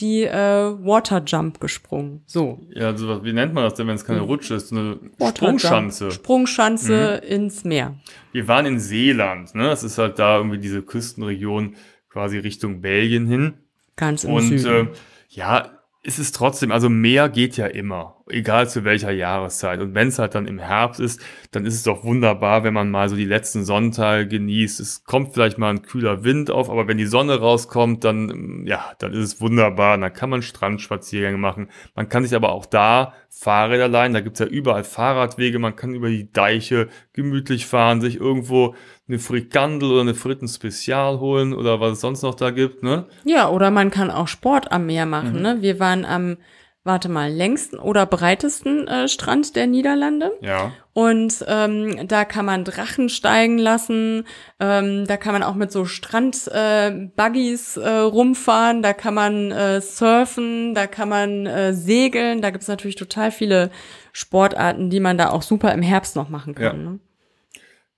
die 0.00 0.24
äh, 0.24 0.32
Waterjump 0.32 1.60
gesprungen. 1.60 2.22
So. 2.26 2.60
Ja, 2.74 2.88
also 2.88 3.24
wie 3.24 3.32
nennt 3.32 3.54
man 3.54 3.64
das 3.64 3.74
denn, 3.74 3.86
wenn 3.86 3.96
es 3.96 4.04
keine 4.04 4.20
Rutsche 4.20 4.54
ist? 4.54 4.72
Eine 4.72 4.98
Sprungschanze. 5.28 6.10
Sprungschanze 6.10 7.20
mhm. 7.22 7.32
ins 7.32 7.64
Meer. 7.64 7.96
Wir 8.32 8.48
waren 8.48 8.66
in 8.66 8.80
Seeland, 8.80 9.54
ne? 9.54 9.64
Das 9.64 9.84
ist 9.84 9.98
halt 9.98 10.18
da 10.18 10.38
irgendwie 10.38 10.58
diese 10.58 10.82
Küstenregion 10.82 11.76
quasi 12.08 12.38
Richtung 12.38 12.80
Belgien 12.80 13.26
hin. 13.26 13.54
Ganz 13.96 14.24
im 14.24 14.32
Und 14.32 14.58
Süden. 14.58 14.88
Äh, 14.88 14.90
ja, 15.28 15.70
ist 16.02 16.18
es 16.18 16.32
trotzdem, 16.32 16.72
also 16.72 16.88
Meer 16.88 17.28
geht 17.28 17.58
ja 17.58 17.66
immer, 17.66 18.16
egal 18.26 18.70
zu 18.70 18.84
welcher 18.84 19.10
Jahreszeit. 19.10 19.80
Und 19.80 19.94
wenn 19.94 20.08
es 20.08 20.18
halt 20.18 20.34
dann 20.34 20.46
im 20.46 20.58
Herbst 20.58 20.98
ist, 20.98 21.20
dann 21.50 21.66
ist 21.66 21.74
es 21.74 21.82
doch 21.82 22.04
wunderbar, 22.04 22.64
wenn 22.64 22.72
man 22.72 22.90
mal 22.90 23.10
so 23.10 23.16
die 23.16 23.26
letzten 23.26 23.66
Sonntage 23.66 24.26
genießt. 24.26 24.80
Es 24.80 25.04
kommt 25.04 25.34
vielleicht 25.34 25.58
mal 25.58 25.68
ein 25.68 25.82
kühler 25.82 26.24
Wind 26.24 26.50
auf, 26.50 26.70
aber 26.70 26.88
wenn 26.88 26.96
die 26.96 27.04
Sonne 27.04 27.38
rauskommt, 27.38 28.02
dann, 28.04 28.66
ja, 28.66 28.92
dann 28.98 29.12
ist 29.12 29.34
es 29.34 29.40
wunderbar. 29.42 29.98
Dann 29.98 30.12
kann 30.14 30.30
man 30.30 30.40
Strandspaziergänge 30.40 31.36
machen. 31.36 31.68
Man 31.94 32.08
kann 32.08 32.24
sich 32.24 32.34
aber 32.34 32.52
auch 32.52 32.64
da 32.64 33.12
Fahrräder 33.28 33.88
leihen. 33.88 34.14
Da 34.14 34.20
gibt's 34.20 34.40
ja 34.40 34.46
überall 34.46 34.84
Fahrradwege. 34.84 35.58
Man 35.58 35.76
kann 35.76 35.94
über 35.94 36.08
die 36.08 36.32
Deiche 36.32 36.88
gemütlich 37.12 37.66
fahren, 37.66 38.00
sich 38.00 38.16
irgendwo 38.16 38.74
eine 39.10 39.18
Frikandel 39.18 39.90
oder 39.90 40.00
eine 40.02 40.14
Fritten 40.14 40.46
Spezial 40.46 41.18
holen 41.18 41.52
oder 41.52 41.80
was 41.80 41.94
es 41.94 42.00
sonst 42.00 42.22
noch 42.22 42.34
da 42.34 42.50
gibt, 42.50 42.82
ne? 42.82 43.06
Ja, 43.24 43.48
oder 43.50 43.70
man 43.70 43.90
kann 43.90 44.10
auch 44.10 44.28
Sport 44.28 44.70
am 44.70 44.86
Meer 44.86 45.04
machen, 45.04 45.36
mhm. 45.36 45.42
ne? 45.42 45.56
Wir 45.60 45.80
waren 45.80 46.04
am, 46.04 46.36
warte 46.84 47.08
mal, 47.08 47.28
längsten 47.28 47.76
oder 47.76 48.06
breitesten 48.06 48.86
äh, 48.86 49.08
Strand 49.08 49.56
der 49.56 49.66
Niederlande. 49.66 50.30
Ja. 50.42 50.72
Und 50.92 51.44
ähm, 51.48 52.06
da 52.06 52.24
kann 52.24 52.44
man 52.44 52.64
Drachen 52.64 53.08
steigen 53.08 53.58
lassen, 53.58 54.24
ähm, 54.60 55.06
da 55.08 55.16
kann 55.16 55.32
man 55.32 55.42
auch 55.42 55.54
mit 55.54 55.72
so 55.72 55.84
Strandbuggies 55.84 57.76
äh, 57.76 57.80
äh, 57.80 57.98
rumfahren, 57.98 58.82
da 58.82 58.92
kann 58.92 59.14
man 59.14 59.50
äh, 59.50 59.80
surfen, 59.80 60.74
da 60.74 60.86
kann 60.86 61.08
man 61.08 61.46
äh, 61.46 61.74
segeln, 61.74 62.42
da 62.42 62.50
gibt's 62.50 62.68
natürlich 62.68 62.96
total 62.96 63.32
viele 63.32 63.70
Sportarten, 64.12 64.88
die 64.88 65.00
man 65.00 65.18
da 65.18 65.30
auch 65.30 65.42
super 65.42 65.72
im 65.74 65.82
Herbst 65.82 66.14
noch 66.14 66.28
machen 66.28 66.54
kann. 66.54 66.84
Ja. 66.84 66.90
Ne? 66.92 67.00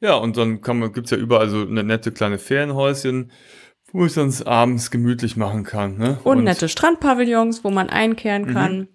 Ja, 0.03 0.17
und 0.17 0.37
dann 0.37 0.61
kann 0.61 0.81
man, 0.81 0.93
gibt's 0.93 1.13
ja 1.13 1.17
überall 1.17 1.49
so 1.49 1.63
eine 1.63 1.85
nette 1.85 2.11
kleine 2.11 2.39
Ferienhäuschen, 2.39 3.31
wo 3.93 4.05
ich 4.05 4.13
sonst 4.13 4.43
abends 4.43 4.91
gemütlich 4.91 5.37
machen 5.37 5.63
kann. 5.63 5.97
Ne? 5.97 6.19
Und, 6.25 6.39
und 6.39 6.45
nette 6.45 6.69
Strandpavillons, 6.69 7.63
wo 7.63 7.71
man 7.71 7.89
einkehren 7.89 8.47
mhm. 8.47 8.53
kann. 8.53 8.89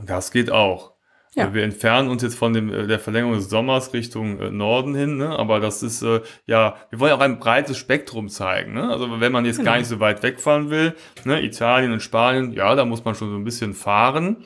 Das 0.00 0.30
geht 0.30 0.52
auch. 0.52 0.92
Ja. 1.34 1.52
Wir 1.52 1.64
entfernen 1.64 2.08
uns 2.08 2.22
jetzt 2.22 2.36
von 2.36 2.52
dem, 2.52 2.72
äh, 2.72 2.86
der 2.86 3.00
Verlängerung 3.00 3.34
des 3.34 3.50
Sommers 3.50 3.92
Richtung 3.92 4.40
äh, 4.40 4.50
Norden 4.50 4.94
hin, 4.94 5.16
ne? 5.16 5.36
aber 5.36 5.58
das 5.58 5.82
ist, 5.82 6.02
äh, 6.02 6.20
ja, 6.46 6.76
wir 6.90 7.00
wollen 7.00 7.12
auch 7.12 7.20
ein 7.20 7.38
breites 7.38 7.76
Spektrum 7.76 8.28
zeigen. 8.28 8.74
Ne? 8.74 8.88
Also 8.88 9.20
wenn 9.20 9.32
man 9.32 9.44
jetzt 9.44 9.58
genau. 9.58 9.72
gar 9.72 9.78
nicht 9.78 9.88
so 9.88 10.00
weit 10.00 10.22
wegfahren 10.22 10.70
will, 10.70 10.94
ne? 11.24 11.42
Italien 11.42 11.92
und 11.92 12.02
Spanien, 12.02 12.52
ja, 12.52 12.74
da 12.74 12.84
muss 12.84 13.04
man 13.04 13.14
schon 13.14 13.30
so 13.30 13.36
ein 13.36 13.44
bisschen 13.44 13.74
fahren. 13.74 14.38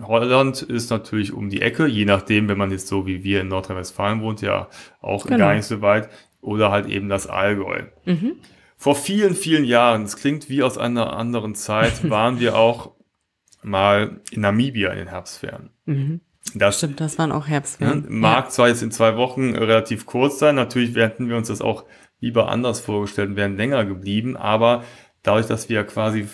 Holland 0.00 0.62
ist 0.62 0.90
natürlich 0.90 1.32
um 1.32 1.48
die 1.48 1.62
Ecke, 1.62 1.86
je 1.86 2.04
nachdem, 2.04 2.48
wenn 2.48 2.58
man 2.58 2.70
jetzt 2.70 2.88
so 2.88 3.06
wie 3.06 3.24
wir 3.24 3.40
in 3.40 3.48
Nordrhein-Westfalen 3.48 4.20
wohnt, 4.20 4.42
ja 4.42 4.68
auch 5.00 5.24
genau. 5.26 5.38
gar 5.38 5.54
nicht 5.54 5.66
so 5.66 5.80
weit. 5.80 6.08
Oder 6.40 6.70
halt 6.70 6.86
eben 6.86 7.08
das 7.08 7.26
Allgäu. 7.26 7.82
Mhm. 8.04 8.36
Vor 8.76 8.94
vielen, 8.94 9.34
vielen 9.34 9.64
Jahren, 9.64 10.04
es 10.04 10.16
klingt 10.16 10.48
wie 10.48 10.62
aus 10.62 10.78
einer 10.78 11.14
anderen 11.14 11.54
Zeit, 11.54 12.08
waren 12.10 12.38
wir 12.38 12.56
auch 12.56 12.92
mal 13.62 14.20
in 14.30 14.42
Namibia 14.42 14.90
in 14.90 14.98
den 14.98 15.08
Herbstferien. 15.08 15.70
Mhm. 15.86 16.20
Das 16.54 16.78
Stimmt, 16.78 17.00
das 17.00 17.18
waren 17.18 17.32
auch 17.32 17.46
Herbstferien. 17.46 18.02
Ne, 18.02 18.06
mag 18.08 18.44
ja. 18.46 18.50
zwar 18.50 18.68
jetzt 18.68 18.82
in 18.82 18.90
zwei 18.90 19.16
Wochen 19.16 19.54
relativ 19.54 20.06
kurz 20.06 20.38
sein, 20.38 20.54
natürlich 20.54 20.94
hätten 20.96 21.28
wir 21.28 21.36
uns 21.36 21.48
das 21.48 21.60
auch 21.60 21.84
lieber 22.20 22.48
anders 22.48 22.80
vorgestellt 22.80 23.30
und 23.30 23.36
wären 23.36 23.56
länger 23.56 23.84
geblieben, 23.84 24.36
aber 24.36 24.84
dadurch, 25.22 25.46
dass 25.46 25.68
wir 25.68 25.84
quasi 25.84 26.26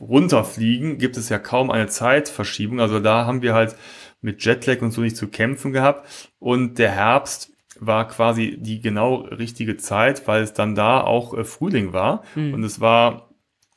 runterfliegen, 0.00 0.98
gibt 0.98 1.16
es 1.16 1.28
ja 1.28 1.38
kaum 1.38 1.70
eine 1.70 1.86
Zeitverschiebung. 1.86 2.80
Also 2.80 3.00
da 3.00 3.26
haben 3.26 3.42
wir 3.42 3.54
halt 3.54 3.76
mit 4.20 4.44
Jetlag 4.44 4.82
und 4.82 4.90
so 4.90 5.00
nicht 5.00 5.16
zu 5.16 5.28
kämpfen 5.28 5.72
gehabt. 5.72 6.08
Und 6.38 6.78
der 6.78 6.90
Herbst 6.90 7.52
war 7.80 8.08
quasi 8.08 8.56
die 8.58 8.80
genau 8.80 9.16
richtige 9.16 9.76
Zeit, 9.76 10.26
weil 10.26 10.42
es 10.42 10.52
dann 10.52 10.74
da 10.74 11.00
auch 11.00 11.34
äh, 11.34 11.44
Frühling 11.44 11.92
war. 11.92 12.22
Mhm. 12.34 12.54
Und 12.54 12.64
es 12.64 12.80
war 12.80 13.27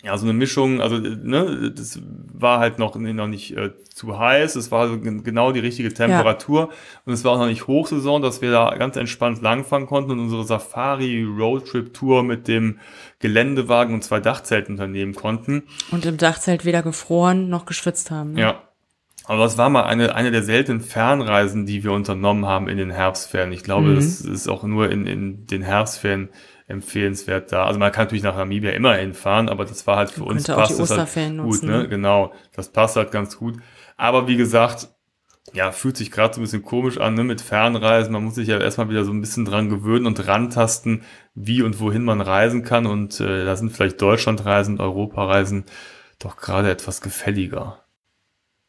ja, 0.04 0.18
so 0.18 0.26
eine 0.26 0.34
Mischung, 0.34 0.82
also 0.82 0.98
ne, 0.98 1.72
das 1.76 2.00
war 2.34 2.60
halt 2.60 2.80
noch, 2.80 2.96
noch 2.96 3.28
nicht 3.28 3.56
äh, 3.56 3.72
zu 3.94 4.18
heiß, 4.18 4.56
es 4.56 4.72
war 4.72 4.98
genau 4.98 5.52
die 5.52 5.60
richtige 5.60 5.94
Temperatur 5.94 6.62
ja. 6.62 6.70
und 7.06 7.14
es 7.14 7.24
war 7.24 7.34
auch 7.34 7.38
noch 7.38 7.48
nicht 7.48 7.68
Hochsaison, 7.68 8.22
dass 8.22 8.42
wir 8.42 8.52
da 8.52 8.76
ganz 8.78 8.96
entspannt 8.96 9.42
langfahren 9.44 9.86
konnten 9.86 10.12
und 10.12 10.20
unsere 10.20 10.44
Safari-Roadtrip-Tour 10.44 12.24
mit 12.24 12.48
dem 12.48 12.80
Geländewagen 13.20 13.94
und 13.94 14.04
zwei 14.04 14.20
Dachzelten 14.20 14.74
unternehmen 14.74 15.14
konnten. 15.14 15.64
Und 15.92 16.06
im 16.06 16.18
Dachzelt 16.18 16.66
weder 16.66 16.82
gefroren 16.82 17.50
noch 17.50 17.66
geschwitzt 17.66 18.10
haben. 18.10 18.34
Ne? 18.34 18.42
Ja. 18.42 18.62
Aber 19.26 19.44
das 19.44 19.60
war 19.60 19.70
mal 19.70 19.84
eine, 19.84 20.16
eine 20.16 20.32
der 20.32 20.42
seltenen 20.42 20.82
Fernreisen, 20.82 21.68
die 21.68 21.84
wir 21.84 21.92
unternommen 21.92 22.48
haben 22.48 22.68
in 22.68 22.78
den 22.78 22.90
Herbstferien. 22.90 23.52
Ich 23.52 23.64
glaube, 23.64 23.90
mhm. 23.90 23.96
das 23.96 24.22
ist 24.22 24.50
auch 24.50 24.64
nur 24.64 24.90
in, 24.90 25.06
in 25.06 25.46
den 25.46 25.62
Herbstferien 25.62 26.30
empfehlenswert 26.72 27.52
da. 27.52 27.66
Also 27.66 27.80
man 27.80 27.92
kann 27.92 28.06
natürlich 28.06 28.24
nach 28.24 28.36
Namibia 28.36 28.72
immer 28.72 28.96
hinfahren, 28.96 29.50
aber 29.50 29.66
das 29.66 29.86
war 29.86 29.98
halt 29.98 30.10
für 30.10 30.22
man 30.22 30.38
uns 30.38 30.48
passt 30.48 30.80
das 30.80 31.16
halt 31.16 31.38
gut, 31.38 31.64
ne? 31.64 31.88
Genau, 31.88 32.34
das 32.56 32.70
passt 32.70 32.96
halt 32.96 33.12
ganz 33.12 33.38
gut. 33.38 33.58
Aber 33.98 34.28
wie 34.28 34.38
gesagt, 34.38 34.90
ja, 35.54 35.72
fühlt 35.72 35.98
sich 35.98 36.12
gerade 36.12 36.34
so 36.34 36.40
ein 36.40 36.44
bisschen 36.44 36.64
komisch 36.64 36.98
an, 36.98 37.16
ne, 37.16 37.24
mit 37.24 37.42
Fernreisen. 37.42 38.14
Man 38.14 38.24
muss 38.24 38.36
sich 38.36 38.48
ja 38.48 38.60
erstmal 38.60 38.90
wieder 38.90 39.04
so 39.04 39.12
ein 39.12 39.22
bisschen 39.22 39.46
dran 39.46 39.70
gewöhnen 39.70 40.06
und 40.06 40.28
rantasten, 40.28 41.04
wie 41.36 41.62
und 41.62 41.80
wohin 41.80 42.04
man 42.04 42.22
reisen 42.22 42.64
kann. 42.64 42.86
Und 42.86 43.20
äh, 43.20 43.46
da 43.46 43.56
sind 43.56 43.72
vielleicht 43.72 44.02
Deutschlandreisen, 44.02 44.80
Europareisen 44.80 45.66
doch 46.20 46.38
gerade 46.38 46.70
etwas 46.70 47.02
gefälliger. 47.02 47.84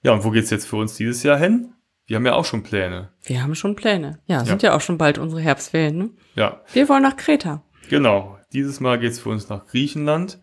Ja, 0.02 0.12
und 0.12 0.24
wo 0.24 0.30
geht's 0.30 0.50
jetzt 0.50 0.66
für 0.66 0.76
uns 0.76 0.96
dieses 0.96 1.22
Jahr 1.22 1.38
hin? 1.38 1.72
Wir 2.06 2.16
haben 2.16 2.26
ja 2.26 2.34
auch 2.34 2.44
schon 2.44 2.62
Pläne. 2.62 3.10
Wir 3.22 3.42
haben 3.42 3.54
schon 3.54 3.76
Pläne. 3.76 4.18
Ja, 4.26 4.44
sind 4.44 4.62
ja, 4.62 4.70
ja 4.70 4.76
auch 4.76 4.80
schon 4.80 4.98
bald 4.98 5.18
unsere 5.18 5.40
Herbstferien. 5.40 5.96
Ne? 5.96 6.10
Ja. 6.34 6.60
Wir 6.72 6.88
wollen 6.88 7.02
nach 7.02 7.16
Kreta. 7.16 7.62
Genau. 7.92 8.38
Dieses 8.54 8.80
Mal 8.80 8.98
geht's 8.98 9.18
für 9.18 9.28
uns 9.28 9.50
nach 9.50 9.66
Griechenland. 9.66 10.40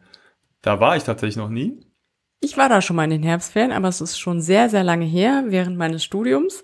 Da 0.62 0.80
war 0.80 0.98
ich 0.98 1.04
tatsächlich 1.04 1.36
noch 1.36 1.50
nie. 1.50 1.80
Ich 2.42 2.58
war 2.58 2.70
da 2.70 2.80
schon 2.80 2.96
mal 2.96 3.06
in 3.06 3.10
den 3.10 3.24
Herbstferien, 3.24 3.72
aber 3.72 3.88
es 3.88 4.02
ist 4.02 4.20
schon 4.20 4.40
sehr, 4.40 4.70
sehr 4.70 4.84
lange 4.84 5.06
her, 5.06 5.46
während 5.48 5.76
meines 5.76 6.04
Studiums, 6.04 6.64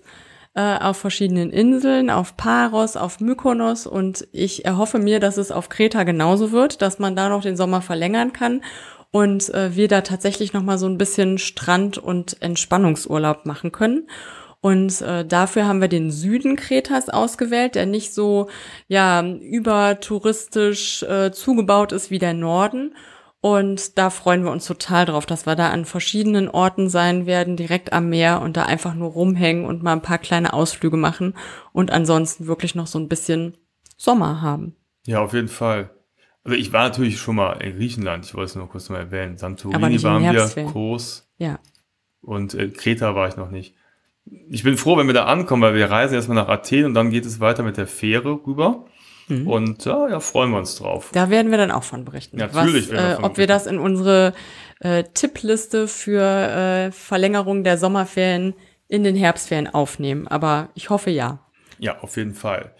äh, 0.54 0.78
auf 0.78 0.96
verschiedenen 0.96 1.50
Inseln, 1.50 2.08
auf 2.08 2.36
Paros, 2.36 2.96
auf 2.96 3.18
Mykonos 3.18 3.88
und 3.88 4.28
ich 4.30 4.64
erhoffe 4.64 5.00
mir, 5.00 5.18
dass 5.18 5.38
es 5.38 5.50
auf 5.50 5.70
Kreta 5.70 6.04
genauso 6.04 6.52
wird, 6.52 6.80
dass 6.82 7.00
man 7.00 7.16
da 7.16 7.30
noch 7.30 7.42
den 7.42 7.56
Sommer 7.56 7.82
verlängern 7.82 8.32
kann 8.32 8.62
und 9.10 9.52
äh, 9.54 9.74
wir 9.74 9.88
da 9.88 10.02
tatsächlich 10.02 10.52
noch 10.52 10.62
mal 10.62 10.78
so 10.78 10.86
ein 10.86 10.98
bisschen 10.98 11.38
Strand- 11.38 11.98
und 11.98 12.40
Entspannungsurlaub 12.40 13.44
machen 13.44 13.72
können. 13.72 14.06
Und 14.66 15.00
äh, 15.00 15.24
dafür 15.24 15.68
haben 15.68 15.80
wir 15.80 15.86
den 15.86 16.10
Süden 16.10 16.56
Kretas 16.56 17.08
ausgewählt, 17.08 17.76
der 17.76 17.86
nicht 17.86 18.12
so 18.12 18.48
ja 18.88 19.24
übertouristisch 19.24 21.04
äh, 21.04 21.30
zugebaut 21.30 21.92
ist 21.92 22.10
wie 22.10 22.18
der 22.18 22.34
Norden. 22.34 22.96
Und 23.40 23.96
da 23.96 24.10
freuen 24.10 24.42
wir 24.42 24.50
uns 24.50 24.66
total 24.66 25.06
drauf, 25.06 25.24
dass 25.24 25.46
wir 25.46 25.54
da 25.54 25.70
an 25.70 25.84
verschiedenen 25.84 26.48
Orten 26.48 26.88
sein 26.88 27.26
werden, 27.26 27.56
direkt 27.56 27.92
am 27.92 28.08
Meer 28.08 28.40
und 28.42 28.56
da 28.56 28.64
einfach 28.64 28.94
nur 28.94 29.10
rumhängen 29.10 29.66
und 29.66 29.84
mal 29.84 29.92
ein 29.92 30.02
paar 30.02 30.18
kleine 30.18 30.52
Ausflüge 30.52 30.96
machen 30.96 31.34
und 31.72 31.92
ansonsten 31.92 32.48
wirklich 32.48 32.74
noch 32.74 32.88
so 32.88 32.98
ein 32.98 33.06
bisschen 33.06 33.56
Sommer 33.96 34.42
haben. 34.42 34.74
Ja, 35.06 35.20
auf 35.20 35.32
jeden 35.32 35.46
Fall. 35.46 35.90
Also 36.42 36.58
ich 36.58 36.72
war 36.72 36.88
natürlich 36.88 37.20
schon 37.20 37.36
mal 37.36 37.52
in 37.62 37.76
Griechenland, 37.76 38.24
ich 38.24 38.34
wollte 38.34 38.46
es 38.46 38.56
nur 38.56 38.68
kurz 38.68 38.88
mal 38.88 38.98
erwähnen. 38.98 39.36
Santorini 39.36 40.02
waren 40.02 40.24
wir, 40.24 40.72
Kos. 40.72 41.30
Ja. 41.38 41.60
Und 42.20 42.54
äh, 42.54 42.70
Kreta 42.70 43.14
war 43.14 43.28
ich 43.28 43.36
noch 43.36 43.52
nicht. 43.52 43.76
Ich 44.50 44.62
bin 44.62 44.76
froh, 44.76 44.96
wenn 44.96 45.06
wir 45.06 45.14
da 45.14 45.24
ankommen, 45.24 45.62
weil 45.62 45.74
wir 45.74 45.90
reisen 45.90 46.14
erstmal 46.14 46.36
nach 46.36 46.48
Athen 46.48 46.84
und 46.84 46.94
dann 46.94 47.10
geht 47.10 47.24
es 47.24 47.40
weiter 47.40 47.62
mit 47.62 47.76
der 47.76 47.86
Fähre 47.86 48.40
rüber. 48.46 48.84
Mhm. 49.28 49.46
Und 49.48 49.84
ja, 49.84 50.08
ja, 50.08 50.20
freuen 50.20 50.50
wir 50.50 50.58
uns 50.58 50.76
drauf. 50.76 51.10
Da 51.12 51.30
werden 51.30 51.50
wir 51.50 51.58
dann 51.58 51.70
auch 51.70 51.82
von 51.82 52.04
berichten. 52.04 52.38
Ja, 52.38 52.46
natürlich. 52.46 52.92
Was, 52.92 53.18
äh, 53.18 53.22
ob 53.22 53.38
wir 53.38 53.46
das 53.46 53.66
in 53.66 53.78
unsere 53.78 54.34
äh, 54.80 55.04
Tippliste 55.14 55.88
für 55.88 56.22
äh, 56.22 56.92
Verlängerung 56.92 57.64
der 57.64 57.78
Sommerferien 57.78 58.54
in 58.88 59.02
den 59.02 59.16
Herbstferien 59.16 59.66
aufnehmen. 59.68 60.28
Aber 60.28 60.68
ich 60.74 60.90
hoffe 60.90 61.10
ja. 61.10 61.40
Ja, 61.78 61.98
auf 62.00 62.16
jeden 62.16 62.34
Fall. 62.34 62.72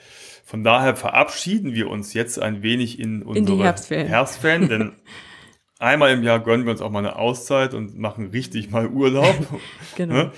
Von 0.45 0.63
daher 0.63 0.95
verabschieden 0.95 1.75
wir 1.75 1.91
uns 1.91 2.15
jetzt 2.15 2.41
ein 2.41 2.63
wenig 2.63 3.01
in 3.01 3.23
unsere 3.25 3.57
in 3.57 3.63
Herbstferien. 3.63 4.07
Herbstferien, 4.07 4.69
denn 4.69 4.93
einmal 5.79 6.13
im 6.13 6.23
Jahr 6.23 6.41
gönnen 6.41 6.65
wir 6.65 6.73
uns 6.73 6.81
auch 6.81 6.91
mal 6.91 7.01
eine 7.01 7.17
Auszeit 7.17 7.75
und 7.75 7.99
machen 7.99 8.31
richtig 8.31 8.71
mal 8.71 8.89
Urlaub. 8.89 9.35
genau. 9.97 10.15
Ne? 10.15 10.31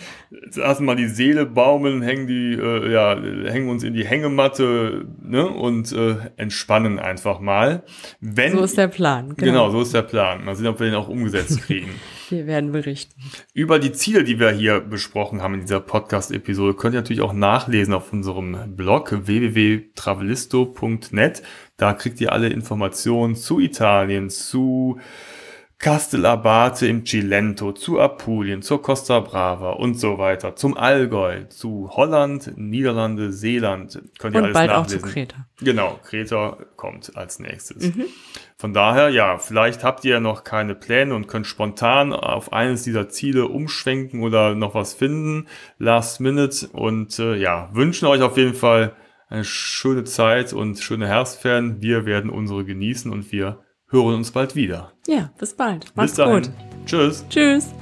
Lassen 0.54 0.84
mal 0.84 0.96
die 0.96 1.08
Seele 1.08 1.46
baumeln, 1.46 2.02
hängen 2.02 2.26
die, 2.26 2.54
äh, 2.54 2.92
ja, 2.92 3.16
hängen 3.50 3.68
uns 3.68 3.84
in 3.84 3.94
die 3.94 4.04
Hängematte 4.04 5.06
ne? 5.22 5.46
und 5.46 5.92
äh, 5.92 6.16
entspannen 6.36 6.98
einfach 6.98 7.40
mal. 7.40 7.84
Wenn, 8.20 8.52
so 8.52 8.64
ist 8.64 8.76
der 8.76 8.88
Plan. 8.88 9.34
Genau. 9.36 9.52
genau, 9.52 9.70
so 9.70 9.82
ist 9.82 9.94
der 9.94 10.02
Plan. 10.02 10.44
Mal 10.44 10.56
sehen, 10.56 10.66
ob 10.66 10.80
wir 10.80 10.86
den 10.86 10.96
auch 10.96 11.08
umgesetzt 11.08 11.62
kriegen. 11.66 11.90
Wir 12.30 12.46
werden 12.46 12.72
berichten. 12.72 13.14
Über 13.54 13.78
die 13.78 13.92
Ziele, 13.92 14.24
die 14.24 14.40
wir 14.40 14.50
hier 14.50 14.80
besprochen 14.80 15.40
haben 15.42 15.54
in 15.54 15.60
dieser 15.60 15.80
Podcast-Episode, 15.80 16.74
könnt 16.74 16.94
ihr 16.94 17.00
natürlich 17.00 17.22
auch 17.22 17.32
nachlesen 17.32 17.94
auf 17.94 18.12
unserem 18.12 18.76
Blog 18.76 19.26
www.travelisto.net. 19.26 21.42
Da 21.76 21.92
kriegt 21.92 22.20
ihr 22.20 22.32
alle 22.32 22.48
Informationen 22.48 23.36
zu 23.36 23.60
Italien, 23.60 24.30
zu 24.30 24.98
Castellabate 25.80 26.88
im 26.88 27.06
Cilento, 27.06 27.70
zu 27.70 28.00
Apulien, 28.00 28.62
zur 28.62 28.82
Costa 28.82 29.20
Brava 29.20 29.70
und 29.70 29.94
so 29.94 30.18
weiter, 30.18 30.56
zum 30.56 30.76
Allgäu, 30.76 31.44
zu 31.44 31.90
Holland, 31.92 32.52
Niederlande, 32.56 33.32
Seeland. 33.32 34.02
Könnt 34.18 34.34
ihr 34.34 34.38
und 34.38 34.44
alles 34.46 34.54
bald 34.54 34.70
nachlesen. 34.70 34.98
auch 34.98 35.06
zu 35.06 35.12
Kreta. 35.12 35.46
Genau, 35.60 36.00
Kreta 36.02 36.58
kommt 36.74 37.16
als 37.16 37.38
nächstes. 37.38 37.94
Mhm. 37.94 38.06
Von 38.56 38.72
daher, 38.72 39.10
ja, 39.10 39.38
vielleicht 39.38 39.84
habt 39.84 40.04
ihr 40.04 40.18
noch 40.18 40.42
keine 40.42 40.74
Pläne 40.74 41.14
und 41.14 41.28
könnt 41.28 41.46
spontan 41.46 42.12
auf 42.12 42.52
eines 42.52 42.82
dieser 42.82 43.08
Ziele 43.08 43.46
umschwenken 43.46 44.24
oder 44.24 44.56
noch 44.56 44.74
was 44.74 44.94
finden, 44.94 45.46
last 45.78 46.20
minute 46.20 46.66
und 46.72 47.20
äh, 47.20 47.36
ja, 47.36 47.70
wünschen 47.72 48.06
euch 48.06 48.22
auf 48.22 48.36
jeden 48.36 48.54
Fall 48.54 48.96
eine 49.28 49.44
schöne 49.44 50.02
Zeit 50.02 50.52
und 50.52 50.80
schöne 50.80 51.06
Herbstferien. 51.06 51.80
Wir 51.80 52.04
werden 52.04 52.30
unsere 52.30 52.64
genießen 52.64 53.12
und 53.12 53.30
wir 53.30 53.60
hören 53.90 54.14
uns 54.16 54.30
bald 54.30 54.54
wieder. 54.54 54.92
Ja, 55.06 55.30
bis 55.38 55.54
bald. 55.54 55.86
Mach's 55.94 56.10
bis 56.10 56.16
dahin. 56.16 56.42
gut. 56.42 56.50
Tschüss. 56.86 57.24
Tschüss. 57.28 57.72